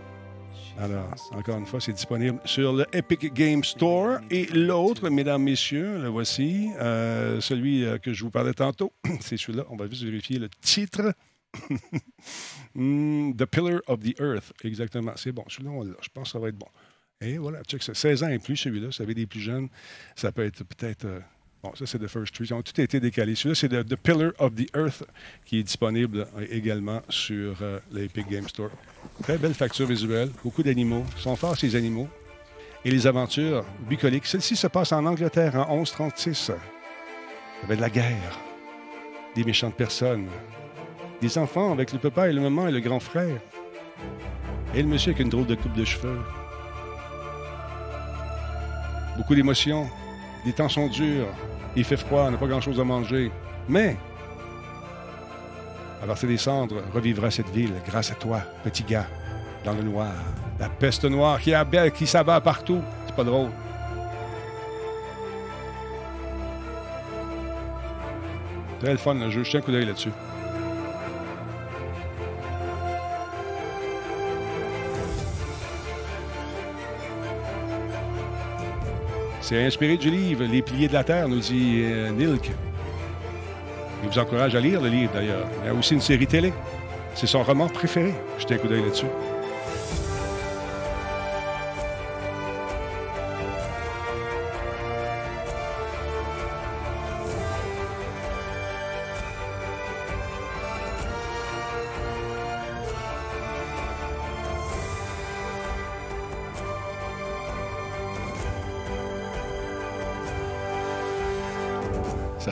Alors, 0.76 1.14
encore 1.32 1.56
une 1.56 1.66
fois, 1.66 1.80
c'est 1.80 1.92
disponible 1.92 2.40
sur 2.44 2.72
le 2.72 2.84
Epic 2.92 3.32
Game 3.32 3.62
Store. 3.62 4.18
Et 4.30 4.46
l'autre, 4.46 5.08
mesdames, 5.08 5.42
messieurs, 5.42 5.98
le 6.02 6.08
voici, 6.08 6.70
euh, 6.80 7.40
celui 7.40 7.84
euh, 7.84 7.98
que 7.98 8.12
je 8.12 8.24
vous 8.24 8.30
parlais 8.30 8.54
tantôt, 8.54 8.92
c'est 9.20 9.36
celui-là. 9.36 9.64
On 9.70 9.76
va 9.76 9.88
juste 9.88 10.02
vérifier 10.02 10.38
le 10.38 10.48
titre. 10.48 11.14
Hmm, 12.76 13.36
the 13.36 13.46
Pillar 13.46 13.80
of 13.86 14.00
the 14.00 14.18
Earth, 14.18 14.52
exactement. 14.64 15.12
C'est 15.14 15.30
bon. 15.30 15.44
Celui-là, 15.46 15.94
je 16.00 16.08
pense 16.12 16.24
que 16.24 16.32
ça 16.32 16.38
va 16.40 16.48
être 16.48 16.58
bon. 16.58 16.66
Et 17.20 17.38
voilà, 17.38 17.62
check 17.62 17.84
ça. 17.84 17.94
16 17.94 18.24
ans 18.24 18.28
et 18.30 18.40
plus, 18.40 18.56
celui-là. 18.56 18.90
Ça 18.90 19.04
avait 19.04 19.14
des 19.14 19.28
plus 19.28 19.38
jeunes. 19.38 19.68
Ça 20.16 20.32
peut 20.32 20.44
être 20.44 20.64
peut-être. 20.64 21.04
Euh, 21.04 21.20
Bon, 21.64 21.72
ça, 21.74 21.86
c'est 21.86 21.98
The 21.98 22.08
First 22.08 22.34
Tree. 22.34 22.44
Ils 22.44 22.52
ont 22.52 22.60
tout 22.60 22.78
été 22.78 23.00
décalés. 23.00 23.34
Celui-là, 23.34 23.54
c'est 23.54 23.68
the, 23.70 23.96
Pillar 23.96 24.32
of 24.38 24.54
the 24.54 24.68
Earth 24.76 25.02
qui 25.46 25.60
est 25.60 25.62
disponible 25.62 26.26
euh, 26.36 26.46
également 26.50 27.00
sur 27.08 27.56
euh, 27.62 27.80
l'Epic 27.90 28.28
Game 28.28 28.46
Store. 28.46 28.68
Très 29.22 29.38
belle 29.38 29.54
facture 29.54 29.86
visuelle. 29.86 30.28
Beaucoup 30.42 30.62
d'animaux. 30.62 31.04
Ils 31.16 31.22
sont 31.22 31.36
forts, 31.36 31.56
ces 31.56 31.74
animaux. 31.74 32.06
Et 32.84 32.90
les 32.90 33.06
aventures 33.06 33.64
bucoliques. 33.88 34.26
Celle-ci 34.26 34.56
se 34.56 34.66
passe 34.66 34.92
en 34.92 35.06
Angleterre 35.06 35.56
en 35.56 35.78
1136. 35.78 36.50
Il 36.50 37.62
y 37.62 37.64
avait 37.64 37.76
de 37.76 37.80
la 37.80 37.88
guerre. 37.88 38.38
Des 39.34 39.42
méchantes 39.42 39.74
personnes. 39.74 40.26
Des 41.22 41.38
enfants 41.38 41.72
avec 41.72 41.94
le 41.94 41.98
papa 41.98 42.28
et 42.28 42.34
le 42.34 42.42
maman 42.42 42.68
et 42.68 42.72
le 42.72 42.80
grand 42.80 43.00
frère. 43.00 43.40
Et 44.74 44.82
le 44.82 44.88
monsieur 44.88 45.12
avec 45.12 45.24
une 45.24 45.30
drôle 45.30 45.46
de 45.46 45.54
coupe 45.54 45.72
de 45.72 45.86
cheveux. 45.86 46.18
Beaucoup 49.16 49.34
d'émotions. 49.34 49.88
Les 50.44 50.52
temps 50.52 50.68
sont 50.68 50.88
durs. 50.88 51.28
Il 51.76 51.84
fait 51.84 51.96
froid, 51.96 52.24
on 52.28 52.30
n'a 52.30 52.36
pas 52.36 52.46
grand-chose 52.46 52.78
à 52.78 52.84
manger. 52.84 53.30
Mais, 53.68 53.96
à 56.02 56.06
partir 56.06 56.28
des 56.28 56.36
cendres, 56.36 56.82
revivra 56.92 57.30
cette 57.30 57.48
ville 57.50 57.72
grâce 57.86 58.12
à 58.12 58.14
toi, 58.14 58.40
petit 58.62 58.84
gars, 58.84 59.06
dans 59.64 59.72
le 59.72 59.82
noir. 59.82 60.12
La 60.60 60.68
peste 60.68 61.04
noire 61.04 61.40
qui, 61.40 61.52
qui 61.94 62.06
s'abat 62.06 62.40
partout. 62.40 62.80
C'est 63.06 63.16
pas 63.16 63.24
drôle. 63.24 63.50
Très 68.80 68.92
le 68.92 68.98
fun. 68.98 69.16
Je 69.30 69.40
tiens 69.40 69.60
un 69.60 69.62
coup 69.62 69.72
d'œil 69.72 69.86
là-dessus. 69.86 70.10
C'est 79.46 79.62
inspiré 79.62 79.98
du 79.98 80.08
livre 80.08 80.42
Les 80.44 80.62
Piliers 80.62 80.88
de 80.88 80.94
la 80.94 81.04
Terre, 81.04 81.28
nous 81.28 81.38
dit 81.38 81.82
euh, 81.84 82.08
Nilk. 82.12 82.50
Il 84.02 84.08
vous 84.08 84.18
encourage 84.18 84.54
à 84.54 84.60
lire 84.60 84.80
le 84.80 84.88
livre, 84.88 85.12
d'ailleurs. 85.12 85.46
Il 85.62 85.66
y 85.66 85.68
a 85.68 85.74
aussi 85.74 85.92
une 85.92 86.00
série 86.00 86.26
télé. 86.26 86.50
C'est 87.14 87.26
son 87.26 87.42
roman 87.42 87.68
préféré. 87.68 88.14
Jetez 88.38 88.54
un 88.54 88.56
coup 88.56 88.68
d'œil 88.68 88.80
là-dessus. 88.80 89.04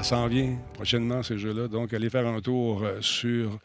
S'en 0.02 0.26
vient 0.28 0.58
prochainement, 0.74 1.22
ces 1.22 1.38
jeux-là. 1.38 1.68
Donc, 1.68 1.92
allez 1.92 2.10
faire 2.10 2.26
un 2.26 2.40
tour 2.40 2.82
euh, 2.82 3.00
sur 3.00 3.58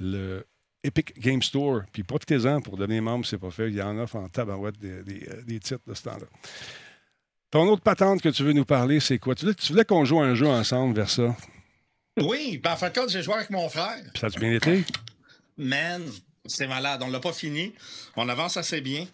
le 0.00 0.44
Epic 0.82 1.18
Game 1.18 1.42
Store. 1.42 1.82
Puis 1.92 2.02
profitez-en 2.02 2.60
pour 2.60 2.76
devenir 2.76 3.02
membre, 3.02 3.26
c'est 3.26 3.38
pas 3.38 3.50
fait. 3.50 3.68
Il 3.68 3.74
y 3.74 3.82
en 3.82 3.98
a 3.98 4.04
en 4.16 4.28
tabarouette 4.28 4.78
des, 4.78 5.02
des, 5.02 5.28
euh, 5.28 5.42
des 5.42 5.60
titres 5.60 5.82
de 5.86 5.94
ce 5.94 6.02
temps-là. 6.02 6.26
Ton 7.50 7.68
autre 7.68 7.82
patente 7.82 8.20
que 8.20 8.28
tu 8.30 8.42
veux 8.42 8.52
nous 8.52 8.64
parler, 8.64 8.98
c'est 8.98 9.18
quoi? 9.18 9.34
Tu 9.34 9.46
voulais, 9.68 9.84
qu'on 9.84 10.04
joue 10.04 10.20
un 10.20 10.34
jeu 10.34 10.48
ensemble 10.48 10.96
vers 10.96 11.08
ça? 11.08 11.36
Oui, 12.20 12.58
ben 12.58 12.72
en 12.72 12.76
fin 12.76 12.90
de 12.90 12.98
compte, 12.98 13.10
j'ai 13.10 13.22
joué 13.22 13.34
avec 13.34 13.50
mon 13.50 13.68
frère. 13.68 14.02
Puis 14.12 14.20
ça 14.20 14.26
a 14.26 14.30
bien 14.30 14.52
été? 14.52 14.84
Man, 15.56 16.02
c'est 16.46 16.66
malade. 16.66 17.00
On 17.04 17.10
l'a 17.10 17.20
pas 17.20 17.32
fini. 17.32 17.72
On 18.16 18.28
avance 18.28 18.56
assez 18.56 18.80
bien. 18.80 19.06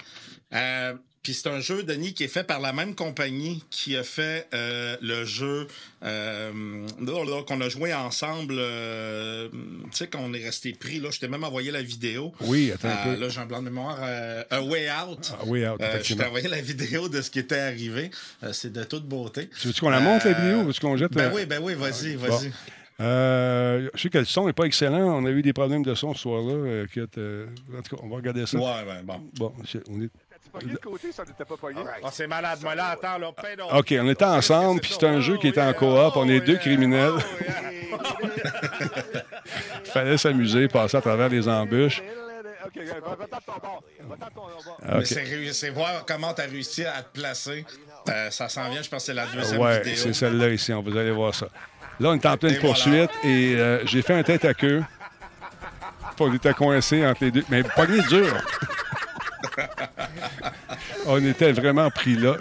Euh, 0.54 0.94
puis 1.22 1.34
c'est 1.34 1.50
un 1.50 1.60
jeu, 1.60 1.82
Denis, 1.82 2.14
qui 2.14 2.24
est 2.24 2.28
fait 2.28 2.44
par 2.44 2.60
la 2.60 2.72
même 2.72 2.94
compagnie 2.94 3.62
qui 3.68 3.94
a 3.94 4.02
fait 4.02 4.48
euh, 4.54 4.96
le 5.02 5.26
jeu 5.26 5.66
euh, 6.02 6.50
qu'on 7.46 7.60
a 7.60 7.68
joué 7.68 7.92
ensemble. 7.92 8.54
Euh, 8.56 9.48
tu 9.52 9.88
sais, 9.92 10.06
qu'on 10.06 10.32
est 10.32 10.42
resté 10.42 10.72
pris. 10.72 10.98
Là, 10.98 11.10
je 11.10 11.20
t'ai 11.20 11.28
même 11.28 11.44
envoyé 11.44 11.70
la 11.70 11.82
vidéo. 11.82 12.32
Oui, 12.40 12.72
attends 12.72 12.88
un 12.88 13.04
peu. 13.04 13.20
Là, 13.20 13.28
j'ai 13.28 13.38
un 13.38 13.44
blanc 13.44 13.58
de 13.58 13.64
mémoire. 13.64 13.98
A 14.50 14.62
Way 14.62 14.88
Out. 14.90 15.34
A 15.38 15.44
Way 15.44 15.68
Out, 15.68 15.80
Je 16.02 16.14
t'ai 16.14 16.24
envoyé 16.24 16.48
la 16.48 16.62
vidéo 16.62 17.10
de 17.10 17.20
ce 17.20 17.30
qui 17.30 17.40
était 17.40 17.58
arrivé. 17.58 18.10
c'est 18.52 18.72
de 18.72 18.84
toute 18.84 19.04
beauté. 19.04 19.50
Tu 19.60 19.68
veux 19.68 19.74
qu'on 19.78 19.90
la 19.90 20.00
montre, 20.00 20.26
la 20.26 20.32
vidéo, 20.32 20.70
ou 20.70 20.72
qu'on 20.72 20.96
jette? 20.96 21.12
Ben 21.12 21.30
oui, 21.34 21.44
ben 21.44 21.60
oui, 21.62 21.74
vas-y, 21.74 22.14
vas-y. 22.14 22.50
je 22.98 24.00
sais 24.00 24.08
que 24.08 24.18
le 24.18 24.24
son 24.24 24.46
n'est 24.46 24.54
pas 24.54 24.64
excellent. 24.64 25.22
On 25.22 25.26
a 25.26 25.30
eu 25.30 25.42
des 25.42 25.52
problèmes 25.52 25.82
de 25.82 25.94
son 25.94 26.14
ce 26.14 26.22
soir-là. 26.22 26.84
en 26.84 27.82
tout 27.82 27.96
cas, 27.96 28.02
on 28.02 28.08
va 28.08 28.16
regarder 28.16 28.46
ça. 28.46 28.56
Ouais, 28.56 28.86
ben 28.86 29.02
bon. 29.04 29.20
Bon, 29.34 29.52
on 29.90 30.00
est 30.00 30.08
côté, 30.82 31.12
ça 31.12 31.24
n'était 31.24 31.44
pas 31.44 31.54
Ah, 32.02 32.08
c'est 32.12 32.26
malade, 32.26 32.58
moi 32.62 32.74
là, 32.74 32.88
attends, 32.90 33.18
là, 33.18 33.30
OK, 33.76 33.94
on 33.98 34.08
était 34.08 34.24
ensemble, 34.24 34.80
puis 34.80 34.92
c'est 34.98 35.06
un 35.06 35.20
jeu 35.20 35.36
qui 35.38 35.48
était 35.48 35.60
en 35.60 35.72
coop. 35.72 36.12
On 36.16 36.28
est 36.28 36.40
deux 36.40 36.56
criminels. 36.56 37.14
Il 39.84 39.90
fallait 39.90 40.18
s'amuser, 40.18 40.68
passer 40.68 40.96
à 40.96 41.00
travers 41.00 41.28
les 41.28 41.48
embûches. 41.48 42.02
C'est 45.52 45.70
voir 45.70 46.04
comment 46.06 46.32
tu 46.32 46.42
as 46.42 46.44
réussi 46.44 46.84
à 46.84 47.02
te 47.02 47.18
placer. 47.18 47.64
Euh, 48.08 48.30
ça 48.30 48.48
s'en 48.48 48.70
vient, 48.70 48.82
je 48.82 48.88
pense 48.88 49.02
que 49.02 49.06
c'est 49.06 49.14
la 49.14 49.26
deuxième 49.26 49.60
ouais, 49.60 49.80
vidéo. 49.80 49.94
c'est 49.96 50.12
celle-là 50.12 50.48
ici, 50.48 50.72
on 50.72 50.82
vous 50.82 50.96
allez 50.96 51.10
voir 51.10 51.34
ça. 51.34 51.46
Là, 51.98 52.10
on 52.10 52.14
est 52.14 52.26
en 52.26 52.36
pleine 52.36 52.58
poursuite 52.58 53.10
et 53.22 53.54
euh, 53.56 53.84
j'ai 53.86 54.00
fait 54.00 54.14
un 54.14 54.22
tête 54.22 54.44
à 54.44 54.54
queue. 54.54 54.82
On 56.18 56.34
était 56.34 56.52
coincé 56.52 57.06
entre 57.06 57.24
les 57.24 57.30
deux. 57.30 57.44
Mais 57.48 57.62
pas 57.62 57.86
dur. 57.86 58.36
On 61.10 61.24
était 61.24 61.52
vraiment 61.52 61.90
pris 61.90 62.16
là. 62.16 62.36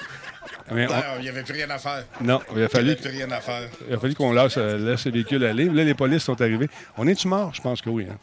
il 0.72 0.76
n'y 1.22 1.30
avait 1.30 1.44
plus 1.44 1.54
rien 1.54 1.70
à 1.70 1.80
faire. 1.80 2.06
Non, 2.22 2.40
il 2.56 2.64
a 2.64 2.70
fallu, 2.70 2.96
rien 3.04 3.30
à 3.32 3.42
faire. 3.42 3.70
Il 3.88 3.96
a 3.96 4.00
fallu 4.00 4.14
qu'on 4.16 4.32
laisse, 4.32 4.58
euh, 4.58 4.78
laisse 4.78 5.06
les 5.06 5.12
véhicules 5.12 5.44
aller. 5.44 5.66
Là, 5.66 5.84
les 5.84 5.94
polices 5.96 6.24
sont 6.24 6.40
arrivés. 6.40 6.70
On 6.98 7.08
est-tu 7.08 7.28
mort? 7.28 7.54
Je 7.54 7.62
pense 7.62 7.82
que 7.82 7.90
oui. 7.90 8.08
Hein? 8.10 8.18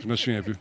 Je 0.00 0.06
me 0.06 0.16
souviens 0.16 0.40
un 0.40 0.42
peu. 0.42 0.54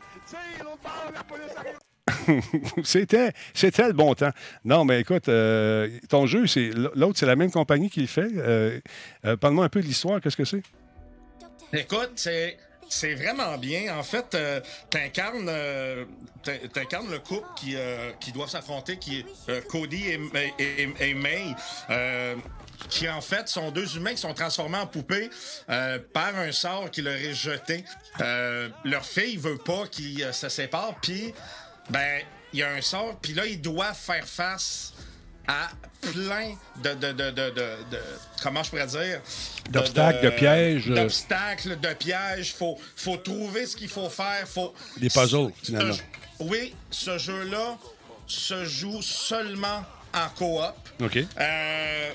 c'était, 2.84 3.32
c'était 3.54 3.88
le 3.88 3.94
bon 3.94 4.14
temps. 4.16 4.32
Non, 4.66 4.84
mais 4.86 5.00
écoute, 5.02 5.30
euh, 5.30 5.88
ton 6.10 6.26
jeu, 6.26 6.48
c'est 6.48 6.72
l'autre, 6.96 7.18
c'est 7.18 7.26
la 7.26 7.36
même 7.36 7.52
compagnie 7.52 7.90
qui 7.90 8.02
le 8.02 8.08
fait. 8.08 8.30
Euh, 8.38 8.80
parle-moi 9.40 9.66
un 9.66 9.70
peu 9.70 9.82
de 9.82 9.86
l'histoire. 9.86 10.20
Qu'est-ce 10.20 10.38
que 10.38 10.46
c'est? 10.46 10.64
Écoute, 11.74 12.12
c'est 12.16 12.58
c'est 12.92 13.16
vraiment 13.16 13.58
bien. 13.58 13.98
En 13.98 14.04
fait, 14.04 14.36
euh, 14.36 14.60
t'incarnes, 14.90 15.48
euh, 15.48 16.06
le 16.46 17.18
couple 17.20 17.48
qui, 17.56 17.76
euh, 17.76 18.12
qui 18.20 18.32
doivent 18.34 18.50
s'affronter, 18.50 18.98
qui 18.98 19.20
est 19.20 19.26
euh, 19.50 19.62
Cody 19.62 20.10
et, 20.10 21.14
May. 21.14 21.56
qui 22.90 23.08
en 23.08 23.22
fait 23.22 23.48
sont 23.48 23.72
deux 23.72 23.96
humains 23.96 24.12
qui 24.12 24.22
sont 24.22 24.34
transformés 24.34 24.80
en 24.80 24.88
poupées 24.88 25.30
par 26.14 26.36
un 26.36 26.52
sort 26.52 26.90
qui 26.90 27.02
leur 27.02 27.14
est 27.14 27.34
jeté. 27.34 27.86
leur 28.84 29.06
fille 29.06 29.38
veut 29.38 29.58
pas 29.58 29.88
qu'ils 29.88 30.34
se 30.34 30.50
séparent, 30.50 30.96
puis 31.02 31.34
ben 31.90 32.22
il 32.54 32.60
y 32.60 32.64
a 32.64 32.72
un 32.72 32.82
sort, 32.82 33.18
puis 33.22 33.34
là 33.34 33.46
ils 33.46 33.62
doivent 33.62 33.96
faire 33.96 34.26
face 34.26 34.94
à 35.48 35.70
plein 36.02 36.56
de, 36.84 36.94
de, 36.94 37.12
de, 37.12 37.32
de, 37.32 38.00
comment 38.42 38.64
je 38.64 38.70
pourrais 38.70 38.88
dire? 38.88 39.22
D'obstacles, 39.70 40.26
de, 40.26 40.30
pièges, 40.32 40.88
d'obstacles, 40.88 41.80
de 41.80 41.94
pièges. 41.94 42.54
Faut 42.56 42.78
faut 42.96 43.18
trouver 43.18 43.66
ce 43.66 43.76
qu'il 43.76 43.90
faut 43.90 44.10
faire. 44.10 44.48
Faut 44.48 44.74
des 44.98 45.10
puzzles 45.10 45.52
finalement. 45.62 45.96
oui, 46.40 46.74
ce 46.90 47.18
jeu-là 47.18 47.78
se 48.28 48.66
joue 48.66 49.02
seulement 49.02 49.84
en 50.14 50.30
coop. 50.36 50.74
Ok. 51.02 51.18
Euh, 51.40 52.12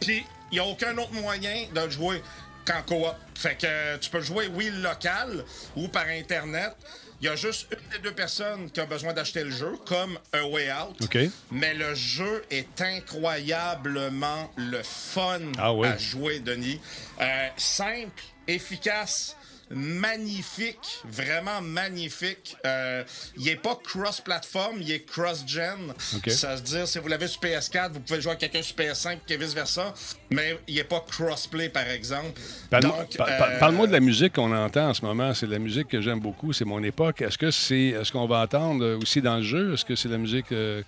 puis 0.00 0.24
il 0.52 0.54
n'y 0.54 0.58
a 0.60 0.64
aucun 0.64 0.96
autre 0.98 1.12
moyen 1.14 1.66
de 1.74 1.88
jouer 1.88 2.22
qu'en 2.64 2.82
coop. 2.82 3.14
Fait 3.34 3.56
que 3.56 3.96
tu 3.98 4.10
peux 4.10 4.20
jouer 4.20 4.48
oui 4.54 4.70
local 4.70 5.44
ou 5.76 5.88
par 5.88 6.06
internet. 6.06 6.74
Il 7.20 7.26
y 7.26 7.28
a 7.28 7.36
juste 7.36 7.68
une 7.72 7.88
des 7.90 7.98
deux 7.98 8.14
personnes 8.14 8.70
qui 8.70 8.80
a 8.80 8.86
besoin 8.86 9.12
d'acheter 9.12 9.42
le 9.44 9.50
jeu, 9.50 9.74
comme 9.86 10.18
A 10.32 10.46
Way 10.46 10.70
Out. 10.72 11.16
Mais 11.50 11.74
le 11.74 11.94
jeu 11.94 12.44
est 12.50 12.80
incroyablement 12.80 14.50
le 14.56 14.82
fun 14.82 15.40
ah 15.58 15.72
à 15.82 15.96
jouer, 15.96 16.40
Denis. 16.40 16.80
Euh, 17.20 17.48
simple, 17.56 18.22
efficace 18.46 19.35
magnifique, 19.70 21.00
vraiment 21.04 21.60
magnifique. 21.60 22.56
Euh, 22.64 23.02
il 23.36 23.44
n'est 23.44 23.56
pas 23.56 23.78
cross-platform, 23.82 24.76
il 24.80 24.92
est 24.92 25.04
cross-gen. 25.04 25.92
Ça 26.28 26.54
veut 26.54 26.60
dire, 26.60 26.86
si 26.86 26.98
vous 26.98 27.08
l'avez 27.08 27.26
sur 27.26 27.40
PS4, 27.40 27.92
vous 27.92 28.00
pouvez 28.00 28.20
jouer 28.20 28.32
à 28.32 28.36
quelqu'un 28.36 28.62
sur 28.62 28.76
PS5 28.76 29.18
et 29.28 29.36
vice-versa, 29.36 29.92
mais 30.30 30.58
il 30.68 30.76
n'est 30.76 30.84
pas 30.84 31.00
cross-play, 31.00 31.68
par 31.68 31.88
exemple. 31.88 32.40
Euh, 32.72 33.58
parle-moi 33.58 33.86
de 33.86 33.92
la 33.92 34.00
musique 34.00 34.34
qu'on 34.34 34.54
entend 34.54 34.90
en 34.90 34.94
ce 34.94 35.04
moment. 35.04 35.34
C'est 35.34 35.46
la 35.46 35.58
musique 35.58 35.88
que 35.88 36.00
j'aime 36.00 36.20
beaucoup, 36.20 36.52
c'est 36.52 36.64
mon 36.64 36.82
époque. 36.82 37.22
Est-ce 37.22 37.38
que 37.38 37.50
c'est 37.50 37.86
est 37.86 38.04
ce 38.04 38.12
qu'on 38.12 38.26
va 38.26 38.42
entendre 38.42 38.98
aussi 39.00 39.20
dans 39.20 39.36
le 39.36 39.42
jeu? 39.42 39.74
Est-ce 39.74 39.84
que 39.84 39.96
c'est 39.96 40.08
la 40.08 40.18
musique... 40.18 40.52
Euh, 40.52 40.82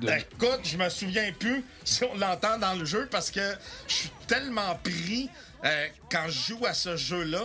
ben, 0.00 0.18
écoute, 0.18 0.60
je 0.64 0.76
me 0.76 0.88
souviens 0.88 1.32
plus 1.38 1.64
si 1.84 2.04
on 2.04 2.16
l'entend 2.16 2.58
dans 2.58 2.74
le 2.74 2.84
jeu 2.84 3.08
parce 3.10 3.30
que 3.30 3.54
je 3.88 3.94
suis 3.94 4.10
tellement 4.26 4.78
pris 4.82 5.28
euh, 5.64 5.86
quand 6.10 6.24
je 6.28 6.54
joue 6.54 6.66
à 6.66 6.74
ce 6.74 6.96
jeu-là, 6.96 7.44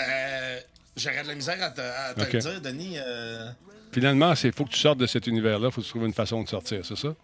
euh, 0.00 0.60
j'aurais 0.96 1.22
de 1.22 1.28
la 1.28 1.34
misère 1.34 1.62
à 1.62 1.70
te, 1.70 2.20
le 2.20 2.38
dire, 2.38 2.60
Denis. 2.60 2.96
Euh. 2.98 3.50
Finalement, 3.92 4.34
il 4.34 4.52
faut 4.52 4.64
que 4.64 4.70
tu 4.70 4.78
sortes 4.78 4.98
de 4.98 5.06
cet 5.06 5.26
univers-là. 5.26 5.68
Il 5.68 5.72
faut 5.72 5.80
que 5.80 5.86
tu 5.86 5.92
trouves 5.92 6.06
une 6.06 6.12
façon 6.12 6.42
de 6.42 6.48
sortir, 6.48 6.84
c'est 6.84 6.96
ça? 6.96 7.14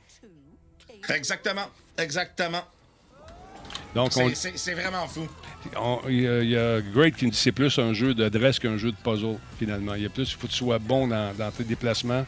Exactement. 1.11 1.69
Exactement. 1.99 2.63
Donc, 3.95 4.13
c'est 4.35 4.75
vraiment 4.75 5.07
fou. 5.07 5.29
Il 6.09 6.21
y, 6.21 6.57
a 6.57 6.81
Great 6.81 7.17
qui 7.17 7.27
dit 7.27 7.31
que 7.31 7.37
c'est 7.37 7.53
plus 7.53 7.79
un 7.79 7.93
jeu 7.93 8.15
d'adresse 8.15 8.59
qu'un 8.59 8.77
jeu 8.77 8.91
de 8.91 8.97
puzzle, 8.97 9.37
finalement. 9.59 9.95
Il 9.95 10.03
y 10.03 10.07
a 10.07 10.09
plus, 10.09 10.31
il 10.31 10.37
faut 10.37 10.47
que 10.47 10.53
tu 10.53 10.59
sois 10.59 10.79
bon 10.79 11.07
dans 11.07 11.51
tes 11.57 11.65
déplacements. 11.65 12.25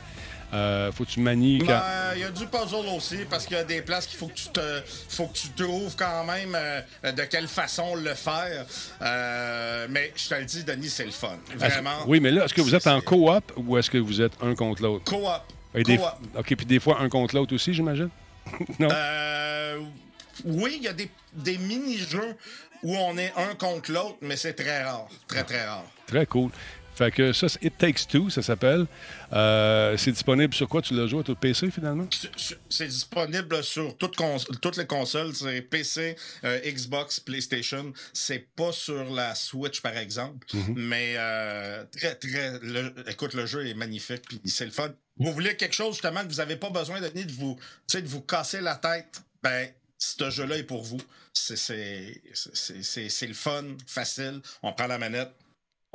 Euh, 0.52 0.92
faut 0.92 1.04
que 1.04 1.10
tu 1.10 1.20
manies. 1.20 1.58
Ben, 1.58 1.82
il 2.14 2.20
y 2.20 2.24
a 2.24 2.30
du 2.30 2.46
puzzle 2.46 2.86
aussi, 2.96 3.18
parce 3.28 3.46
qu'il 3.46 3.56
y 3.56 3.60
a 3.60 3.64
des 3.64 3.82
places 3.82 4.06
qu'il 4.06 4.18
faut 4.18 4.28
que 4.28 4.34
tu 4.34 4.48
te, 4.48 4.82
faut 5.08 5.26
que 5.26 5.36
tu 5.36 5.48
trouves 5.50 5.94
quand 5.96 6.24
même 6.24 6.54
euh, 6.54 7.12
de 7.12 7.22
quelle 7.22 7.48
façon 7.48 7.96
le 7.96 8.14
faire. 8.14 8.64
Euh, 9.02 9.86
mais 9.90 10.12
je 10.14 10.28
te 10.28 10.34
le 10.34 10.44
dis, 10.44 10.64
Denis, 10.64 10.90
c'est 10.90 11.04
le 11.04 11.10
fun. 11.10 11.36
Vraiment. 11.56 12.04
Oui, 12.06 12.20
mais 12.20 12.30
là, 12.30 12.44
est-ce 12.44 12.54
que 12.54 12.60
vous 12.60 12.74
êtes 12.74 12.86
en 12.86 13.00
coop 13.00 13.52
ou 13.56 13.76
est-ce 13.76 13.90
que 13.90 13.98
vous 13.98 14.20
êtes 14.20 14.32
un 14.40 14.54
contre 14.54 14.82
l'autre? 14.82 15.04
Coop. 15.04 15.20
OK, 15.74 16.56
puis 16.56 16.66
des 16.66 16.80
fois 16.80 17.00
un 17.00 17.08
contre 17.08 17.34
l'autre 17.34 17.54
aussi, 17.54 17.74
j'imagine? 17.74 18.08
non? 18.78 18.88
oui, 20.44 20.74
il 20.76 20.84
y 20.84 20.88
a 20.88 20.92
des, 20.92 21.10
des 21.32 21.58
mini-jeux 21.58 22.36
où 22.82 22.94
on 22.96 23.16
est 23.18 23.32
un 23.36 23.54
contre 23.54 23.92
l'autre, 23.92 24.16
mais 24.20 24.36
c'est 24.36 24.54
très 24.54 24.84
rare. 24.84 25.08
Très, 25.26 25.44
très 25.44 25.66
rare. 25.66 25.84
Très 26.06 26.26
cool. 26.26 26.50
Fait 26.96 27.10
que 27.10 27.34
ça, 27.34 27.48
c'est 27.48 27.62
It 27.62 27.76
Takes 27.76 28.08
Two, 28.08 28.30
ça 28.30 28.40
s'appelle. 28.40 28.86
Euh, 29.32 29.96
c'est 29.98 30.12
disponible 30.12 30.54
sur 30.54 30.66
quoi? 30.66 30.80
Tu 30.80 30.94
l'as 30.94 31.06
joué 31.06 31.20
à 31.20 31.22
tout 31.22 31.34
PC, 31.34 31.70
finalement? 31.70 32.08
C'est 32.70 32.88
disponible 32.88 33.62
sur 33.62 33.96
toutes, 33.98 34.16
toutes 34.62 34.76
les 34.78 34.86
consoles. 34.86 35.34
C'est 35.34 35.60
PC, 35.60 36.16
euh, 36.44 36.58
Xbox, 36.64 37.20
PlayStation. 37.20 37.92
C'est 38.14 38.48
pas 38.56 38.72
sur 38.72 39.04
la 39.12 39.34
Switch, 39.34 39.82
par 39.82 39.96
exemple. 39.96 40.46
Mm-hmm. 40.54 40.74
Mais 40.74 41.14
euh, 41.18 41.84
très, 41.96 42.14
très... 42.14 42.60
écoute, 43.08 43.34
le 43.34 43.44
jeu 43.44 43.66
est 43.66 43.74
magnifique, 43.74 44.22
puis 44.26 44.40
c'est 44.46 44.64
le 44.64 44.70
fun. 44.70 44.90
Vous 45.18 45.32
voulez 45.32 45.54
quelque 45.54 45.74
chose, 45.74 45.94
justement, 45.94 46.22
que 46.22 46.28
vous 46.28 46.36
n'avez 46.36 46.56
pas 46.56 46.70
besoin 46.70 47.02
de, 47.02 47.08
de, 47.08 47.32
vous, 47.32 47.58
de 47.92 48.08
vous 48.08 48.22
casser 48.22 48.62
la 48.62 48.76
tête? 48.76 49.20
Ben, 49.42 49.68
ce 49.98 50.30
jeu-là 50.30 50.56
est 50.56 50.64
pour 50.64 50.82
vous. 50.82 51.00
C'est 51.32 51.66
le 53.26 53.34
fun, 53.34 53.64
facile. 53.86 54.40
On 54.62 54.72
prend 54.72 54.86
la 54.86 54.98
manette, 54.98 55.32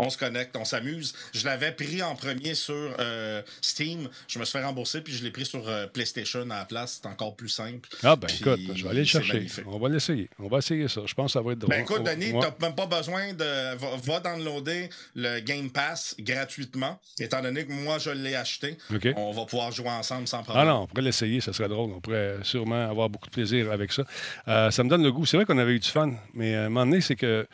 on 0.02 0.10
se 0.10 0.18
connecte, 0.18 0.56
on 0.58 0.66
s'amuse. 0.66 1.14
Je 1.34 1.46
l'avais 1.46 1.72
pris 1.72 2.02
en 2.02 2.16
premier 2.16 2.56
sur 2.56 2.96
euh, 3.00 3.42
Steam. 3.62 4.10
Je 4.28 4.40
me 4.40 4.46
suis 4.46 4.58
fait 4.58 4.64
rembourser, 4.64 5.02
puis 5.02 5.14
je 5.14 5.24
l'ai 5.24 5.32
pris 5.32 5.46
sur 5.46 5.68
euh, 5.68 5.88
PlayStation 5.88 6.42
à 6.50 6.60
la 6.60 6.66
place. 6.66 7.00
C'est 7.02 7.08
encore 7.08 7.36
plus 7.36 7.50
simple. 7.50 7.88
Ah, 8.04 8.16
ben 8.16 8.28
écoute, 8.28 8.60
je 8.76 8.84
vais 8.84 8.90
aller 8.90 9.00
le 9.02 9.06
chercher. 9.06 9.48
On 9.68 9.78
va 9.78 9.90
l'essayer. 9.90 10.30
On 10.40 10.48
va 10.48 10.58
essayer 10.58 10.88
ça. 10.88 11.02
Je 11.06 11.14
pense 11.14 11.34
que 11.34 11.40
ça 11.40 11.42
va 11.42 11.52
être 11.54 11.60
drôle. 11.60 11.70
Ben 11.70 11.82
écoute, 11.82 12.04
Denis, 12.04 12.32
tu 12.32 12.36
n'as 12.36 12.52
même 12.60 12.76
pas 12.76 12.88
besoin 12.88 13.34
de. 13.34 13.76
Va, 13.76 14.20
downloader 14.20 14.90
le 15.16 15.40
Game 15.40 15.70
Pass 15.70 16.16
gratuitement, 16.20 17.00
étant 17.20 17.42
donné 17.42 17.66
que 17.66 17.72
moi, 17.72 17.98
je 17.98 18.10
l'ai 18.10 18.36
acheté. 18.36 18.78
On 19.16 19.32
va 19.32 19.46
pouvoir 19.46 19.72
jouer 19.72 19.90
ensemble 19.90 20.28
sans 20.28 20.44
problème. 20.44 20.68
Ah 20.68 20.72
non, 20.72 20.82
on 20.82 20.88
pourrait 20.88 21.04
l'essayer, 21.04 21.42
ça 21.42 21.54
serait 21.54 21.70
drôle. 21.70 21.92
On 21.92 22.02
pourrait 22.02 22.38
sûrement 22.44 22.90
avoir 22.90 23.10
beaucoup 23.10 23.28
de 23.28 23.34
plaisir 23.34 23.72
avec 23.72 23.92
ça. 23.92 24.04
Euh, 24.48 24.72
ça 24.72 24.84
me 24.84 24.90
donne 24.90 25.04
le 25.04 25.12
goût. 25.12 25.26
C'est 25.26 25.38
vrai 25.38 25.46
qu'on 25.46 25.58
avait 25.58 25.74
eu 25.74 25.80
du 25.80 25.90
fun, 25.90 26.14
mais 26.34 26.56
à 26.56 26.66
un 26.66 26.70
moment 26.70 26.86
donné, 26.86 27.02
c'est 27.02 27.16
que 27.16 27.48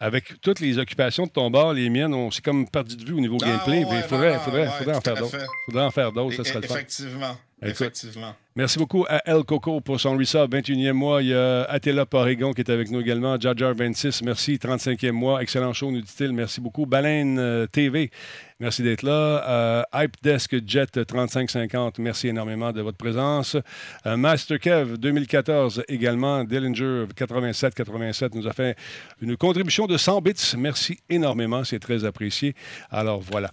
avec 0.00 0.40
toutes 0.40 0.60
les 0.60 0.78
occupations 0.78 1.26
de 1.26 1.30
ton 1.30 1.50
bar, 1.50 1.72
les 1.72 1.88
miennes, 1.88 2.14
on 2.14 2.30
s'est 2.30 2.42
comme 2.42 2.68
perdu 2.68 2.96
de 2.96 3.04
vue 3.04 3.14
au 3.14 3.20
niveau 3.20 3.38
ah, 3.42 3.46
gameplay. 3.46 3.80
il 3.80 4.02
faudrait, 4.02 4.38
faudrait, 4.38 4.68
faudrait, 4.68 4.96
en 4.96 5.00
faire 5.00 5.16
d'autres. 5.16 5.46
faudrait 5.66 5.84
en 5.84 5.90
faire 5.90 6.12
d'autres, 6.12 6.36
ça 6.36 6.44
serait 6.44 6.60
le 6.60 6.66
fun. 6.66 6.74
Effectivement. 6.74 7.36
Effectivement. 7.62 8.34
Merci 8.58 8.78
beaucoup 8.78 9.04
à 9.06 9.20
El 9.26 9.44
Coco 9.44 9.82
pour 9.82 10.00
son 10.00 10.16
resub, 10.16 10.50
21e 10.50 10.94
mois. 10.94 11.20
Il 11.20 11.28
y 11.28 11.34
a 11.34 11.64
Atela 11.64 12.06
Porygon 12.06 12.54
qui 12.54 12.62
est 12.62 12.70
avec 12.70 12.90
nous 12.90 13.02
également. 13.02 13.38
Jajar 13.38 13.74
26, 13.74 14.22
merci. 14.22 14.54
35e 14.54 15.10
mois. 15.10 15.42
Excellent 15.42 15.74
show, 15.74 15.90
nous 15.90 16.00
dit-il. 16.00 16.32
Merci 16.32 16.62
beaucoup. 16.62 16.86
Baleine 16.86 17.38
euh, 17.38 17.66
TV, 17.66 18.10
merci 18.58 18.82
d'être 18.82 19.02
là. 19.02 19.44
Euh, 19.46 19.82
Hype 19.92 20.14
Desk 20.22 20.56
Jet 20.66 21.04
3550, 21.04 21.98
merci 21.98 22.28
énormément 22.28 22.72
de 22.72 22.80
votre 22.80 22.96
présence. 22.96 23.58
Euh, 24.06 24.16
Master 24.16 24.58
Kev 24.58 24.96
2014 24.96 25.84
également. 25.88 26.42
Dillinger 26.42 27.04
8787 27.14 28.34
nous 28.36 28.48
a 28.48 28.54
fait 28.54 28.74
une 29.20 29.36
contribution 29.36 29.86
de 29.86 29.98
100 29.98 30.22
bits. 30.22 30.54
Merci 30.56 30.98
énormément, 31.10 31.62
c'est 31.62 31.78
très 31.78 32.06
apprécié. 32.06 32.54
Alors 32.90 33.20
voilà. 33.20 33.50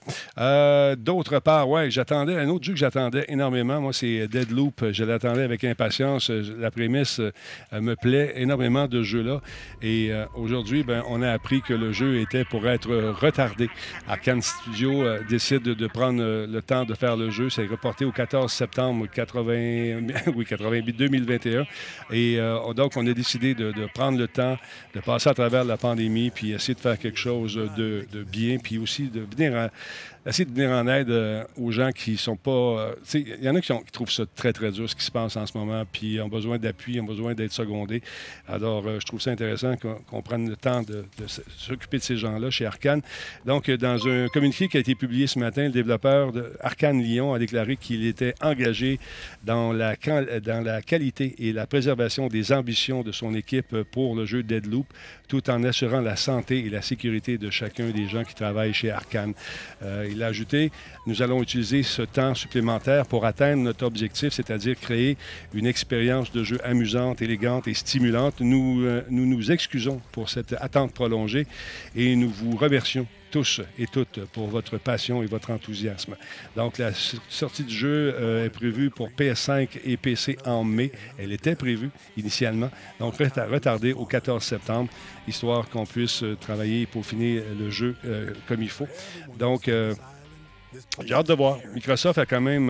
D'autre 0.96 1.40
part, 1.40 1.70
ouais, 1.70 1.92
j'attendais 1.92 2.38
un 2.38 2.48
autre 2.48 2.64
jeu 2.64 2.72
que 2.72 2.80
j'attendais 2.80 3.26
énormément. 3.28 3.82
Moi, 3.82 3.92
c'est 3.92 4.30
Deadloop 4.30 4.93
je 4.94 5.04
l'attendais 5.04 5.44
avec 5.44 5.64
impatience. 5.64 6.30
La 6.30 6.72
prémisse 6.72 7.20
euh, 7.20 7.32
me 7.74 7.96
plaît 7.96 8.34
énormément 8.38 8.88
de 8.88 9.04
ce 9.04 9.08
jeu-là. 9.08 9.42
Et 9.82 10.12
euh, 10.12 10.26
aujourd'hui, 10.36 10.84
ben, 10.84 11.04
on 11.08 11.22
a 11.22 11.32
appris 11.32 11.62
que 11.62 11.74
le 11.74 11.92
jeu 11.92 12.20
était 12.20 12.46
pour 12.46 12.68
être 12.68 12.90
retardé. 12.90 13.70
Arkane 14.08 14.42
Studio 14.42 15.04
euh, 15.04 15.20
décide 15.30 15.64
de 15.64 15.88
prendre 15.88 16.22
le 16.22 16.62
temps 16.62 16.86
de 16.86 16.94
faire 16.94 17.18
le 17.18 17.30
jeu. 17.30 17.50
C'est 17.50 17.66
reporté 17.66 18.06
au 18.06 18.12
14 18.12 18.52
septembre 18.52 19.08
80, 19.14 20.02
oui, 20.36 20.46
2021. 20.94 21.66
Et 22.12 22.38
donc, 22.76 22.94
on 22.96 23.06
a 23.08 23.14
décidé 23.14 23.54
de, 23.54 23.74
prendre 23.94 24.18
le 24.18 24.28
temps 24.28 24.58
de 24.94 25.00
passer 25.00 25.30
à 25.30 25.34
travers 25.34 25.64
la 25.64 25.78
pandémie 25.78 26.30
puis 26.30 26.52
essayer 26.52 26.76
de 26.76 26.80
faire 26.80 26.98
quelque 26.98 27.18
chose 27.18 27.56
de, 27.56 28.06
de 28.12 28.24
bien, 28.24 28.58
puis 28.58 28.78
aussi 28.78 29.08
de 29.08 29.22
venir 29.22 29.56
à, 29.58 29.70
essayer 30.26 30.46
de 30.46 30.52
venir 30.52 30.70
en 30.70 30.88
aide 30.88 31.10
euh, 31.10 31.44
aux 31.58 31.72
gens 31.72 31.92
qui 31.92 32.18
sont 32.18 32.38
pas. 32.38 32.52
Euh, 32.52 32.96
il 33.14 33.44
y 33.44 33.50
en 33.50 33.56
a 33.56 33.62
qui, 33.62 33.74
trouvent 33.92 34.12
ça 34.12 34.24
très, 34.36 34.54
très 34.54 34.72
dur, 34.72 34.90
ce 34.90 34.96
qui 34.96 35.04
se 35.04 35.12
passe 35.12 35.36
en 35.36 35.46
ce 35.46 35.58
moment, 35.58 35.84
puis 35.92 36.22
ont 36.22 36.30
besoin 36.30 36.58
d'appui, 36.58 37.00
ont 37.00 37.06
besoin 37.06 37.34
d'être 37.34 37.52
secondés. 37.52 38.02
Alors, 38.48 38.88
euh, 38.88 39.00
je 39.00 39.06
trouve 39.06 39.22
ça 39.22 39.32
intéressant 39.32 39.76
qu'on 39.76 40.22
prenne 40.22 40.50
le 40.50 40.56
temps 40.56 40.82
de, 40.82 41.06
s'occuper 41.58 41.98
de 41.98 42.04
ces 42.04 42.18
gens-là 42.18 42.50
chez 42.50 42.66
Arcane. 42.66 43.02
Donc, 43.46 43.70
dans 43.70 44.08
un 44.08 44.28
communiqué 44.28 44.68
qui 44.68 44.78
a 44.78 44.80
été 44.80 44.96
publié 44.96 45.28
ce 45.28 45.40
matin, 45.40 45.64
le 45.64 45.72
développeur 45.72 46.32
de 46.32 46.54
Arcane 46.62 47.02
Lyon 47.02 47.34
a 47.34 47.40
déclaré 47.40 47.76
qu'il 47.76 48.06
était 48.06 48.36
engagé 48.42 49.00
dans 49.44 49.74
la, 49.74 49.96
dans 50.42 50.64
la 50.64 50.82
qualité 50.82 51.36
et 51.40 51.52
la 51.52 51.68
préservation 51.68 52.28
des 52.28 52.54
ambitions 52.54 53.04
de 53.04 53.12
son 53.12 53.34
équipe 53.34 53.82
pour 53.92 54.16
le 54.16 54.26
jeu 54.26 54.44
Deadloop, 54.44 54.88
tout 55.28 55.50
en 55.50 55.64
assurant 55.64 56.02
la 56.02 56.16
santé 56.16 56.60
et 56.60 56.70
la 56.70 56.82
sécurité 56.82 57.38
de 57.38 57.50
chacun 57.50 57.90
des 57.90 58.08
gens 58.08 58.24
qui 58.24 58.36
travaillent 58.36 58.74
chez 58.74 58.92
Arcane 58.92 59.34
il 60.14 60.24
a 60.24 60.28
ajouté, 60.28 60.72
nous 61.06 61.22
allons 61.22 61.42
utiliser 61.42 61.84
ce 61.84 62.02
temps 62.02 62.36
supplémentaire 62.36 63.06
pour 63.06 63.26
atteindre 63.26 63.64
notre 63.64 63.86
objectif, 63.86 64.34
c'est-à-dire 64.34 64.80
créer 64.80 65.18
une 65.54 65.66
expérience 65.66 66.32
de 66.32 66.44
jeu 66.44 66.60
amusante, 66.64 67.22
élégante 67.22 67.68
et 67.68 67.74
stimulante. 67.74 68.40
Nous, 68.40 68.84
euh, 68.84 69.04
nous 69.10 69.26
nous 69.26 69.52
excusons 69.52 70.02
pour 70.12 70.30
cette 70.30 70.54
attente 70.60 70.94
prolongée 70.94 71.48
et 71.96 72.16
nous 72.16 72.30
vous 72.30 72.56
remercions 72.56 73.08
tous 73.34 73.62
et 73.80 73.88
toutes 73.88 74.26
pour 74.26 74.48
votre 74.48 74.78
passion 74.78 75.24
et 75.24 75.26
votre 75.26 75.50
enthousiasme. 75.50 76.16
Donc, 76.56 76.78
la 76.78 76.92
sortie 77.30 77.64
du 77.64 77.74
jeu 77.74 78.14
euh, 78.16 78.46
est 78.46 78.52
prévue 78.52 78.92
pour 78.92 79.10
PS5 79.10 79.70
et 79.84 79.98
PC 79.98 80.38
en 80.46 80.64
mai. 80.64 80.92
Elle 81.18 81.32
était 81.32 81.56
prévue 81.56 81.90
initialement, 82.16 82.70
donc 83.00 83.16
retardée 83.18 83.92
au 83.94 84.06
14 84.06 84.44
septembre, 84.44 84.90
histoire 85.28 85.68
qu'on 85.68 85.88
puisse 85.88 86.22
euh, 86.22 86.38
travailler 86.40 86.86
pour 86.86 87.04
finir 87.04 87.42
le 87.60 87.72
jeu 87.72 87.96
euh, 88.06 88.34
comme 88.48 88.62
il 88.62 88.70
faut. 88.70 88.88
Donc, 89.40 89.64
j'ai 91.04 91.14
hâte 91.14 91.28
de 91.28 91.34
voir. 91.34 91.58
Microsoft 91.74 92.20
a 92.20 92.28
quand 92.28 92.42
même 92.42 92.70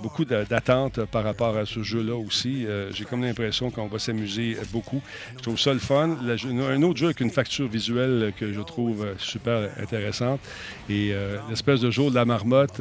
beaucoup 0.00 0.24
d'attentes 0.24 1.04
par 1.06 1.24
rapport 1.24 1.56
à 1.56 1.66
ce 1.66 1.82
jeu-là 1.82 2.16
aussi. 2.16 2.66
Euh, 2.66 2.92
j'ai 2.92 3.04
comme 3.04 3.22
l'impression 3.22 3.70
qu'on 3.70 3.86
va 3.86 3.98
s'amuser 3.98 4.56
beaucoup. 4.72 5.00
Je 5.36 5.42
trouve 5.42 5.58
ça 5.58 5.72
le 5.72 5.78
fun. 5.78 6.16
un 6.20 6.82
autre 6.82 6.98
jeu 6.98 7.06
avec 7.06 7.20
une 7.20 7.30
facture 7.30 7.68
visuelle 7.68 8.32
que 8.36 8.52
je 8.52 8.60
trouve 8.60 9.06
super 9.18 9.70
intéressante. 9.80 10.40
Et 10.88 11.10
euh, 11.12 11.38
l'espèce 11.48 11.80
de 11.80 11.90
jour 11.90 12.10
de 12.10 12.14
la 12.16 12.24
marmotte 12.24 12.80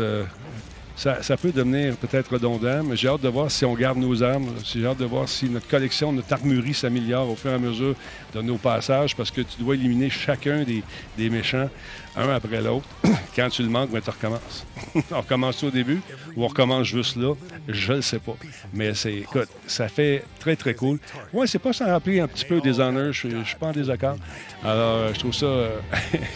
ça, 0.98 1.38
peut 1.38 1.52
devenir 1.52 1.96
peut-être 1.96 2.34
redondant, 2.34 2.84
mais 2.84 2.96
j'ai 2.96 3.08
hâte 3.08 3.22
de 3.22 3.28
voir 3.28 3.52
si 3.52 3.64
on 3.66 3.76
garde 3.76 4.00
nos 4.00 4.24
armes. 4.24 4.48
J'ai 4.66 4.84
hâte 4.84 4.98
de 4.98 5.06
voir 5.06 5.30
si 5.30 5.48
notre 5.48 5.68
collection, 5.68 6.12
notre 6.12 6.34
armurerie 6.34 6.74
s'améliore 6.74 7.30
au 7.30 7.36
fur 7.36 7.52
et 7.52 7.54
à 7.54 7.60
mesure 7.60 7.94
de 8.34 8.42
nos 8.42 8.58
passages, 8.58 9.16
parce 9.16 9.30
que 9.30 9.42
tu 9.42 9.62
dois 9.62 9.76
éliminer 9.76 10.10
chacun 10.10 10.64
des, 10.64 10.84
des 11.16 11.30
méchants, 11.30 11.70
un 12.16 12.30
après 12.30 12.62
l'autre. 12.62 12.88
Quand 13.36 13.48
tu 13.50 13.62
le 13.62 13.70
manques, 13.70 13.92
mais 13.94 14.02
tu 14.02 14.10
recommences. 14.10 14.66
on 15.12 15.22
recommence 15.22 15.64
au 15.64 15.70
début 15.70 16.02
ou 16.36 16.44
on 16.44 16.48
recommence 16.48 16.88
juste 16.88 17.16
là, 17.16 17.36
je 17.68 17.94
ne 17.94 18.02
sais 18.02 18.20
pas. 18.20 18.36
Mais 18.74 18.96
c'est, 18.96 19.18
écoute, 19.18 19.50
ça 19.68 19.90
fait 19.90 20.24
très, 20.40 20.56
très 20.56 20.74
cool. 20.74 20.98
Ouais, 21.32 21.46
c'est 21.46 21.60
pas 21.60 21.74
sans 21.74 21.86
rappeler 21.86 22.22
un 22.22 22.28
petit 22.28 22.46
peu 22.46 22.60
des 22.60 22.80
honneurs, 22.80 23.14
je 23.14 23.28
ne 23.28 23.44
suis 23.44 23.56
pas 23.56 23.68
en 23.68 23.72
désaccord. 23.72 24.18
Alors, 24.64 25.14
je 25.14 25.20
trouve 25.20 25.34
ça... 25.34 25.70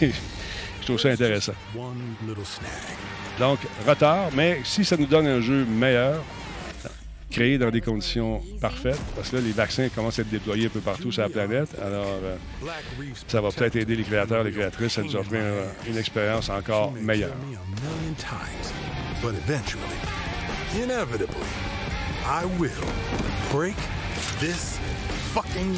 je 0.00 0.86
trouve 0.86 1.00
ça 1.00 1.08
intéressant. 1.08 1.54
Donc, 3.38 3.58
retard, 3.86 4.28
mais 4.34 4.60
si 4.64 4.84
ça 4.84 4.96
nous 4.96 5.06
donne 5.06 5.26
un 5.26 5.40
jeu 5.40 5.64
meilleur, 5.64 6.22
créé 7.30 7.56
dans 7.56 7.70
des 7.70 7.80
conditions 7.80 8.42
parfaites, 8.60 9.00
parce 9.16 9.30
que 9.30 9.36
là, 9.36 9.42
les 9.42 9.52
vaccins 9.52 9.88
commencent 9.88 10.18
à 10.18 10.22
être 10.22 10.30
déployés 10.30 10.66
un 10.66 10.70
peu 10.70 10.80
partout 10.80 11.10
sur 11.10 11.22
la 11.22 11.28
planète, 11.30 11.70
alors 11.82 12.06
euh, 12.22 12.36
ça 13.26 13.40
va 13.40 13.50
peut-être 13.50 13.76
aider 13.76 13.96
les 13.96 14.04
créateurs, 14.04 14.44
les 14.44 14.52
créatrices 14.52 14.98
à 14.98 15.02
nous 15.02 15.16
offrir 15.16 15.42
une 15.88 15.96
expérience 15.96 16.50
encore 16.50 16.92
meilleure. 16.92 17.34
Fucking 25.34 25.72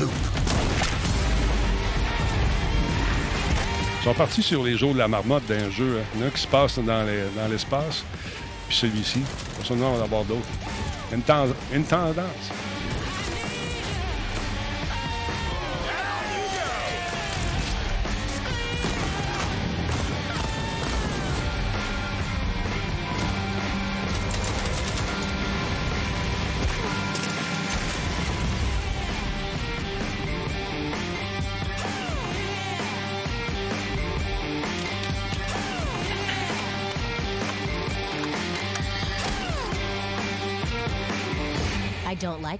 loop. 0.00 1.13
Ils 4.04 4.08
sont 4.08 4.14
partis 4.18 4.42
sur 4.42 4.62
les 4.62 4.76
jours 4.76 4.92
de 4.92 4.98
la 4.98 5.08
marmotte 5.08 5.46
d'un 5.46 5.70
jeu. 5.70 5.98
Hein. 5.98 6.28
Qui 6.34 6.42
se 6.42 6.46
passe 6.46 6.78
dans, 6.78 7.06
l'espace. 7.50 8.04
Puis 8.68 8.76
celui-ci, 8.76 9.22
pour 9.56 9.70
on 9.70 9.80
va 9.80 9.86
en 9.86 10.02
avoir 10.04 10.24
d'autres. 10.24 10.46
Une 11.10 11.22
tendance. 11.22 12.14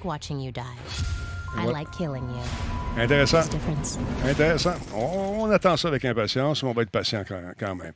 Like 0.05 0.13
watching 0.13 0.41
you 0.41 0.53
die. 0.53 0.63
I 1.57 1.67
like 1.67 1.91
killing 1.93 2.29
you. 2.29 3.01
Intéressant. 3.01 3.43
Intéressant. 4.25 4.75
On, 4.93 5.51
attend 5.51 5.77
ça 5.77 5.89
avec 5.89 6.05
impatience, 6.05 6.63
mais 6.63 6.69
on 6.69 6.73
va 6.73 6.83
être 6.83 6.91
patient 6.91 7.25
quand, 7.59 7.75
même. 7.77 7.93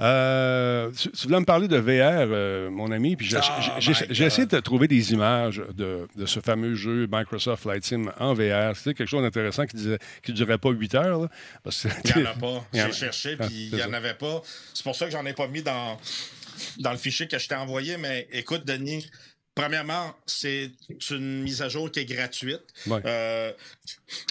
Euh, 0.00 0.90
tu, 0.92 1.26
voulais 1.26 1.40
me 1.40 1.44
parler 1.44 1.68
de 1.68 1.76
VR, 1.76 2.28
euh, 2.30 2.70
mon 2.70 2.90
ami, 2.90 3.16
puis 3.16 3.26
j'ai 3.26 3.38
oh 3.38 4.24
essayé 4.24 4.46
de 4.46 4.60
trouver 4.60 4.88
des 4.88 5.12
images 5.12 5.62
de, 5.74 6.08
ce 6.24 6.40
fameux 6.40 6.74
jeu 6.74 7.06
Microsoft 7.10 7.62
Flight 7.62 7.84
Sim 7.84 8.12
en 8.18 8.32
VR. 8.34 8.76
C'était 8.76 8.94
quelque 8.94 9.08
chose 9.08 9.22
d'intéressant 9.22 9.66
qui 9.66 9.76
ne 9.76 9.96
qui 10.22 10.32
durait 10.32 10.58
pas 10.58 10.70
8 10.70 10.94
heures. 10.94 11.28
parce 11.62 11.86
il 12.04 12.22
n'y 12.22 12.26
en 12.26 12.30
a 12.30 12.34
pas. 12.34 12.64
J'ai 12.72 12.92
cherché, 12.92 13.36
puis 13.36 13.68
il 13.72 13.76
n'y 13.76 13.82
en 13.82 13.92
avait 13.92 14.14
pas. 14.14 14.42
C'est 14.72 14.84
pour 14.84 14.96
ça 14.96 15.04
que 15.06 15.12
j'en 15.12 15.24
ai 15.26 15.34
pas 15.34 15.48
mis 15.48 15.62
dans, 15.62 15.98
dans 16.78 16.92
le 16.92 16.98
fichier 16.98 17.28
que 17.28 17.38
je 17.38 17.46
t'ai 17.46 17.56
envoyé, 17.56 17.98
mais 17.98 18.26
écoute, 18.32 18.64
Denis, 18.64 19.10
Premièrement, 19.54 20.14
c'est 20.24 20.70
une 21.10 21.42
mise 21.42 21.60
à 21.60 21.68
jour 21.68 21.90
qui 21.90 22.00
est 22.00 22.04
gratuite. 22.06 22.62
Euh, 22.88 23.52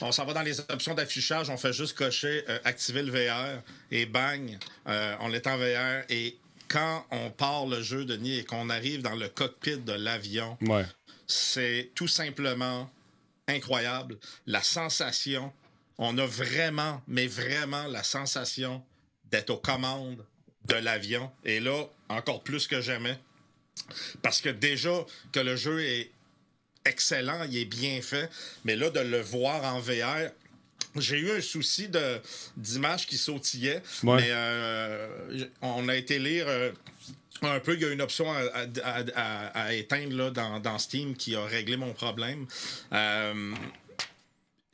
on 0.01 0.11
s'en 0.11 0.25
va 0.25 0.33
dans 0.33 0.41
les 0.41 0.59
options 0.59 0.95
d'affichage, 0.95 1.49
on 1.49 1.57
fait 1.57 1.73
juste 1.73 1.95
cocher 1.95 2.43
euh, 2.49 2.57
activer 2.63 3.03
le 3.03 3.11
VR 3.11 3.61
et 3.91 4.07
bang, 4.07 4.57
euh, 4.87 5.15
on 5.19 5.31
est 5.31 5.45
en 5.45 5.57
VR. 5.57 6.05
Et 6.09 6.39
quand 6.67 7.05
on 7.11 7.29
part 7.29 7.67
le 7.67 7.83
jeu, 7.83 8.03
Denis, 8.03 8.39
et 8.39 8.45
qu'on 8.45 8.69
arrive 8.71 9.03
dans 9.03 9.15
le 9.15 9.27
cockpit 9.27 9.77
de 9.77 9.93
l'avion, 9.93 10.57
c'est 11.27 11.91
tout 11.93 12.07
simplement 12.07 12.89
incroyable. 13.47 14.17
La 14.47 14.63
sensation, 14.63 15.53
on 15.99 16.17
a 16.17 16.25
vraiment, 16.25 17.01
mais 17.07 17.27
vraiment 17.27 17.85
la 17.87 18.01
sensation 18.01 18.83
d'être 19.25 19.51
aux 19.51 19.57
commandes 19.57 20.25
de 20.65 20.75
l'avion. 20.75 21.31
Et 21.43 21.59
là, 21.59 21.85
encore 22.09 22.41
plus 22.41 22.67
que 22.67 22.81
jamais, 22.81 23.19
parce 24.21 24.41
que 24.41 24.49
déjà 24.49 25.05
que 25.31 25.39
le 25.39 25.55
jeu 25.55 25.81
est 25.83 26.11
excellent, 26.85 27.43
il 27.43 27.57
est 27.57 27.65
bien 27.65 28.01
fait, 28.01 28.29
mais 28.63 28.75
là, 28.75 28.89
de 28.89 28.99
le 28.99 29.21
voir 29.21 29.63
en 29.75 29.79
VR, 29.79 30.31
j'ai 30.97 31.19
eu 31.19 31.31
un 31.31 31.41
souci 31.41 31.89
d'image 32.57 33.07
qui 33.07 33.17
sautillait, 33.17 33.81
mais 34.03 34.27
euh, 34.29 35.45
on 35.61 35.87
a 35.87 35.95
été 35.95 36.19
lire 36.19 36.45
euh, 36.47 36.71
un 37.41 37.59
peu. 37.59 37.75
Il 37.75 37.81
y 37.81 37.85
a 37.85 37.91
une 37.91 38.01
option 38.01 38.25
à, 38.31 39.73
éteindre 39.73 40.15
là, 40.15 40.59
dans, 40.59 40.79
Steam 40.79 41.15
qui 41.15 41.35
a 41.35 41.45
réglé 41.45 41.77
mon 41.77 41.93
problème. 41.93 42.45
Euh, 42.91 43.53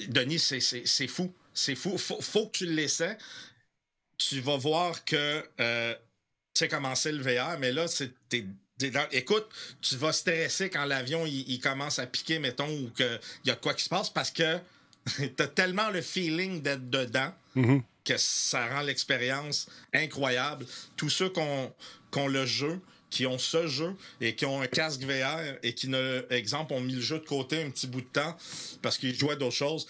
Denis, 0.07 0.39
c'est 0.39 1.07
fou. 1.07 1.33
C'est 1.53 1.75
fou. 1.75 1.97
Faut, 1.97 2.21
faut 2.21 2.47
que 2.47 2.57
tu 2.59 2.65
le 2.65 2.73
laisses. 2.73 3.03
Tu 4.17 4.39
vas 4.39 4.57
voir 4.57 5.05
que 5.05 5.41
tu 6.55 6.67
c'est 6.95 7.11
le 7.11 7.21
VR, 7.21 7.59
mais 7.59 7.71
là, 7.71 7.87
c'est 7.87 8.11
écoute, 9.11 9.47
tu 9.81 9.95
vas 9.95 10.11
stresser 10.11 10.69
quand 10.69 10.85
l'avion 10.85 11.25
il, 11.25 11.59
commence 11.59 11.99
à 11.99 12.05
piquer, 12.05 12.39
mettons, 12.39 12.69
ou 12.69 12.89
qu'il 12.91 13.19
y 13.45 13.51
a 13.51 13.55
quoi 13.55 13.73
qui 13.73 13.83
se 13.83 13.89
passe 13.89 14.09
parce 14.09 14.31
que 14.31 14.57
tu 15.17 15.33
as 15.39 15.47
tellement 15.47 15.89
le 15.89 16.01
feeling 16.01 16.61
d'être 16.61 16.89
dedans 16.89 17.33
mm-hmm. 17.55 17.81
que 18.03 18.17
ça 18.17 18.67
rend 18.67 18.81
l'expérience 18.81 19.67
incroyable. 19.93 20.65
Tous 20.95 21.09
ceux 21.09 21.29
qui 21.29 21.39
ont, 21.39 22.27
le 22.27 22.45
jeu, 22.45 22.79
qui 23.09 23.25
ont 23.25 23.37
ce 23.37 23.67
jeu 23.67 23.95
et 24.21 24.35
qui 24.35 24.45
ont 24.45 24.61
un 24.61 24.67
casque 24.67 25.01
VR 25.01 25.57
et 25.63 25.73
qui, 25.73 25.87
ne, 25.87 26.25
exemple, 26.29 26.73
ont 26.73 26.81
mis 26.81 26.93
le 26.93 27.01
jeu 27.01 27.19
de 27.19 27.25
côté 27.25 27.61
un 27.63 27.69
petit 27.69 27.87
bout 27.87 28.01
de 28.01 28.07
temps 28.07 28.35
parce 28.81 28.97
qu'ils 28.97 29.15
jouaient 29.15 29.37
d'autres 29.37 29.55
choses, 29.55 29.87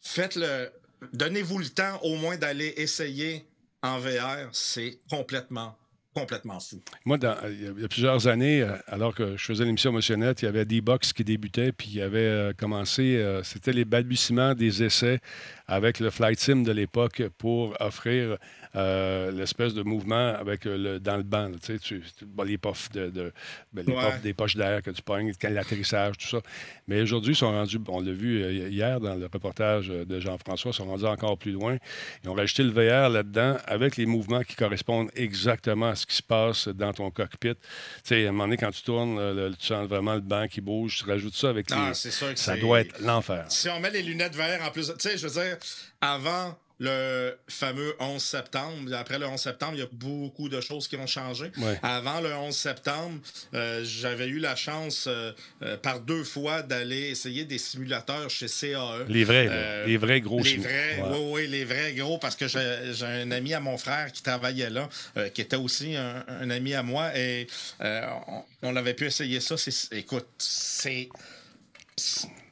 faites-le. 0.00 0.70
Donnez-vous 1.12 1.58
le 1.58 1.68
temps 1.68 2.00
au 2.02 2.16
moins 2.16 2.36
d'aller 2.36 2.72
essayer 2.78 3.44
en 3.82 3.98
VR. 3.98 4.48
C'est 4.52 4.98
complètement 5.10 5.76
complètement 6.16 6.58
fou. 6.60 6.80
Moi, 7.04 7.18
il 7.50 7.80
y 7.82 7.84
a 7.84 7.88
plusieurs 7.88 8.26
années, 8.26 8.62
euh, 8.62 8.74
alors 8.86 9.14
que 9.14 9.36
je 9.36 9.44
faisais 9.44 9.66
l'émission 9.66 9.92
Motionnette, 9.92 10.40
il 10.40 10.46
y 10.46 10.48
avait 10.48 10.64
D-Box 10.64 11.12
qui 11.12 11.24
débutait, 11.24 11.72
puis 11.72 11.88
il 11.90 11.96
y 11.96 12.00
avait 12.00 12.20
euh, 12.20 12.52
commencé, 12.56 13.16
euh, 13.16 13.42
c'était 13.42 13.74
les 13.74 13.84
balbutiements 13.84 14.54
des 14.54 14.82
essais 14.82 15.20
avec 15.68 16.00
le 16.00 16.10
Flight 16.10 16.38
Sim 16.38 16.62
de 16.62 16.72
l'époque 16.72 17.22
pour 17.38 17.74
offrir 17.80 18.38
euh, 18.76 19.30
l'espèce 19.32 19.74
de 19.74 19.82
mouvement 19.82 20.34
avec 20.34 20.66
euh, 20.66 20.76
le, 20.76 21.00
dans 21.00 21.16
le 21.16 21.22
banc. 21.22 21.50
tu 21.52 21.78
sais, 21.78 21.78
tu, 21.78 22.02
les 22.44 22.58
puffs, 22.58 22.90
de, 22.92 23.32
ben, 23.72 23.84
des 24.22 24.34
poches 24.34 24.56
d'air 24.56 24.82
que 24.82 24.90
tu 24.90 25.02
pognes, 25.02 25.32
l'atterrissage, 25.42 26.18
tout 26.18 26.28
ça. 26.28 26.38
Mais 26.86 27.00
aujourd'hui, 27.00 27.32
ils 27.32 27.36
sont 27.36 27.50
rendus, 27.50 27.78
on 27.88 28.00
l'a 28.00 28.12
vu 28.12 28.42
euh, 28.42 28.68
hier 28.68 29.00
dans 29.00 29.14
le 29.14 29.26
reportage 29.32 29.88
de 29.88 30.20
Jean-François, 30.20 30.70
ils 30.72 30.74
sont 30.74 30.84
rendus 30.84 31.06
encore 31.06 31.38
plus 31.38 31.52
loin. 31.52 31.78
Ils 32.22 32.30
ont 32.30 32.34
rajouté 32.34 32.62
le 32.62 32.70
VR 32.70 33.08
là-dedans 33.08 33.56
avec 33.66 33.96
les 33.96 34.06
mouvements 34.06 34.42
qui 34.42 34.54
correspondent 34.54 35.10
exactement 35.16 35.88
à 35.88 35.94
ce 35.94 36.06
qui 36.06 36.16
se 36.16 36.22
passe 36.22 36.68
dans 36.68 36.92
ton 36.92 37.10
cockpit. 37.10 37.54
Tu 37.54 37.60
sais, 38.04 38.26
à 38.26 38.28
un 38.28 38.32
moment 38.32 38.44
donné, 38.44 38.56
quand 38.56 38.70
tu 38.70 38.82
tournes, 38.82 39.54
tu 39.58 39.66
sens 39.66 39.88
vraiment 39.88 40.14
le 40.14 40.20
banc 40.20 40.46
qui 40.48 40.60
bouge, 40.60 40.98
tu 40.98 41.10
rajoutes 41.10 41.34
ça 41.34 41.48
avec 41.48 41.66
ah, 41.72 41.92
les... 41.92 42.36
ça 42.36 42.56
doit 42.56 42.80
être 42.80 43.00
l'enfer. 43.00 43.46
Si 43.48 43.68
on 43.68 43.80
met 43.80 43.90
les 43.90 44.02
lunettes 44.02 44.36
VR 44.36 44.62
en 44.64 44.70
plus... 44.70 44.86
Tu 44.86 44.94
sais, 44.98 45.16
je 45.16 45.26
veux 45.26 45.42
dire, 45.42 45.55
avant 46.00 46.56
le 46.78 47.36
fameux 47.48 47.94
11 47.98 48.22
septembre. 48.22 48.94
Après 48.94 49.18
le 49.18 49.26
11 49.26 49.40
septembre, 49.40 49.72
il 49.74 49.80
y 49.80 49.82
a 49.82 49.88
beaucoup 49.90 50.48
de 50.48 50.60
choses 50.60 50.88
qui 50.88 50.96
ont 50.96 51.06
changé. 51.06 51.50
Avant 51.82 52.20
le 52.20 52.32
11 52.34 52.54
septembre, 52.54 53.18
euh, 53.54 53.82
j'avais 53.84 54.26
eu 54.26 54.38
la 54.38 54.56
chance 54.56 55.06
euh, 55.06 55.32
euh, 55.62 55.76
par 55.76 56.00
deux 56.00 56.24
fois 56.24 56.62
d'aller 56.62 57.10
essayer 57.10 57.44
des 57.44 57.58
simulateurs 57.58 58.28
chez 58.28 58.46
CAE. 58.46 59.04
Les 59.08 59.24
vrais, 59.24 59.86
les 59.86 59.96
vrais 59.96 60.20
gros 60.20 60.42
Les 60.42 60.56
vrais, 60.58 61.02
oui, 61.02 61.18
oui, 61.30 61.46
les 61.46 61.64
vrais 61.64 61.94
gros, 61.94 62.18
parce 62.18 62.36
que 62.36 62.46
j'ai 62.46 63.06
un 63.06 63.30
ami 63.30 63.54
à 63.54 63.60
mon 63.60 63.78
frère 63.78 64.12
qui 64.12 64.22
travaillait 64.22 64.70
là, 64.70 64.88
qui 65.32 65.40
était 65.40 65.56
aussi 65.56 65.96
un, 65.96 66.50
ami 66.50 66.74
à 66.74 66.82
moi, 66.82 67.16
et 67.16 67.46
on, 67.80 68.42
on, 68.62 68.76
avait 68.76 68.94
pu 68.94 69.06
essayer 69.06 69.40
ça. 69.40 69.56
Écoute, 69.92 70.26
c'est 70.38 71.08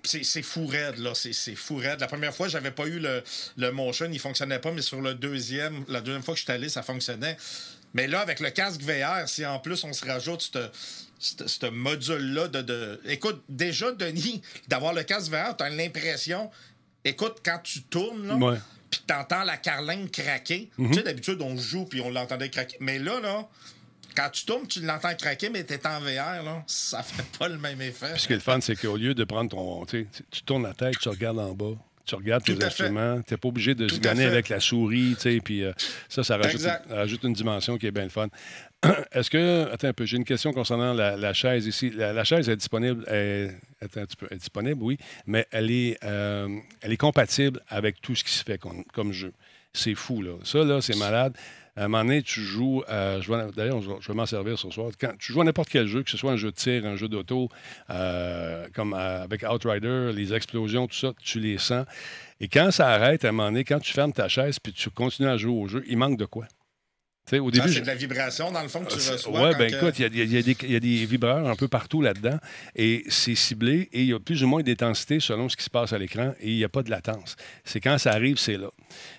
c'est 0.05 0.43
fou 0.43 0.67
raide, 0.67 0.99
là. 0.99 1.13
C'est 1.15 1.55
fou 1.55 1.77
raide. 1.77 2.01
La 2.01 2.07
première 2.07 2.35
fois, 2.35 2.49
j'avais 2.49 2.71
pas 2.71 2.87
eu 2.87 2.99
le, 2.99 3.23
le 3.57 3.71
motion, 3.71 4.09
il 4.13 4.19
fonctionnait 4.19 4.59
pas, 4.59 4.73
mais 4.73 4.83
sur 4.83 5.01
le 5.01 5.15
deuxième, 5.15 5.85
la 5.89 6.01
deuxième 6.01 6.23
fois 6.23 6.35
que 6.35 6.41
je 6.41 6.45
suis 6.45 6.53
allé, 6.53 6.69
ça 6.69 6.83
fonctionnait. 6.83 7.37
Mais 7.95 8.09
là, 8.09 8.21
avec 8.21 8.41
le 8.41 8.51
casque 8.51 8.83
VR, 8.83 9.29
si 9.29 9.47
en 9.47 9.59
plus 9.61 9.83
on 9.85 9.93
se 9.93 10.05
rajoute 10.05 10.57
ce 11.19 11.67
module-là 11.67 12.49
de, 12.49 13.01
Écoute, 13.07 13.43
déjà, 13.49 13.93
Denis, 13.93 14.43
d'avoir 14.69 14.93
le 14.93 15.05
casque 15.05 15.31
VR, 15.31 15.57
t'as 15.57 15.71
l'impression. 15.71 16.51
Écoute, 17.05 17.39
quand 17.45 17.61
tu 17.63 17.83
tournes, 17.83 18.27
là, 18.27 18.59
puis 18.91 19.03
t'entends 19.07 19.45
la 19.45 19.57
carlingue 19.57 20.11
craquer. 20.11 20.71
Mm-hmm. 20.79 20.89
Tu 20.89 20.95
sais, 20.95 21.03
d'habitude, 21.03 21.41
on 21.41 21.57
joue 21.57 21.85
puis 21.85 22.01
on 22.01 22.11
l'entendait 22.11 22.51
craquer. 22.51 22.77
Mais 22.81 22.99
là, 22.99 23.21
là, 23.21 23.49
quand 24.15 24.31
tu 24.31 24.45
tournes, 24.45 24.67
tu 24.67 24.81
l'entends 24.81 25.15
craquer, 25.15 25.51
mais 25.51 25.65
tu 25.65 25.75
es 25.75 25.87
en 25.87 26.01
VR, 26.01 26.43
là, 26.45 26.63
ça 26.67 27.03
fait 27.03 27.25
pas 27.39 27.49
le 27.49 27.59
même 27.59 27.81
effet. 27.81 28.15
Ce 28.17 28.27
qui 28.27 28.33
est 28.33 28.37
le 28.37 28.43
fun, 28.43 28.61
c'est 28.61 28.77
qu'au 28.77 28.97
lieu 28.97 29.15
de 29.15 29.25
prendre 29.25 29.51
ton. 29.51 29.85
Tu 29.87 30.07
tournes 30.45 30.65
la 30.65 30.75
tête, 30.75 30.99
tu 31.01 31.09
regardes 31.09 31.39
en 31.39 31.53
bas 31.53 31.77
tu 32.05 32.15
regardes 32.15 32.45
tes 32.45 32.63
instruments. 32.63 33.21
Tu 33.23 33.33
n'es 33.33 33.39
pas 33.39 33.49
obligé 33.49 33.75
de 33.75 33.89
se 33.89 33.99
gagner 33.99 34.25
avec 34.25 34.49
la 34.49 34.61
souris, 34.61 35.15
tu 35.17 35.23
sais, 35.23 35.41
puis 35.43 35.65
euh, 35.65 35.73
ça, 36.09 36.23
ça 36.23 36.37
rajoute, 36.37 37.25
une 37.25 37.33
dimension 37.33 37.79
qui 37.79 37.87
est 37.87 37.91
bien 37.91 38.09
fun. 38.09 38.29
Est-ce 39.13 39.31
que. 39.31 39.71
Attends 39.73 39.89
un 39.89 39.93
peu, 39.93 40.05
j'ai 40.05 40.17
une 40.17 40.25
question 40.25 40.53
concernant 40.53 40.93
la, 40.93 41.33
chaise 41.33 41.67
ici. 41.67 41.91
La, 41.91 42.25
chaise 42.25 42.49
est 42.49 42.57
disponible. 42.57 43.05
Est, 43.09 43.51
disponible, 44.33 44.83
oui, 44.83 44.99
mais 45.27 45.47
elle 45.51 45.71
est, 45.71 45.99
euh, 46.05 46.49
elle 46.81 46.93
est 46.93 46.97
compatible 46.97 47.61
avec 47.69 48.01
tout 48.01 48.15
ce 48.15 48.25
qui 48.25 48.33
se 48.33 48.43
fait 48.45 48.59
comme, 48.59 49.13
jeu. 49.13 49.33
C'est 49.73 49.95
fou, 49.95 50.23
là. 50.23 50.33
Ça, 50.45 50.63
là, 50.63 50.81
c'est 50.81 50.97
malade. 50.97 51.37
À 51.77 51.85
un 51.85 51.89
moment 51.89 52.05
donné, 52.05 52.23
tu 52.23 52.41
joues. 52.41 52.85
D'ailleurs, 52.89 53.83
je 53.83 54.09
vais 54.09 54.15
m'en 54.15 54.27
servir 54.27 54.59
ce 54.59 54.71
soir. 54.71 54.91
Quand 55.01 55.13
tu 55.19 55.33
joues 55.33 55.41
à 55.41 55.45
n'importe 55.45 55.71
quel 55.71 55.87
jeu, 55.87 56.03
que 56.03 56.11
ce 56.11 56.17
soit 56.17 56.31
un 56.31 56.37
jeu 56.37 56.51
de 56.51 56.57
tir, 56.57 56.87
un 56.87 56.97
jeu 56.97 57.09
d'auto, 57.09 57.49
euh, 57.91 58.69
comme 58.75 58.95
avec 58.95 59.43
Outrider, 59.43 60.13
les 60.15 60.33
explosions, 60.33 60.87
tout 60.87 60.95
ça, 60.95 61.13
tu 61.23 61.41
les 61.41 61.59
sens. 61.59 61.85
Et 62.41 62.49
quand 62.49 62.71
ça 62.71 62.89
arrête, 62.89 63.25
à 63.25 63.29
un 63.29 63.33
moment 63.33 63.49
donné, 63.49 63.65
quand 63.65 63.81
tu 63.81 63.93
fermes 63.93 64.13
ta 64.13 64.29
chaise 64.29 64.59
puis 64.61 64.73
tu 64.73 64.91
continues 64.91 65.29
à 65.29 65.37
jouer 65.37 65.53
au 65.53 65.67
jeu, 65.67 65.85
il 65.89 65.97
manque 65.97 66.19
de 66.19 66.27
quoi? 66.27 66.47
Au 67.33 67.51
début, 67.51 67.73
c'est 67.73 67.81
de 67.81 67.87
la 67.87 67.95
vibration, 67.95 68.53
dans 68.53 68.63
le 68.63 68.69
fond, 68.69 68.85
que 68.85 68.93
tu 68.93 68.99
ah, 69.09 69.13
reçois. 69.13 69.49
Oui, 69.49 69.57
bien 69.57 69.79
écoute, 69.79 69.99
il 69.99 70.71
y, 70.71 70.77
a 70.77 70.81
des 70.81 71.07
vibreurs 71.07 71.49
un 71.49 71.57
peu 71.57 71.69
partout 71.69 72.03
là-dedans 72.03 72.39
et 72.77 73.05
c'est 73.09 73.35
ciblé 73.35 73.89
et 73.93 74.03
il 74.03 74.09
y 74.09 74.13
a 74.13 74.21
plus 74.21 74.45
ou 74.45 74.47
moins 74.47 74.63
d'intensité 74.63 75.21
selon 75.21 75.49
ce 75.49 75.57
qui 75.57 75.65
se 75.65 75.71
passe 75.71 75.93
à 75.93 75.99
l'écran 75.99 76.35
et 76.41 76.51
il 76.51 76.57
n'y 76.57 76.65
a 76.65 76.69
pas 76.69 76.83
de 76.83 76.91
latence. 76.91 77.37
C'est 77.65 77.81
quand 77.81 77.97
ça 77.99 78.13
arrive, 78.13 78.37
c'est 78.39 78.57
là. 78.57 78.69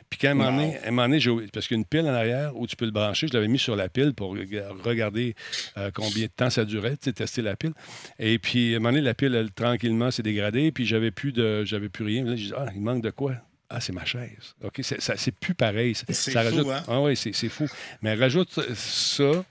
Puis 0.10 0.20
quand 0.20 0.28
à 0.28 0.32
un 0.32 0.92
moment 0.92 1.10
donné, 1.10 1.50
parce 1.52 1.68
qu'il 1.68 1.76
y 1.76 1.80
a 1.80 1.82
une 1.82 1.86
pile 1.86 2.02
en 2.02 2.14
arrière 2.14 2.56
où 2.56 2.68
tu 2.68 2.76
peux 2.76 2.86
le 2.86 2.92
brancher, 2.92 3.28
je 3.28 3.34
l'avais 3.34 3.48
mis 3.48 3.60
sur 3.60 3.76
la 3.76 3.90
pile 3.90 4.14
pour 4.14 4.36
regarder 4.84 5.36
euh, 5.78 5.90
combien 5.94 6.26
de 6.26 6.32
temps 6.32 6.50
ça 6.50 6.64
durait, 6.64 6.96
tester 6.98 7.42
la 7.42 7.56
pile. 7.56 7.74
Et 8.20 8.38
puis 8.38 8.74
à 8.74 8.78
un 8.78 8.80
moment 8.80 8.92
donné, 8.92 9.02
la 9.02 9.14
pile, 9.16 9.50
tranquillement, 9.56 10.12
s'est 10.12 10.24
dégradée, 10.24 10.72
puis 10.72 10.86
j'avais 10.86 11.12
plus 11.12 11.32
de 11.32 11.66
j'avais 11.66 11.90
plus 11.90 12.06
rien. 12.06 12.24
Là, 12.24 12.36
je 12.36 12.44
dis, 12.44 12.54
ah, 12.56 12.68
il 12.76 12.82
manque 12.82 13.04
de 13.04 13.10
quoi? 13.10 13.34
Ah, 13.70 13.82
c'est 13.82 13.94
ma 13.94 14.06
chaise. 14.06 14.56
OK, 14.64 14.82
c'est 14.82 15.32
plus 15.32 15.56
pareil. 15.56 15.96
C'est 15.96 16.32
fou, 16.32 16.72
hein? 16.72 16.84
Ah 16.88 17.02
oui, 17.02 17.16
c'est 17.16 17.50
fou. 17.50 17.68
Mais 18.02 18.14
rajoute 18.16 18.60
ça 18.76 19.24
euh, 19.24 19.44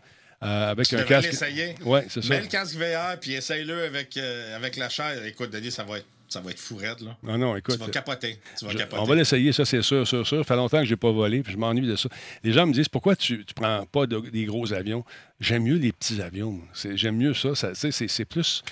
avec 0.43 0.93
un 0.93 1.03
casque. 1.05 1.45
Oui, 1.85 2.01
c'est 2.09 2.23
ça. 2.23 2.29
Mets 2.29 2.41
le 2.41 2.47
casque 2.47 2.77
VR, 2.77 3.19
puis 3.19 3.35
essaye-le 3.35 3.85
avec, 3.85 4.17
euh, 4.17 4.57
avec 4.57 4.77
la 4.77 4.89
chaise. 4.89 5.21
Écoute, 5.25 5.51
Denis, 5.51 5.71
ça 5.71 5.85
va 5.85 5.99
être 5.99 6.07
ça 6.35 6.41
va 6.41 6.51
être 6.51 6.59
fou 6.59 6.79
là. 6.81 6.97
Non, 7.23 7.39
non, 7.39 7.57
écoute. 7.57 7.77
Tu 7.77 7.81
vas 7.81 7.91
capoter. 7.91 8.41
Tu 8.59 8.65
vas 8.65 8.75
capoter. 8.75 9.01
On 9.01 9.05
va 9.05 9.15
l'essayer, 9.15 9.53
ça, 9.53 9.65
c'est 9.65 9.83
sûr, 9.83 10.07
sûr, 10.07 10.27
sûr. 10.27 10.39
Ça 10.39 10.45
fait 10.45 10.57
longtemps 10.57 10.81
que 10.81 10.85
je 10.85 10.91
n'ai 10.91 10.97
pas 10.97 11.13
volé, 11.13 11.43
puis 11.43 11.53
je 11.53 11.59
m'ennuie 11.59 11.87
de 11.87 11.95
ça. 11.95 12.09
Les 12.43 12.53
gens 12.53 12.67
me 12.67 12.73
disent 12.73 12.89
pourquoi 12.89 13.15
tu 13.15 13.39
ne 13.39 13.53
prends 13.55 13.87
pas 13.87 14.07
des 14.07 14.45
gros 14.45 14.73
avions? 14.73 15.05
J'aime 15.39 15.63
mieux 15.63 15.77
les 15.77 15.93
petits 15.93 16.21
avions. 16.21 16.61
J'aime 16.95 17.17
mieux 17.17 17.35
ça. 17.35 17.55
ça 17.55 17.73
c'est 17.75 18.25
plus, 18.25 18.63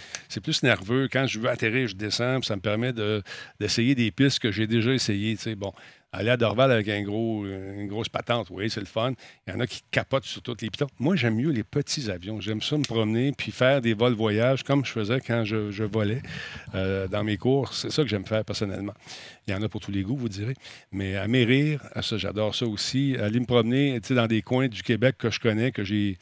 plus 0.42 0.62
nerveux. 0.64 1.08
Quand 1.12 1.26
je 1.26 1.38
veux 1.38 1.48
atterrir, 1.48 1.86
je 1.86 1.94
descends, 1.94 2.40
puis 2.40 2.48
ça 2.48 2.56
me 2.56 2.60
permet 2.60 2.92
d'essayer 3.60 3.94
des 3.94 4.10
pistes 4.10 4.40
que 4.40 4.50
j'ai 4.50 4.66
déjà 4.66 4.92
essayées. 4.92 5.36
Bon, 5.56 5.72
Aller 6.14 6.28
à 6.28 6.36
Dorval 6.36 6.70
avec 6.70 6.88
un 6.88 7.02
gros, 7.02 7.46
une 7.46 7.88
grosse 7.88 8.10
patente, 8.10 8.48
oui, 8.50 8.68
c'est 8.68 8.80
le 8.80 8.86
fun. 8.86 9.14
Il 9.46 9.54
y 9.54 9.56
en 9.56 9.60
a 9.60 9.66
qui 9.66 9.80
capotent 9.90 10.26
sur 10.26 10.42
toutes 10.42 10.60
les 10.60 10.68
pitons. 10.68 10.88
Moi, 10.98 11.16
j'aime 11.16 11.36
mieux 11.36 11.50
les 11.50 11.62
petits 11.62 12.10
avions. 12.10 12.38
J'aime 12.38 12.60
ça 12.60 12.76
me 12.76 12.82
promener 12.82 13.32
puis 13.32 13.50
faire 13.50 13.80
des 13.80 13.94
vols 13.94 14.12
voyages 14.12 14.62
comme 14.62 14.84
je 14.84 14.92
faisais 14.92 15.20
quand 15.20 15.44
je, 15.46 15.84
volais 15.84 16.20
euh, 16.74 17.08
dans 17.08 17.24
mes 17.24 17.38
cours. 17.38 17.72
C'est 17.72 17.90
ça 17.90 18.02
que 18.02 18.08
j'aime 18.10 18.26
faire 18.26 18.44
personnellement. 18.44 18.92
Il 19.46 19.54
y 19.54 19.56
en 19.56 19.62
a 19.62 19.70
pour 19.70 19.80
tous 19.80 19.90
les 19.90 20.02
goûts, 20.02 20.16
vous 20.16 20.28
direz. 20.28 20.54
Mais 20.92 21.16
à 21.16 21.24
rire, 21.24 21.80
ça, 22.02 22.18
j'adore 22.18 22.54
ça 22.54 22.66
aussi. 22.66 23.16
Aller 23.18 23.40
me 23.40 23.46
promener 23.46 23.98
dans 24.10 24.26
des 24.26 24.42
coins 24.42 24.68
du 24.68 24.82
Québec 24.82 25.16
que 25.18 25.30
je 25.30 25.40
connais, 25.40 25.72
que 25.72 25.82
j'ai 25.82 26.18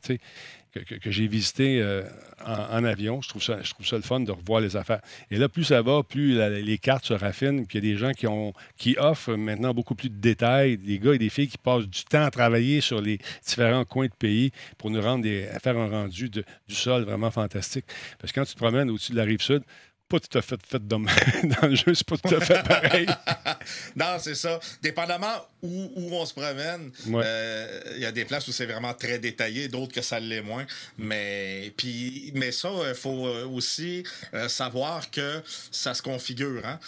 que, 0.72 1.10
j'ai 1.10 1.26
visité 1.26 1.80
euh, 1.80 2.02
en, 2.44 2.84
avion. 2.84 3.20
Je 3.22 3.28
trouve, 3.28 3.42
ça, 3.42 3.60
je 3.62 3.70
trouve 3.72 3.86
le 3.92 4.00
fun 4.02 4.20
de 4.20 4.30
revoir 4.30 4.60
les 4.60 4.76
affaires. 4.76 5.00
Et 5.30 5.36
là, 5.36 5.48
plus 5.48 5.64
ça 5.64 5.82
va, 5.82 6.02
plus 6.02 6.38
les 6.62 6.78
cartes 6.78 7.06
se 7.06 7.14
raffinent. 7.14 7.66
Puis 7.66 7.78
il 7.78 7.84
y 7.84 7.90
a 7.90 7.92
des 7.92 7.98
gens 7.98 8.12
qui, 8.12 8.26
ont, 8.26 8.52
offrent 8.98 9.34
maintenant 9.34 9.74
beaucoup 9.74 9.94
plus 9.94 10.10
de 10.10 10.16
détails. 10.16 10.78
Des 10.78 10.98
gars 10.98 11.14
et 11.14 11.18
des 11.18 11.30
filles 11.30 11.48
qui 11.48 11.58
passent 11.58 11.86
du 11.86 12.04
temps 12.04 12.24
à 12.24 12.30
travailler 12.30 12.80
sur 12.80 13.00
les 13.00 13.18
différents 13.46 13.84
coins 13.84 14.06
de 14.06 14.14
pays 14.18 14.52
pour 14.78 14.90
nous 14.90 15.00
rendre 15.00 15.22
des, 15.22 15.48
faire 15.62 15.76
un 15.76 15.88
rendu 15.88 16.28
du 16.30 16.44
sol 16.68 17.02
vraiment 17.02 17.30
fantastique. 17.30 17.84
Parce 18.18 18.32
que 18.32 18.40
quand 18.40 18.46
tu 18.46 18.54
te 18.54 18.58
promènes 18.58 18.90
au-dessus 18.90 19.12
de 19.12 19.16
la 19.16 19.24
rive 19.24 19.42
sud, 19.42 19.62
pas 20.10 20.18
tout 20.18 20.38
à 20.38 20.42
fait 20.42 20.60
fait 20.66 20.86
dans, 20.86 20.98
dans 21.44 21.68
le 21.68 21.76
jeu, 21.76 21.94
c'est 21.94 22.06
pas 22.06 22.16
tout 22.16 22.34
à 22.34 22.40
fait 22.40 22.62
pareil. 22.64 23.06
non, 23.96 24.16
c'est 24.18 24.34
ça. 24.34 24.58
Dépendamment 24.82 25.46
où, 25.62 25.92
où 25.94 26.14
on 26.14 26.26
se 26.26 26.34
promène, 26.34 26.90
euh, 27.08 27.80
il 27.94 28.02
y 28.02 28.04
a 28.04 28.10
des 28.10 28.24
places 28.24 28.48
où 28.48 28.52
c'est 28.52 28.66
vraiment 28.66 28.92
très 28.92 29.20
détaillé, 29.20 29.68
d'autres 29.68 29.94
que 29.94 30.02
ça 30.02 30.18
l'est 30.18 30.42
moins. 30.42 30.66
Mais, 30.98 31.72
puis, 31.76 32.32
mais 32.34 32.50
ça, 32.50 32.70
il 32.88 32.94
faut 32.94 33.28
euh, 33.28 33.46
aussi 33.46 34.02
euh, 34.34 34.48
savoir 34.48 35.10
que 35.12 35.42
ça 35.70 35.94
se 35.94 36.02
configure. 36.02 36.62
Hein? 36.64 36.80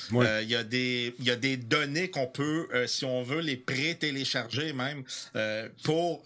Il 0.42 0.48
y, 0.48 0.56
a 0.56 0.64
des, 0.64 1.14
y 1.20 1.30
a 1.30 1.36
des 1.36 1.56
données 1.56 2.10
qu'on 2.10 2.26
peut, 2.26 2.66
si 2.86 3.04
on 3.04 3.22
veut, 3.22 3.40
les 3.40 3.56
pré-télécharger 3.56 4.72
même 4.72 5.04
pour 5.84 6.22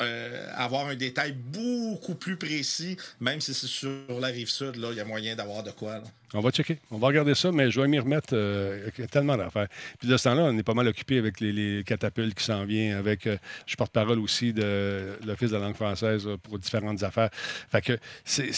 avoir 0.54 0.86
un 0.88 0.94
détail 0.94 1.32
beaucoup 1.32 2.14
plus 2.14 2.36
précis, 2.36 2.96
même 3.20 3.40
si 3.40 3.52
c'est 3.52 3.66
sur 3.66 4.20
la 4.20 4.28
rive 4.28 4.48
sud, 4.48 4.76
il 4.76 4.96
y 4.96 5.00
a 5.00 5.04
moyen 5.04 5.36
d'avoir 5.36 5.62
de 5.62 5.70
quoi. 5.70 5.98
Là. 5.98 6.04
On 6.34 6.40
va 6.40 6.50
checker. 6.50 6.78
On 6.90 6.98
va 6.98 7.06
regarder 7.06 7.34
ça, 7.34 7.52
mais 7.52 7.70
je 7.70 7.80
vais 7.80 7.86
m'y 7.86 7.98
remettre. 7.98 8.30
Euh, 8.32 8.90
tellement 9.10 9.36
d'affaires. 9.36 9.68
Puis 9.98 10.08
de 10.08 10.16
ce 10.16 10.24
temps-là, 10.24 10.42
on 10.44 10.58
est 10.58 10.62
pas 10.62 10.74
mal 10.74 10.88
occupé 10.88 11.18
avec 11.18 11.40
les, 11.40 11.82
catapultes 11.86 12.34
qui 12.34 12.44
s'en 12.44 12.64
viennent. 12.64 12.96
Avec, 12.96 13.26
euh, 13.26 13.36
je 13.64 13.70
suis 13.70 13.76
porte-parole 13.76 14.18
aussi 14.18 14.52
de 14.52 15.16
l'Office 15.24 15.50
de 15.50 15.56
la 15.56 15.62
langue 15.62 15.76
française 15.76 16.26
euh, 16.26 16.36
pour 16.36 16.58
différentes 16.58 17.02
affaires. 17.02 17.30
Fait 17.32 17.80
que 17.80 17.98
c'est, 18.24 18.50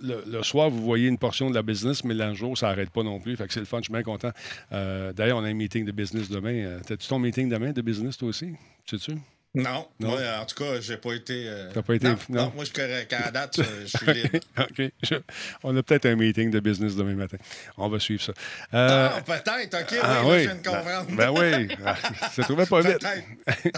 le, 0.00 0.42
soir, 0.42 0.70
vous 0.70 0.82
voyez 0.82 1.08
une 1.08 1.18
portion 1.18 1.50
de 1.50 1.54
la 1.54 1.62
business, 1.62 2.04
mais 2.04 2.14
le 2.14 2.34
jour, 2.34 2.56
ça 2.56 2.68
n'arrête 2.68 2.90
pas 2.90 3.02
non 3.02 3.18
plus. 3.18 3.36
Fait 3.36 3.46
que 3.46 3.52
c'est 3.52 3.60
le 3.60 3.66
fun. 3.66 3.78
Je 3.78 3.84
suis 3.84 3.92
bien 3.92 4.02
content. 4.02 4.30
d'ailleurs, 4.70 5.38
on 5.38 5.44
a 5.44 5.48
un 5.48 5.54
meeting 5.54 5.84
de 5.84 5.92
business 5.92 6.28
demain. 6.28 6.78
T'as-tu 6.86 7.08
ton 7.08 7.18
meeting 7.18 7.48
demain 7.48 7.72
de 7.72 7.82
business, 7.82 8.16
toi 8.16 8.28
aussi? 8.28 8.52
Tu 8.84 8.98
sais-tu? 8.98 9.18
Non, 9.56 9.88
Moi, 10.00 10.20
en 10.38 10.44
tout 10.44 10.54
cas, 10.54 10.80
j'ai 10.82 10.98
pas 10.98 11.14
été. 11.14 11.44
Euh... 11.46 11.70
T'as 11.72 11.80
pas 11.80 11.94
été. 11.94 12.08
Non, 12.28 12.52
moi, 12.54 12.64
je 12.64 12.64
suis 12.64 12.72
qu'à 12.74 13.30
date, 13.30 13.58
je 13.58 13.86
suis 13.86 14.12
libre. 14.12 14.38
OK. 14.60 15.22
On 15.64 15.74
a 15.74 15.82
peut-être 15.82 16.04
un 16.04 16.14
meeting 16.14 16.50
de 16.50 16.60
business 16.60 16.94
demain 16.94 17.14
matin. 17.14 17.38
On 17.78 17.88
va 17.88 17.98
suivre 17.98 18.22
ça. 18.22 18.32
Euh... 18.74 19.08
Ah, 19.16 19.22
peut-être, 19.22 19.80
OK, 19.80 19.98
ah, 20.02 20.22
oui, 20.26 20.32
je 20.32 20.38
viens 20.40 20.56
de 20.56 20.60
ben, 20.60 20.72
comprendre. 20.72 21.16
Ben, 21.16 21.30
oui, 21.30 21.74
ah, 21.86 21.96
ça 22.32 22.42
trouvait 22.42 22.66
pas 22.66 22.82
vite. 22.82 23.06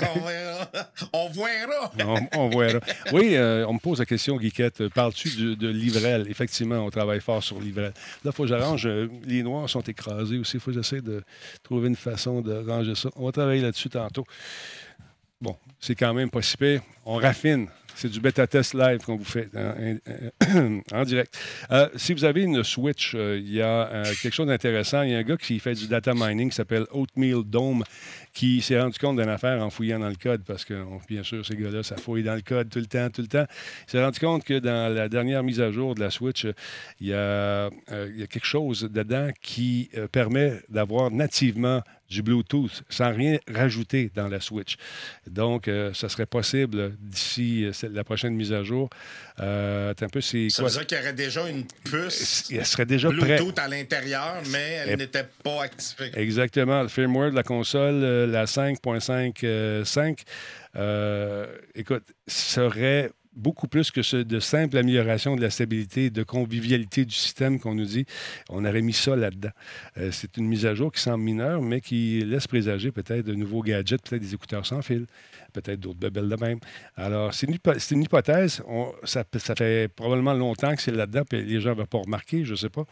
on 0.02 0.20
verra. 0.20 0.70
On 1.12 1.28
verra. 1.28 1.92
on, 2.34 2.48
verra. 2.48 2.80
Oui, 3.12 3.36
euh, 3.36 3.64
on 3.68 3.74
me 3.74 3.78
pose 3.78 4.00
la 4.00 4.06
question, 4.06 4.36
Guiquette. 4.36 4.88
Parles-tu 4.88 5.30
de, 5.30 5.54
de 5.54 5.68
Livrel? 5.68 6.26
Effectivement, 6.28 6.78
on 6.78 6.90
travaille 6.90 7.20
fort 7.20 7.44
sur 7.44 7.60
Livrel. 7.60 7.92
Là, 7.92 7.92
il 8.24 8.32
faut 8.32 8.42
que 8.42 8.48
j'arrange. 8.48 8.84
Euh, 8.86 9.06
les 9.26 9.44
noirs 9.44 9.70
sont 9.70 9.82
écrasés 9.82 10.38
aussi. 10.38 10.56
Il 10.56 10.60
faut 10.60 10.72
que 10.72 10.76
j'essaie 10.76 11.02
de 11.02 11.22
trouver 11.62 11.86
une 11.86 11.94
façon 11.96 12.40
de 12.40 12.68
ranger 12.68 12.96
ça. 12.96 13.10
On 13.14 13.26
va 13.26 13.30
travailler 13.30 13.62
là-dessus 13.62 13.90
tantôt. 13.90 14.26
Bon, 15.40 15.56
c'est 15.78 15.94
quand 15.94 16.14
même 16.14 16.30
pas. 16.30 16.40
On 17.04 17.16
raffine. 17.16 17.68
C'est 17.94 18.08
du 18.08 18.20
bêta-test 18.20 18.74
live 18.74 19.00
qu'on 19.04 19.16
vous 19.16 19.24
fait 19.24 19.48
en, 20.92 21.02
direct. 21.02 21.36
Euh, 21.72 21.88
si 21.96 22.14
vous 22.14 22.24
avez 22.24 22.42
une 22.44 22.62
Switch, 22.62 23.16
euh, 23.16 23.40
il 23.40 23.52
y 23.52 23.60
a 23.60 23.88
euh, 23.88 24.04
quelque 24.22 24.34
chose 24.34 24.46
d'intéressant. 24.46 25.02
Il 25.02 25.10
y 25.10 25.14
a 25.16 25.18
un 25.18 25.24
gars 25.24 25.36
qui 25.36 25.58
fait 25.58 25.74
du 25.74 25.88
data 25.88 26.12
mining 26.14 26.50
qui 26.50 26.54
s'appelle 26.54 26.86
Oatmeal 26.92 27.42
Dome 27.44 27.82
qui 28.32 28.62
s'est 28.62 28.80
rendu 28.80 28.96
compte 29.00 29.18
d'une 29.18 29.28
affaire 29.28 29.60
en 29.64 29.68
fouillant 29.70 29.98
dans 29.98 30.08
le 30.08 30.14
code, 30.14 30.44
parce 30.44 30.64
que, 30.64 30.84
bien 31.08 31.24
sûr, 31.24 31.44
ces 31.44 31.56
gars-là, 31.56 31.82
ça 31.82 31.96
fouille 31.96 32.22
dans 32.22 32.36
le 32.36 32.42
code 32.42 32.68
tout 32.68 32.78
le 32.78 32.86
temps, 32.86 33.10
tout 33.10 33.22
le 33.22 33.26
temps. 33.26 33.46
Il 33.88 33.90
s'est 33.90 34.04
rendu 34.04 34.20
compte 34.20 34.44
que 34.44 34.60
dans 34.60 34.94
la 34.94 35.08
dernière 35.08 35.42
mise 35.42 35.60
à 35.60 35.72
jour 35.72 35.96
de 35.96 36.00
la 36.00 36.10
Switch, 36.10 36.46
il 37.00 37.08
y 37.08 37.14
a 37.14 37.68
quelque 38.30 38.46
chose 38.46 38.82
dedans 38.82 39.30
qui 39.42 39.90
permet 40.12 40.60
d'avoir 40.68 41.10
nativement 41.10 41.82
du 42.08 42.22
Bluetooth 42.22 42.82
sans 42.88 43.12
rien 43.12 43.38
rajouter 43.52 44.10
dans 44.14 44.28
la 44.28 44.40
Switch. 44.40 44.76
Donc, 45.26 45.68
euh, 45.68 45.92
ça 45.92 46.08
serait 46.08 46.24
possible 46.26 46.96
d'ici 46.98 47.64
euh, 47.66 47.72
la 47.92 48.02
prochaine 48.04 48.34
mise 48.34 48.52
à 48.52 48.62
jour. 48.62 48.88
Euh, 49.40 49.92
un 50.00 50.08
peu, 50.08 50.20
c'est 50.20 50.48
ça 50.48 50.62
veut 50.62 50.70
dire 50.70 50.86
qu'il 50.86 50.96
y 50.96 51.00
aurait 51.00 51.12
déjà 51.12 51.48
une 51.48 51.64
puce 51.84 52.50
Elle 52.50 52.64
serait 52.64 52.86
déjà 52.86 53.10
Bluetooth 53.10 53.58
à 53.58 53.68
l'intérieur, 53.68 54.42
mais 54.50 54.84
elle 54.86 54.98
n'était 54.98 55.26
pas 55.42 55.64
activée. 55.64 56.10
Exactement. 56.14 56.82
Le 56.82 56.88
firmware 56.88 57.30
de 57.30 57.36
la 57.36 57.42
console, 57.42 58.00
la 58.30 58.46
5.5.5, 58.46 60.24
écoute, 61.74 62.04
serait 62.26 63.10
beaucoup 63.38 63.68
plus 63.68 63.90
que 63.90 64.02
ce, 64.02 64.16
de 64.16 64.40
simple 64.40 64.76
amélioration 64.76 65.36
de 65.36 65.40
la 65.40 65.50
stabilité, 65.50 66.10
de 66.10 66.22
convivialité 66.22 67.04
du 67.04 67.14
système 67.14 67.58
qu'on 67.60 67.74
nous 67.74 67.84
dit. 67.84 68.04
On 68.50 68.64
aurait 68.64 68.82
mis 68.82 68.92
ça 68.92 69.16
là-dedans. 69.16 69.50
Euh, 69.96 70.10
c'est 70.12 70.36
une 70.36 70.46
mise 70.46 70.66
à 70.66 70.74
jour 70.74 70.92
qui 70.92 71.00
semble 71.00 71.24
mineure, 71.24 71.62
mais 71.62 71.80
qui 71.80 72.20
laisse 72.26 72.46
présager 72.46 72.90
peut-être 72.90 73.24
de 73.24 73.34
nouveaux 73.34 73.62
gadgets, 73.62 74.02
peut-être 74.02 74.22
des 74.22 74.34
écouteurs 74.34 74.66
sans 74.66 74.82
fil, 74.82 75.06
peut-être 75.52 75.80
d'autres 75.80 75.98
bebelles 75.98 76.28
de 76.28 76.36
même. 76.36 76.58
Alors, 76.96 77.32
c'est 77.32 77.46
une, 77.46 78.02
hypothèse. 78.02 78.62
ça, 79.04 79.24
fait 79.56 79.88
probablement 79.88 80.34
longtemps 80.34 80.74
que 80.74 80.82
c'est 80.82 80.92
là-dedans, 80.92 81.22
puis 81.28 81.42
les 81.44 81.60
gens 81.60 81.70
ne 81.70 81.76
vont 81.76 81.86
pas 81.86 81.98
remarquer, 81.98 82.44
je 82.44 82.52
ne 82.52 82.56
sais 82.56 82.68
pas. 82.68 82.84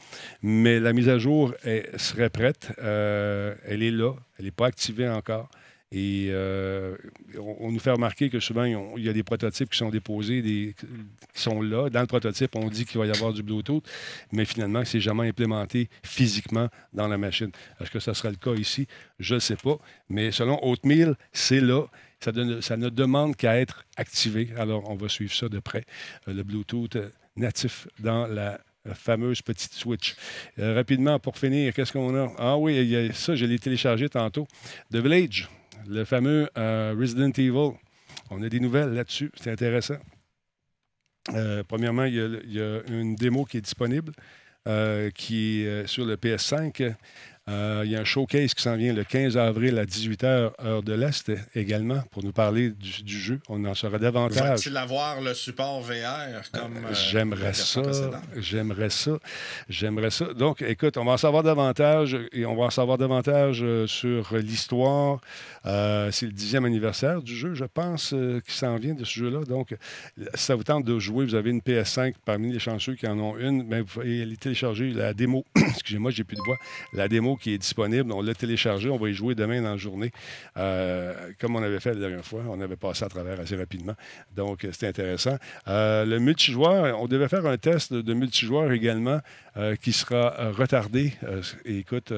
Mais 0.43 0.81
la 0.81 0.93
mise 0.93 1.09
à 1.09 1.19
jour 1.19 1.53
serait 1.97 2.31
prête. 2.31 2.73
Euh, 2.79 3.55
elle 3.65 3.83
est 3.83 3.91
là. 3.91 4.13
Elle 4.39 4.47
n'est 4.47 4.51
pas 4.51 4.67
activée 4.67 5.09
encore. 5.09 5.49
Et 5.93 6.29
euh, 6.31 6.97
on, 7.39 7.71
nous 7.71 7.79
fait 7.79 7.93
remarquer 7.93 8.29
que 8.29 8.41
souvent, 8.41 8.65
il 8.65 9.05
y 9.05 9.09
a 9.09 9.13
des 9.13 9.23
prototypes 9.23 9.71
qui 9.71 9.79
sont 9.79 9.91
déposés, 9.91 10.75
qui 11.33 11.41
sont 11.41 11.63
là. 11.63 11.89
Dans 11.91 12.01
le 12.01 12.07
prototype, 12.07 12.57
on 12.57 12.69
dit 12.69 12.85
qu'il 12.85 12.99
va 12.99 13.07
y 13.07 13.11
avoir 13.11 13.33
du 13.33 13.43
Bluetooth, 13.43 13.85
mais 14.33 14.45
finalement, 14.45 14.85
c'est 14.85 15.01
jamais 15.01 15.29
implémenté 15.29 15.89
physiquement 16.03 16.69
dans 16.93 17.07
la 17.07 17.19
machine. 17.19 17.51
Est-ce 17.81 17.91
que 17.91 18.01
ça 18.01 18.15
sera 18.15 18.31
le 18.31 18.37
cas 18.37 18.55
ici? 18.55 18.89
Je 19.21 19.37
ne 19.37 19.41
sais 19.41 19.57
pas. 19.57 19.79
Mais 20.09 20.33
selon 20.33 20.59
Oatmeal, 20.69 21.17
c'est 21.33 21.61
là. 21.61 21.85
Ça, 22.19 22.33
ne 22.33 22.89
demande 22.89 23.37
qu'à 23.37 23.61
être 23.61 23.85
activé. 23.97 24.49
Alors, 24.57 24.91
on 24.91 24.97
va 24.97 25.09
suivre 25.09 25.35
ça 25.35 25.49
de 25.49 25.61
près. 25.61 25.85
Euh, 26.27 26.33
le 26.33 26.43
Bluetooth 26.43 26.97
natif 27.37 27.87
dans 28.01 28.27
la 28.27 28.59
fameuse 28.95 29.43
petite 29.43 29.73
Switch. 29.73 30.17
Euh, 30.59 30.75
rapidement, 30.75 31.19
pour 31.19 31.39
finir, 31.39 31.73
qu'est-ce 31.75 31.93
qu'on 31.93 32.15
a? 32.17 32.33
Ah 32.39 32.57
oui, 32.57 33.11
ça, 33.15 33.35
je 33.35 33.45
l'ai 33.45 33.59
téléchargé 33.59 34.09
tantôt. 34.09 34.47
The 34.93 34.97
Village, 34.97 35.49
le 35.89 36.05
fameux 36.05 36.49
euh, 36.57 36.95
Resident 36.99 37.31
Evil. 37.31 37.77
On 38.31 38.43
a 38.43 38.49
des 38.49 38.61
nouvelles 38.61 38.93
là-dessus. 38.93 39.31
C'est 39.41 39.51
intéressant. 39.51 39.99
Euh, 41.35 41.63
premièrement, 41.67 42.05
il 42.05 42.15
y, 42.15 42.61
a, 42.61 42.81
une 42.89 43.17
démo 43.17 43.45
qui 43.45 43.59
est 43.59 43.61
disponible, 43.61 44.13
qui 45.15 45.63
est 45.63 45.87
sur 45.87 46.05
le 46.05 46.17
PS5. 46.17 46.95
Euh, 47.49 47.83
il 47.85 47.93
y 47.93 47.97
a 47.97 48.01
un 48.01 48.05
showcase 48.05 48.55
qui 48.55 48.63
s'en 48.63 48.75
vient 48.75 48.93
le 48.93 49.05
15 49.05 49.37
avril 49.37 49.79
à 49.79 49.85
18h, 49.85 50.51
heure 50.65 50.83
de 50.83 50.93
l'Est 50.93 51.31
également, 51.55 52.01
pour 52.11 52.25
nous 52.25 52.33
parler 52.33 52.71
du, 52.71 53.21
jeu. 53.21 53.39
On 53.49 53.65
en 53.67 53.75
saura 53.75 53.99
davantage. 53.99 54.67
Vas-tu 54.67 54.77
avoir 54.77 55.21
le 55.21 55.33
support 55.33 55.81
VR 55.81 56.43
comme. 56.53 56.77
Euh, 56.79 56.93
j'aimerais 56.93 57.53
ça. 57.53 57.83
J'aimerais 58.37 58.91
ça. 58.91 59.13
J'aimerais 59.69 60.11
ça. 60.11 60.35
Donc, 60.35 60.61
écoute, 60.61 60.97
on 60.97 61.05
va 61.05 61.13
en 61.13 61.17
savoir 61.17 61.45
davantage 61.45 62.19
et 62.33 62.45
on 62.45 62.57
va 62.57 62.65
en 62.65 62.71
savoir 62.71 62.99
davantage 62.99 63.61
euh, 63.63 63.87
sur 63.87 64.37
l'histoire. 64.37 65.21
c'est 65.65 66.27
le 66.27 66.33
dixième 66.33 66.65
anniversaire 66.65 67.23
du 67.23 67.37
jeu, 67.37 67.55
je 67.55 67.65
pense, 67.65 68.13
qui 68.45 68.57
s'en 68.57 68.75
vient 68.77 68.95
de 68.95 69.05
ce 69.05 69.21
jeu-là. 69.21 69.45
Donc, 69.45 69.77
ça 70.35 70.57
vous 70.57 70.65
tente 70.65 70.85
de 70.85 70.99
jouer. 70.99 71.25
Vous 71.25 71.37
avez 71.37 71.51
une 71.51 71.61
PS5 71.61 72.15
parmi 72.25 72.53
les 72.53 72.59
chanceux 72.59 72.97
qui 72.97 73.07
en 73.07 73.21
ont 73.21 73.39
une, 73.39 73.63
mais 73.69 73.83
vous 73.83 73.87
pouvez 73.87 74.23
aller 74.23 74.37
télécharger 74.37 74.91
la 74.91 75.15
démo. 75.15 75.45
Excusez-moi, 75.57 76.11
j'ai 76.11 76.25
plus 76.25 76.37
de 76.37 76.43
voix. 76.43 76.57
La 76.93 77.07
démo 77.07 77.36
qui 77.37 77.55
est 77.55 77.59
disponible. 77.59 78.13
On 78.13 78.23
l'a 78.23 78.35
téléchargé. 78.35 78.91
On 78.91 78.97
va 78.97 79.09
y 79.09 79.15
jouer 79.15 79.35
demain 79.35 79.63
dans 79.63 79.71
la 79.71 79.77
journée. 79.77 80.11
Euh, 80.57 81.33
comme 81.41 81.57
on 81.57 81.63
avait 81.63 81.81
fait 81.81 81.95
la 81.95 82.01
dernière 82.01 82.25
fois, 82.25 82.43
on 82.49 82.61
avait 82.61 82.77
passé 82.77 83.05
à 83.05 83.09
travers 83.09 83.41
assez 83.41 83.57
rapidement. 83.57 83.95
Donc, 84.35 84.65
euh, 84.65 84.71
c'était 84.73 84.89
intéressant. 84.89 85.37
Euh, 85.69 86.05
le 86.05 86.19
multijoueur, 86.19 87.01
on 87.01 87.07
devait 87.07 87.29
faire 87.29 87.47
un 87.47 87.57
test 87.57 87.93
de 87.93 88.15
multijoueur 88.15 88.73
également 88.73 89.21
qui 89.81 89.95
sera 89.95 90.51
retardé. 90.51 91.15
écoute, 91.65 92.13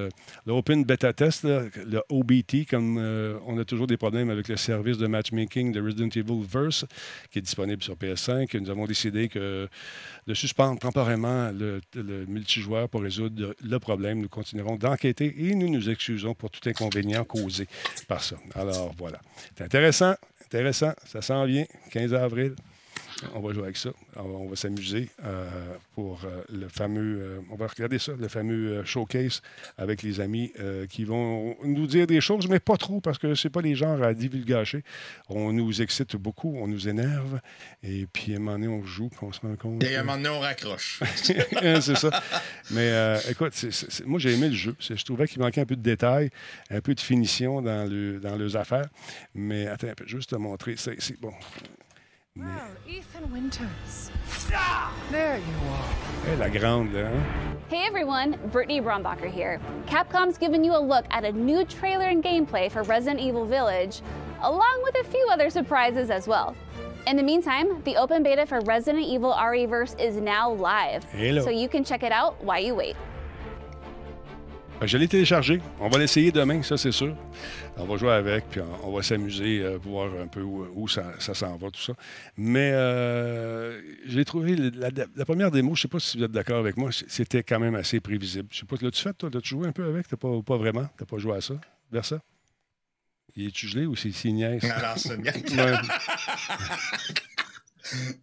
l'Open 0.45 0.83
Beta 0.83 1.13
Test, 1.13 1.45
le 1.45 2.03
OBT, 2.09 2.69
comme 2.69 2.99
on 3.47 3.57
a 3.61 3.65
toujours 3.65 3.87
des 3.87 3.97
problèmes 3.97 4.29
avec 4.29 4.49
le 4.49 4.57
service 4.57 4.99
de 4.99 5.07
matchmaking 5.07 5.71
de 5.71 5.81
Resident 5.81 6.09
Evil 6.09 6.43
Verse, 6.45 6.85
qui 7.31 7.39
est 7.39 7.43
disponible 7.43 7.81
sur 7.81 7.95
PS5, 7.95 8.59
nous 8.59 8.71
avons 8.71 8.87
décidé 8.87 9.29
de 9.29 10.35
suspendre 10.35 10.81
temporairement 10.81 11.53
le, 11.53 11.81
le 11.95 12.27
multijoueur 12.27 12.89
pour 12.89 13.03
résoudre 13.03 13.55
le 13.63 13.79
problème. 13.79 14.21
Nous 14.21 14.29
continuerons 14.29 14.75
d'enquêter 14.75 15.08
et 15.21 15.55
nous 15.55 15.69
nous 15.69 15.91
excusons 15.91 16.35
pour 16.35 16.51
tout 16.51 16.69
inconvénient 16.69 17.25
causé 17.25 17.67
par 18.07 18.23
ça. 18.23 18.37
Alors 18.55 18.93
voilà. 18.97 19.21
C'est 19.57 19.65
intéressant, 19.65 20.15
intéressant. 20.45 20.93
Ça 21.07 21.23
s'en 21.23 21.45
vient, 21.45 21.65
15 21.91 22.15
avril. 22.15 22.55
On 23.35 23.41
va 23.41 23.53
jouer 23.53 23.65
avec 23.65 23.77
ça. 23.77 23.91
On 24.17 24.47
va 24.47 24.57
s'amuser 24.57 25.09
euh, 25.25 25.49
pour 25.95 26.21
euh, 26.25 26.43
le 26.53 26.69
fameux. 26.69 27.19
Euh, 27.21 27.41
on 27.51 27.57
va 27.57 27.67
regarder 27.67 27.99
ça, 27.99 28.13
le 28.19 28.29
fameux 28.29 28.85
showcase 28.85 29.43
avec 29.77 30.03
les 30.03 30.21
amis 30.21 30.53
qui 30.89 31.05
vont 31.05 31.57
nous 31.65 31.87
dire 31.87 32.07
des 32.07 32.21
choses, 32.21 32.49
mais 32.49 32.61
pas 32.61 32.77
trop 32.77 33.01
parce 33.01 33.19
que 33.19 33.35
c'est 33.35 33.51
pas 33.51 33.61
les 33.61 33.75
genres 33.75 34.03
à 34.03 34.15
divulgacher. 34.15 34.83
On 35.29 35.53
nous 35.53 35.83
excite 35.83 36.17
beaucoup, 36.17 36.57
on 36.57 36.69
nous 36.69 36.89
énerve, 36.89 37.41
et 37.83 38.07
puis 38.13 38.33
à 38.33 38.37
un 38.37 38.39
moment 38.39 38.53
donné, 38.53 38.69
on 38.69 38.85
joue, 38.85 39.09
puis 39.09 39.21
on 39.23 39.33
se 39.33 39.41
rend 39.41 39.57
compte. 39.57 39.83
Et 39.85 39.97
à 39.97 40.01
un 40.01 40.05
moment 40.05 40.17
donné, 40.17 40.29
on 40.29 40.41
raccroche. 40.41 41.01
c'est 41.23 41.97
ça. 41.97 42.23
Mais 42.71 43.19
écoute, 43.31 43.53
moi, 44.07 44.19
j'ai 44.19 44.35
aimé 44.35 44.49
le 44.49 44.55
jeu. 44.55 44.77
Je 44.81 45.05
trouvais 45.05 45.27
qu'il 45.27 45.41
manquait 45.41 45.61
un 45.61 45.67
peu 45.67 45.77
de 45.77 45.83
détails, 45.83 46.31
un 46.71 46.81
peu 46.81 46.95
de 46.95 47.01
finition 47.01 47.63
dans, 47.63 47.89
le, 47.89 48.21
dans 48.21 48.37
les 48.37 48.57
affaires. 48.57 48.89
Mais 49.35 49.67
attends 49.67 49.89
juste 50.07 50.31
te 50.31 50.37
montrer. 50.37 50.77
C'est 50.77 51.21
bon. 51.21 51.33
Wow, 52.39 52.69
Ethan 52.87 53.33
Winters. 53.33 54.13
There 55.11 55.39
you 55.39 55.69
are. 55.71 55.85
Hey, 56.25 56.37
la 56.37 56.49
grande, 56.49 56.95
hein? 56.95 57.59
Hey 57.69 57.85
everyone, 57.85 58.39
Brittany 58.53 58.81
Brombacher 58.81 59.29
here. 59.31 59.61
Capcom's 59.87 60.39
given 60.39 60.63
you 60.63 60.77
a 60.77 60.79
look 60.79 61.05
at 61.11 61.25
a 61.25 61.33
new 61.33 61.65
trailer 61.65 62.05
and 62.07 62.23
gameplay 62.23 62.71
for 62.71 62.85
Resident 62.85 63.21
Evil 63.21 63.45
Village, 63.45 64.03
along 64.43 64.81
with 64.85 64.95
a 65.01 65.05
few 65.11 65.27
other 65.33 65.51
surprises 65.51 66.11
as 66.11 66.29
well. 66.29 66.55
In 67.09 67.17
the 67.17 67.23
meantime, 67.25 67.83
the 67.83 67.97
open 67.97 68.23
beta 68.23 68.47
for 68.47 68.61
Resident 68.61 69.05
Evil 69.05 69.33
REverse 69.33 69.97
is 69.99 70.17
now 70.17 70.51
live, 70.53 71.03
Hello. 71.11 71.43
so 71.43 71.51
you 71.51 71.69
can 71.69 71.83
check 71.83 72.05
it 72.05 72.13
out 72.13 72.43
while 72.45 72.63
you 72.63 72.75
wait. 72.75 72.95
Je 74.83 74.97
l'ai 74.97 75.09
téléchargé. 75.09 75.61
On 75.81 75.89
va 75.89 75.99
l'essayer 75.99 76.31
demain, 76.31 76.63
ça 76.63 76.77
c'est 76.77 76.93
sûr. 76.93 77.17
On 77.77 77.85
va 77.85 77.97
jouer 77.97 78.13
avec, 78.13 78.49
puis 78.49 78.61
on, 78.85 78.93
va 78.93 79.03
s'amuser, 79.03 79.61
euh, 79.61 79.77
voir 79.77 80.09
un 80.21 80.29
peu 80.29 80.43
où, 80.43 80.87
ça, 80.89 81.19
s'en 81.19 81.57
va, 81.57 81.71
tout 81.71 81.81
ça. 81.81 81.95
Mais 82.37 82.71
euh, 82.73 83.81
j'ai 84.07 84.25
trouvé 84.25 84.55
la, 84.57 85.25
première 85.25 85.51
démo, 85.51 85.75
je 85.75 85.81
ne 85.81 85.83
sais 85.83 85.89
pas 85.89 85.99
si 85.99 86.19
vous 86.19 86.25
êtes 86.25 86.31
d'accord 86.31 86.59
avec 86.59 86.77
moi, 86.77 86.91
c'était 86.93 87.43
quand 87.43 87.59
même 87.59 87.75
assez 87.75 87.99
prévisible. 88.01 88.47
Je 88.51 88.61
sais 88.61 88.67
pas, 88.67 88.77
l'as-tu 88.81 89.03
fait, 89.03 89.15
toi? 89.15 89.31
L'as-tu 89.33 89.49
joué 89.51 89.67
un 89.69 89.73
peu 89.73 89.85
avec? 89.85 90.07
T'as 90.07 90.17
pas, 90.17 90.31
pas 90.43 90.57
vraiment? 90.57 90.89
T'as 90.97 91.07
pas 91.07 91.19
joué 91.19 91.37
à 91.37 91.41
ça? 91.41 91.55
Vers 91.91 92.05
ça? 92.05 92.21
Il 93.35 93.49
est-tu 93.49 93.67
gelé 93.69 93.87
ou 93.87 93.97
c'est 93.97 94.13
niaise? 94.31 94.63
Non, 94.63 94.69
non, 94.69 94.95
c'est 94.97 95.19
niaise. 95.19 95.43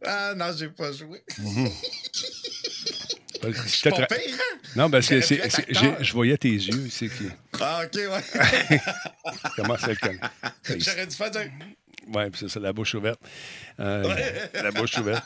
ah 0.06 0.34
non, 0.36 0.46
j'ai 0.58 0.70
pas 0.70 0.92
joué. 0.92 1.24
C'est 3.68 3.90
pas 3.90 4.06
pire, 4.06 4.18
hein? 4.34 4.58
Non, 4.76 4.90
parce 4.90 5.08
que 5.08 5.22
c'est, 5.22 5.42
je 6.02 6.14
voyais 6.14 6.38
tes 6.38 6.50
yeux. 6.50 6.88
C'est 6.90 7.10
qui... 7.10 7.30
Ah, 7.62 7.84
OK, 7.86 7.96
ouais. 7.96 8.80
Comment 9.56 9.78
ça 9.78 9.88
J'aurais 10.78 11.08
dû 11.08 11.16
faire 11.16 11.32
un... 11.38 11.48
Oui, 12.14 12.30
puis 12.30 12.40
c'est 12.42 12.50
ça, 12.50 12.60
la 12.60 12.74
bouche 12.74 12.94
ouverte. 12.94 13.20
Euh, 13.80 14.04
la 14.54 14.72
bouche 14.72 14.98
ouverte. 14.98 15.24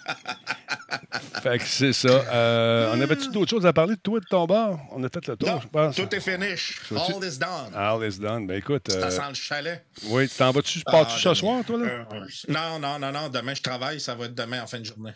fait 1.41 1.57
que 1.57 1.65
c'est 1.65 1.91
ça. 1.91 2.07
Euh, 2.07 2.93
on 2.93 3.01
avait-tu 3.01 3.29
d'autres 3.31 3.49
choses 3.49 3.65
à 3.65 3.73
parler 3.73 3.95
de 3.95 3.99
toi 3.99 4.17
et 4.17 4.21
de 4.21 4.25
ton 4.25 4.45
bar? 4.45 4.79
On 4.91 5.03
a 5.03 5.09
fait 5.09 5.27
le 5.27 5.35
tour, 5.35 5.49
non, 5.49 5.59
je 5.59 5.67
pense. 5.67 5.95
Tout 5.95 6.15
est 6.15 6.19
finish. 6.19 6.79
All 6.91 7.23
is 7.23 7.37
done. 7.37 7.73
All 7.75 8.07
is 8.07 8.19
done. 8.19 8.47
Ben 8.47 8.57
écoute. 8.59 8.89
Ça 8.91 8.97
euh, 8.97 9.09
sent 9.09 9.29
le 9.29 9.33
chalet. 9.33 9.85
Oui, 10.05 10.29
t'en 10.29 10.51
vas-tu? 10.51 10.81
Ah, 10.85 10.91
Pars-tu 10.91 11.19
ce 11.19 11.33
soir, 11.33 11.65
toi, 11.65 11.79
là? 11.79 11.85
Euh, 11.85 12.25
non, 12.47 12.79
non, 12.79 12.99
non, 12.99 13.11
non. 13.11 13.29
Demain, 13.29 13.55
je 13.55 13.61
travaille. 13.61 13.99
Ça 13.99 14.15
va 14.15 14.25
être 14.25 14.35
demain 14.35 14.63
en 14.63 14.67
fin 14.67 14.79
de 14.79 14.85
journée. 14.85 15.13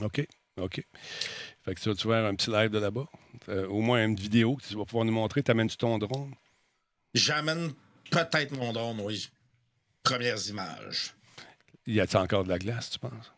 OK. 0.00 0.26
OK. 0.60 0.82
Fait 1.64 1.74
que 1.74 1.80
tu 1.80 1.88
vas 1.88 1.94
faire 1.94 2.26
un 2.26 2.34
petit 2.34 2.50
live 2.50 2.70
de 2.70 2.78
là-bas. 2.78 3.06
Euh, 3.48 3.66
au 3.68 3.80
moins 3.80 4.04
une 4.04 4.16
vidéo 4.16 4.56
que 4.56 4.66
tu 4.66 4.74
vas 4.76 4.84
pouvoir 4.84 5.04
nous 5.04 5.12
montrer. 5.12 5.42
T'amènes-tu 5.42 5.76
ton 5.76 5.98
drone? 5.98 6.34
J'amène 7.14 7.72
peut-être 8.10 8.52
mon 8.52 8.72
drone, 8.72 9.00
oui. 9.02 9.28
Premières 10.02 10.46
images. 10.48 11.14
Y 11.86 12.00
a-t-il 12.00 12.18
encore 12.18 12.44
de 12.44 12.48
la 12.48 12.58
glace, 12.58 12.90
tu 12.90 12.98
penses? 12.98 13.32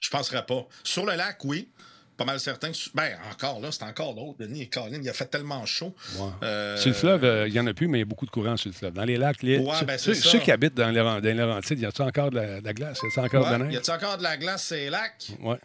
Je 0.00 0.10
penserais 0.10 0.44
pas. 0.44 0.66
Sur 0.84 1.06
le 1.06 1.14
lac, 1.14 1.44
oui. 1.44 1.68
Pas 2.16 2.24
mal 2.24 2.40
certain. 2.40 2.72
Ben, 2.94 3.16
encore 3.30 3.60
là, 3.60 3.70
c'est 3.70 3.84
encore 3.84 4.12
l'autre. 4.12 4.38
Denis 4.40 4.68
Colin, 4.68 4.98
il 5.00 5.08
a 5.08 5.12
fait 5.12 5.26
tellement 5.26 5.64
chaud. 5.66 5.94
Euh, 6.42 6.76
sur 6.76 6.88
le 6.88 6.94
fleuve, 6.94 7.24
euh, 7.24 7.46
il 7.46 7.52
n'y 7.52 7.60
en 7.60 7.66
a 7.68 7.74
plus, 7.74 7.86
mais 7.86 7.98
il 7.98 8.00
y 8.00 8.02
a 8.02 8.06
beaucoup 8.06 8.26
de 8.26 8.30
courant 8.30 8.56
sur 8.56 8.68
le 8.68 8.74
fleuve. 8.74 8.92
Dans 8.92 9.04
les 9.04 9.16
lacs, 9.16 9.40
les... 9.42 9.60
Ben, 9.86 9.96
ceux, 9.96 10.14
qui 10.40 10.50
habitent 10.50 10.74
dans 10.74 10.90
les, 10.90 11.00
dans 11.00 11.20
les 11.20 11.34
Laurentides, 11.34 11.78
y 11.78 11.86
a-t-il 11.86 12.08
encore 12.08 12.30
de 12.30 12.60
la, 12.60 12.72
glace? 12.72 12.98
Y 13.02 13.06
a-t-il 13.06 13.24
encore 13.24 13.46
de 13.46 13.50
la 13.52 13.58
neige? 13.58 13.74
Y 13.74 13.76
a-t-il 13.76 13.94
encore 13.94 14.18
de 14.18 14.24
la 14.24 14.36
glace 14.36 14.66
sur 14.66 14.76
les 14.76 14.90
lacs? 14.90 15.30
Oui. 15.40 15.56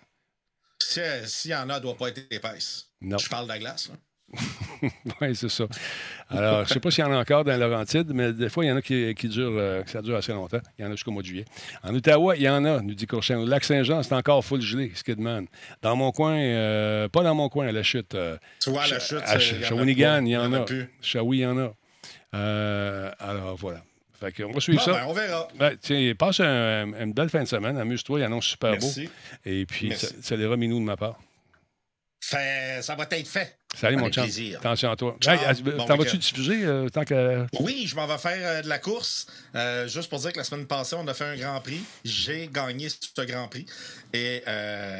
S'il 0.83 1.51
y 1.51 1.55
en 1.55 1.69
a, 1.69 1.73
elle 1.73 1.79
ne 1.79 1.79
doit 1.79 1.97
pas 1.97 2.09
être 2.09 2.21
épaisse. 2.31 2.87
Non. 3.01 3.17
Je 3.17 3.29
parle 3.29 3.45
de 3.45 3.49
la 3.49 3.59
glace. 3.59 3.89
oui, 5.21 5.35
c'est 5.35 5.49
ça. 5.49 5.65
Alors, 6.29 6.63
je 6.63 6.69
ne 6.69 6.73
sais 6.73 6.79
pas 6.79 6.89
s'il 6.89 7.03
y 7.03 7.07
en 7.07 7.11
a 7.11 7.17
encore 7.17 7.43
dans 7.43 7.55
Laurentide, 7.55 8.11
mais 8.13 8.33
des 8.33 8.49
fois, 8.49 8.65
il 8.65 8.69
y 8.69 8.71
en 8.71 8.77
a 8.77 8.81
qui, 8.81 9.13
qui 9.13 9.27
durent, 9.27 9.57
euh, 9.57 9.83
ça 9.85 10.01
dure 10.01 10.15
assez 10.15 10.31
longtemps. 10.31 10.61
Il 10.77 10.83
y 10.83 10.87
en 10.87 10.89
a 10.89 10.95
jusqu'au 10.95 11.11
mois 11.11 11.21
de 11.21 11.27
juillet. 11.27 11.45
En 11.83 11.93
Ottawa, 11.93 12.35
il 12.35 12.41
y 12.41 12.49
en 12.49 12.65
a, 12.65 12.81
nous 12.81 12.95
dit 12.95 13.05
Courchin. 13.05 13.37
Au 13.37 13.45
lac 13.45 13.63
Saint-Jean, 13.63 14.01
c'est 14.01 14.15
encore 14.15 14.43
full 14.43 14.61
gelé, 14.61 14.91
Skidman. 14.95 15.45
Dans 15.81 15.95
mon 15.95 16.11
coin, 16.11 16.35
euh, 16.37 17.07
pas 17.09 17.21
dans 17.21 17.35
mon 17.35 17.49
coin, 17.49 17.67
à 17.67 17.71
la 17.71 17.83
chute. 17.83 18.15
Euh, 18.15 18.37
tu 18.59 18.71
vois, 18.71 18.83
à 18.83 18.87
la 18.87 18.99
chute, 18.99 19.21
à 19.23 19.39
Shawinigan, 19.39 20.25
il 20.25 20.31
y 20.31 20.37
en 20.37 20.51
a. 20.53 20.65
Shawi, 21.01 21.37
il 21.37 21.41
y 21.41 21.45
en 21.45 21.57
a. 21.59 21.73
alors, 23.19 23.55
voilà 23.57 23.83
on 24.45 24.51
va 24.51 24.59
suivre 24.59 24.81
ça. 24.81 24.91
Ben, 24.93 25.05
on 25.07 25.13
verra. 25.13 25.47
Ben, 25.57 25.77
tiens, 25.81 26.13
passe 26.17 26.39
une 26.39 27.13
belle 27.13 27.29
fin 27.29 27.43
de 27.43 27.47
semaine. 27.47 27.77
Amuse-toi. 27.77 28.19
Il 28.19 28.23
annonce 28.23 28.45
super 28.45 28.77
beau. 28.77 28.91
Et 29.45 29.65
puis, 29.65 29.93
ça, 30.21 30.35
les 30.35 30.57
minou 30.57 30.79
de 30.79 30.85
ma 30.85 30.97
part. 30.97 31.19
ça 32.21 32.95
va 32.95 33.07
être 33.11 33.27
fait. 33.27 33.57
Salut, 33.75 33.97
mon 33.97 34.09
chum. 34.09 34.25
Attention 34.55 34.91
à 34.91 34.95
toi. 34.95 35.17
T'en 35.19 35.97
vas-tu 35.97 36.17
diffuser 36.17 36.63
euh, 36.63 36.89
tant 36.89 37.03
que. 37.03 37.45
Oui, 37.59 37.85
je 37.87 37.95
m'en 37.95 38.05
vais 38.05 38.17
faire 38.17 38.37
euh, 38.39 38.61
de 38.61 38.69
la 38.69 38.77
course. 38.77 39.25
Euh, 39.55 39.87
juste 39.87 40.09
pour 40.09 40.19
dire 40.19 40.31
que 40.31 40.37
la 40.37 40.43
semaine 40.43 40.67
passée, 40.67 40.95
on 40.95 41.07
a 41.07 41.13
fait 41.13 41.25
un 41.25 41.35
Grand 41.35 41.59
Prix. 41.59 41.81
J'ai 42.05 42.49
gagné 42.51 42.87
ce 42.89 43.21
Grand 43.21 43.47
Prix. 43.47 43.65
Et 44.13 44.43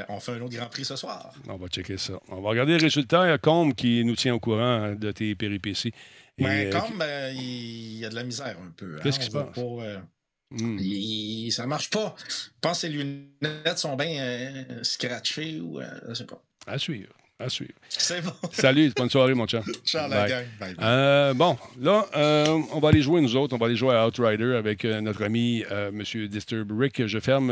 on 0.10 0.20
fait 0.20 0.34
un 0.34 0.42
autre 0.42 0.56
Grand 0.56 0.70
Prix 0.70 0.86
ce 0.86 0.96
soir. 0.96 1.34
On 1.48 1.58
va 1.58 1.68
checker 1.68 1.98
ça. 1.98 2.14
On 2.30 2.42
va 2.42 2.50
regarder 2.50 2.74
les 2.74 2.84
résultats. 2.84 3.26
Il 3.26 3.30
y 3.30 3.34
a 3.34 3.38
Combe 3.38 3.76
qui 3.76 4.04
nous 4.04 4.16
tient 4.16 4.34
au 4.34 4.40
courant 4.40 4.94
de 4.94 5.12
tes 5.12 5.36
péripéties. 5.36 5.94
Mais 6.40 6.70
comme 6.70 6.98
ben, 6.98 7.36
il 7.36 7.98
y 8.00 8.06
a 8.06 8.10
de 8.10 8.16
la 8.16 8.24
misère 8.24 8.58
un 8.60 8.72
peu. 8.76 9.00
Qu'est-ce 9.02 9.20
qui 9.20 9.26
se 9.26 9.32
passe? 9.32 9.58
Hmm. 10.56 10.78
ça 11.50 11.66
marche 11.66 11.90
pas. 11.90 12.16
Je 12.30 12.34
pense 12.62 12.82
que 12.82 12.88
ses 12.88 12.90
lunettes 12.90 13.78
sont 13.78 13.96
bien 13.96 14.66
scratchées 14.84 15.60
ou 15.60 15.80
je 16.08 16.14
sais 16.14 16.26
pas. 16.26 16.44
À 16.68 16.78
suivre. 16.78 17.14
À 17.40 17.50
suivre. 17.50 17.74
C'est 17.90 18.22
bon. 18.22 18.32
Salut, 18.52 18.94
bonne 18.96 19.10
soirée, 19.10 19.34
mon 19.34 19.48
chat. 19.48 19.64
Ciao, 19.84 20.08
la 20.10 20.30
gang. 20.30 20.46
Euh, 20.82 21.34
bon, 21.34 21.58
là, 21.80 22.06
euh, 22.16 22.62
on 22.72 22.80
va 22.80 22.90
aller 22.90 23.02
jouer, 23.02 23.22
nous 23.22 23.36
autres. 23.36 23.56
On 23.56 23.58
va 23.58 23.66
aller 23.66 23.76
jouer 23.76 23.96
à 23.96 24.08
Outrider 24.08 24.56
avec 24.56 24.86
euh, 24.86 25.02
notre 25.02 25.24
ami 25.24 25.64
M. 25.70 26.04
Disturb 26.28 26.72
Rick. 26.72 27.06
Je 27.08 27.20
ferme 27.20 27.52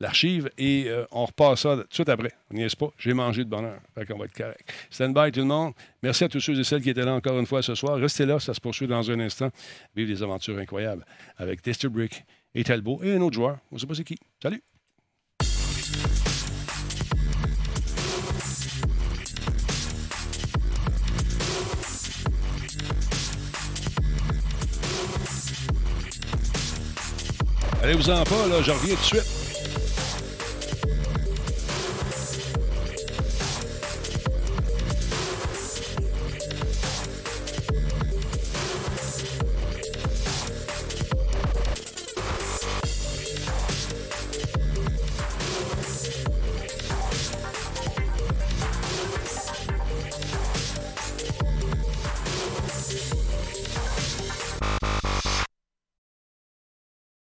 l'archive 0.00 0.50
et 0.58 0.90
on 1.10 1.24
repart 1.24 1.56
ça 1.58 1.76
tout 1.76 1.88
de 1.88 1.94
suite 1.94 2.08
après. 2.08 2.32
On 2.50 2.54
n'y 2.54 2.62
est 2.62 2.76
pas. 2.76 2.88
J'ai 2.98 3.14
mangé 3.14 3.44
de 3.44 3.50
bonheur. 3.50 3.80
Fait 3.94 4.06
qu'on 4.06 4.18
va 4.18 4.26
être 4.26 4.36
correct. 4.36 4.72
Stand 4.90 5.14
by, 5.14 5.32
tout 5.32 5.40
le 5.40 5.46
monde. 5.46 5.72
Merci 6.02 6.24
à 6.24 6.28
tous 6.28 6.40
ceux 6.40 6.58
et 6.58 6.64
celles 6.64 6.82
qui 6.82 6.90
étaient 6.90 7.04
là 7.04 7.14
encore 7.14 7.38
une 7.38 7.46
fois 7.46 7.62
ce 7.62 7.74
soir. 7.74 7.98
Restez 7.98 8.26
là, 8.26 8.38
ça 8.38 8.54
se 8.54 8.60
poursuit 8.60 8.86
dans 8.86 9.10
un 9.10 9.20
instant. 9.20 9.50
Vive 9.94 10.08
des 10.08 10.22
aventures 10.22 10.58
incroyables 10.58 11.04
avec 11.36 11.62
Disturb 11.62 11.96
Rick 11.96 12.24
et 12.54 12.64
Talbot 12.64 13.00
et 13.02 13.14
un 13.14 13.20
autre 13.20 13.34
joueur. 13.34 13.58
On 13.72 13.76
ne 13.76 13.80
sait 13.80 13.86
pas 13.86 13.94
c'est 13.94 14.04
qui. 14.04 14.18
Salut! 14.42 14.62
Allez-vous-en 27.82 28.24
pas, 28.24 28.46
là, 28.48 28.62
je 28.62 28.72
reviens 28.72 28.94
tout 28.96 29.00
de 29.00 29.06
suite. 29.06 29.35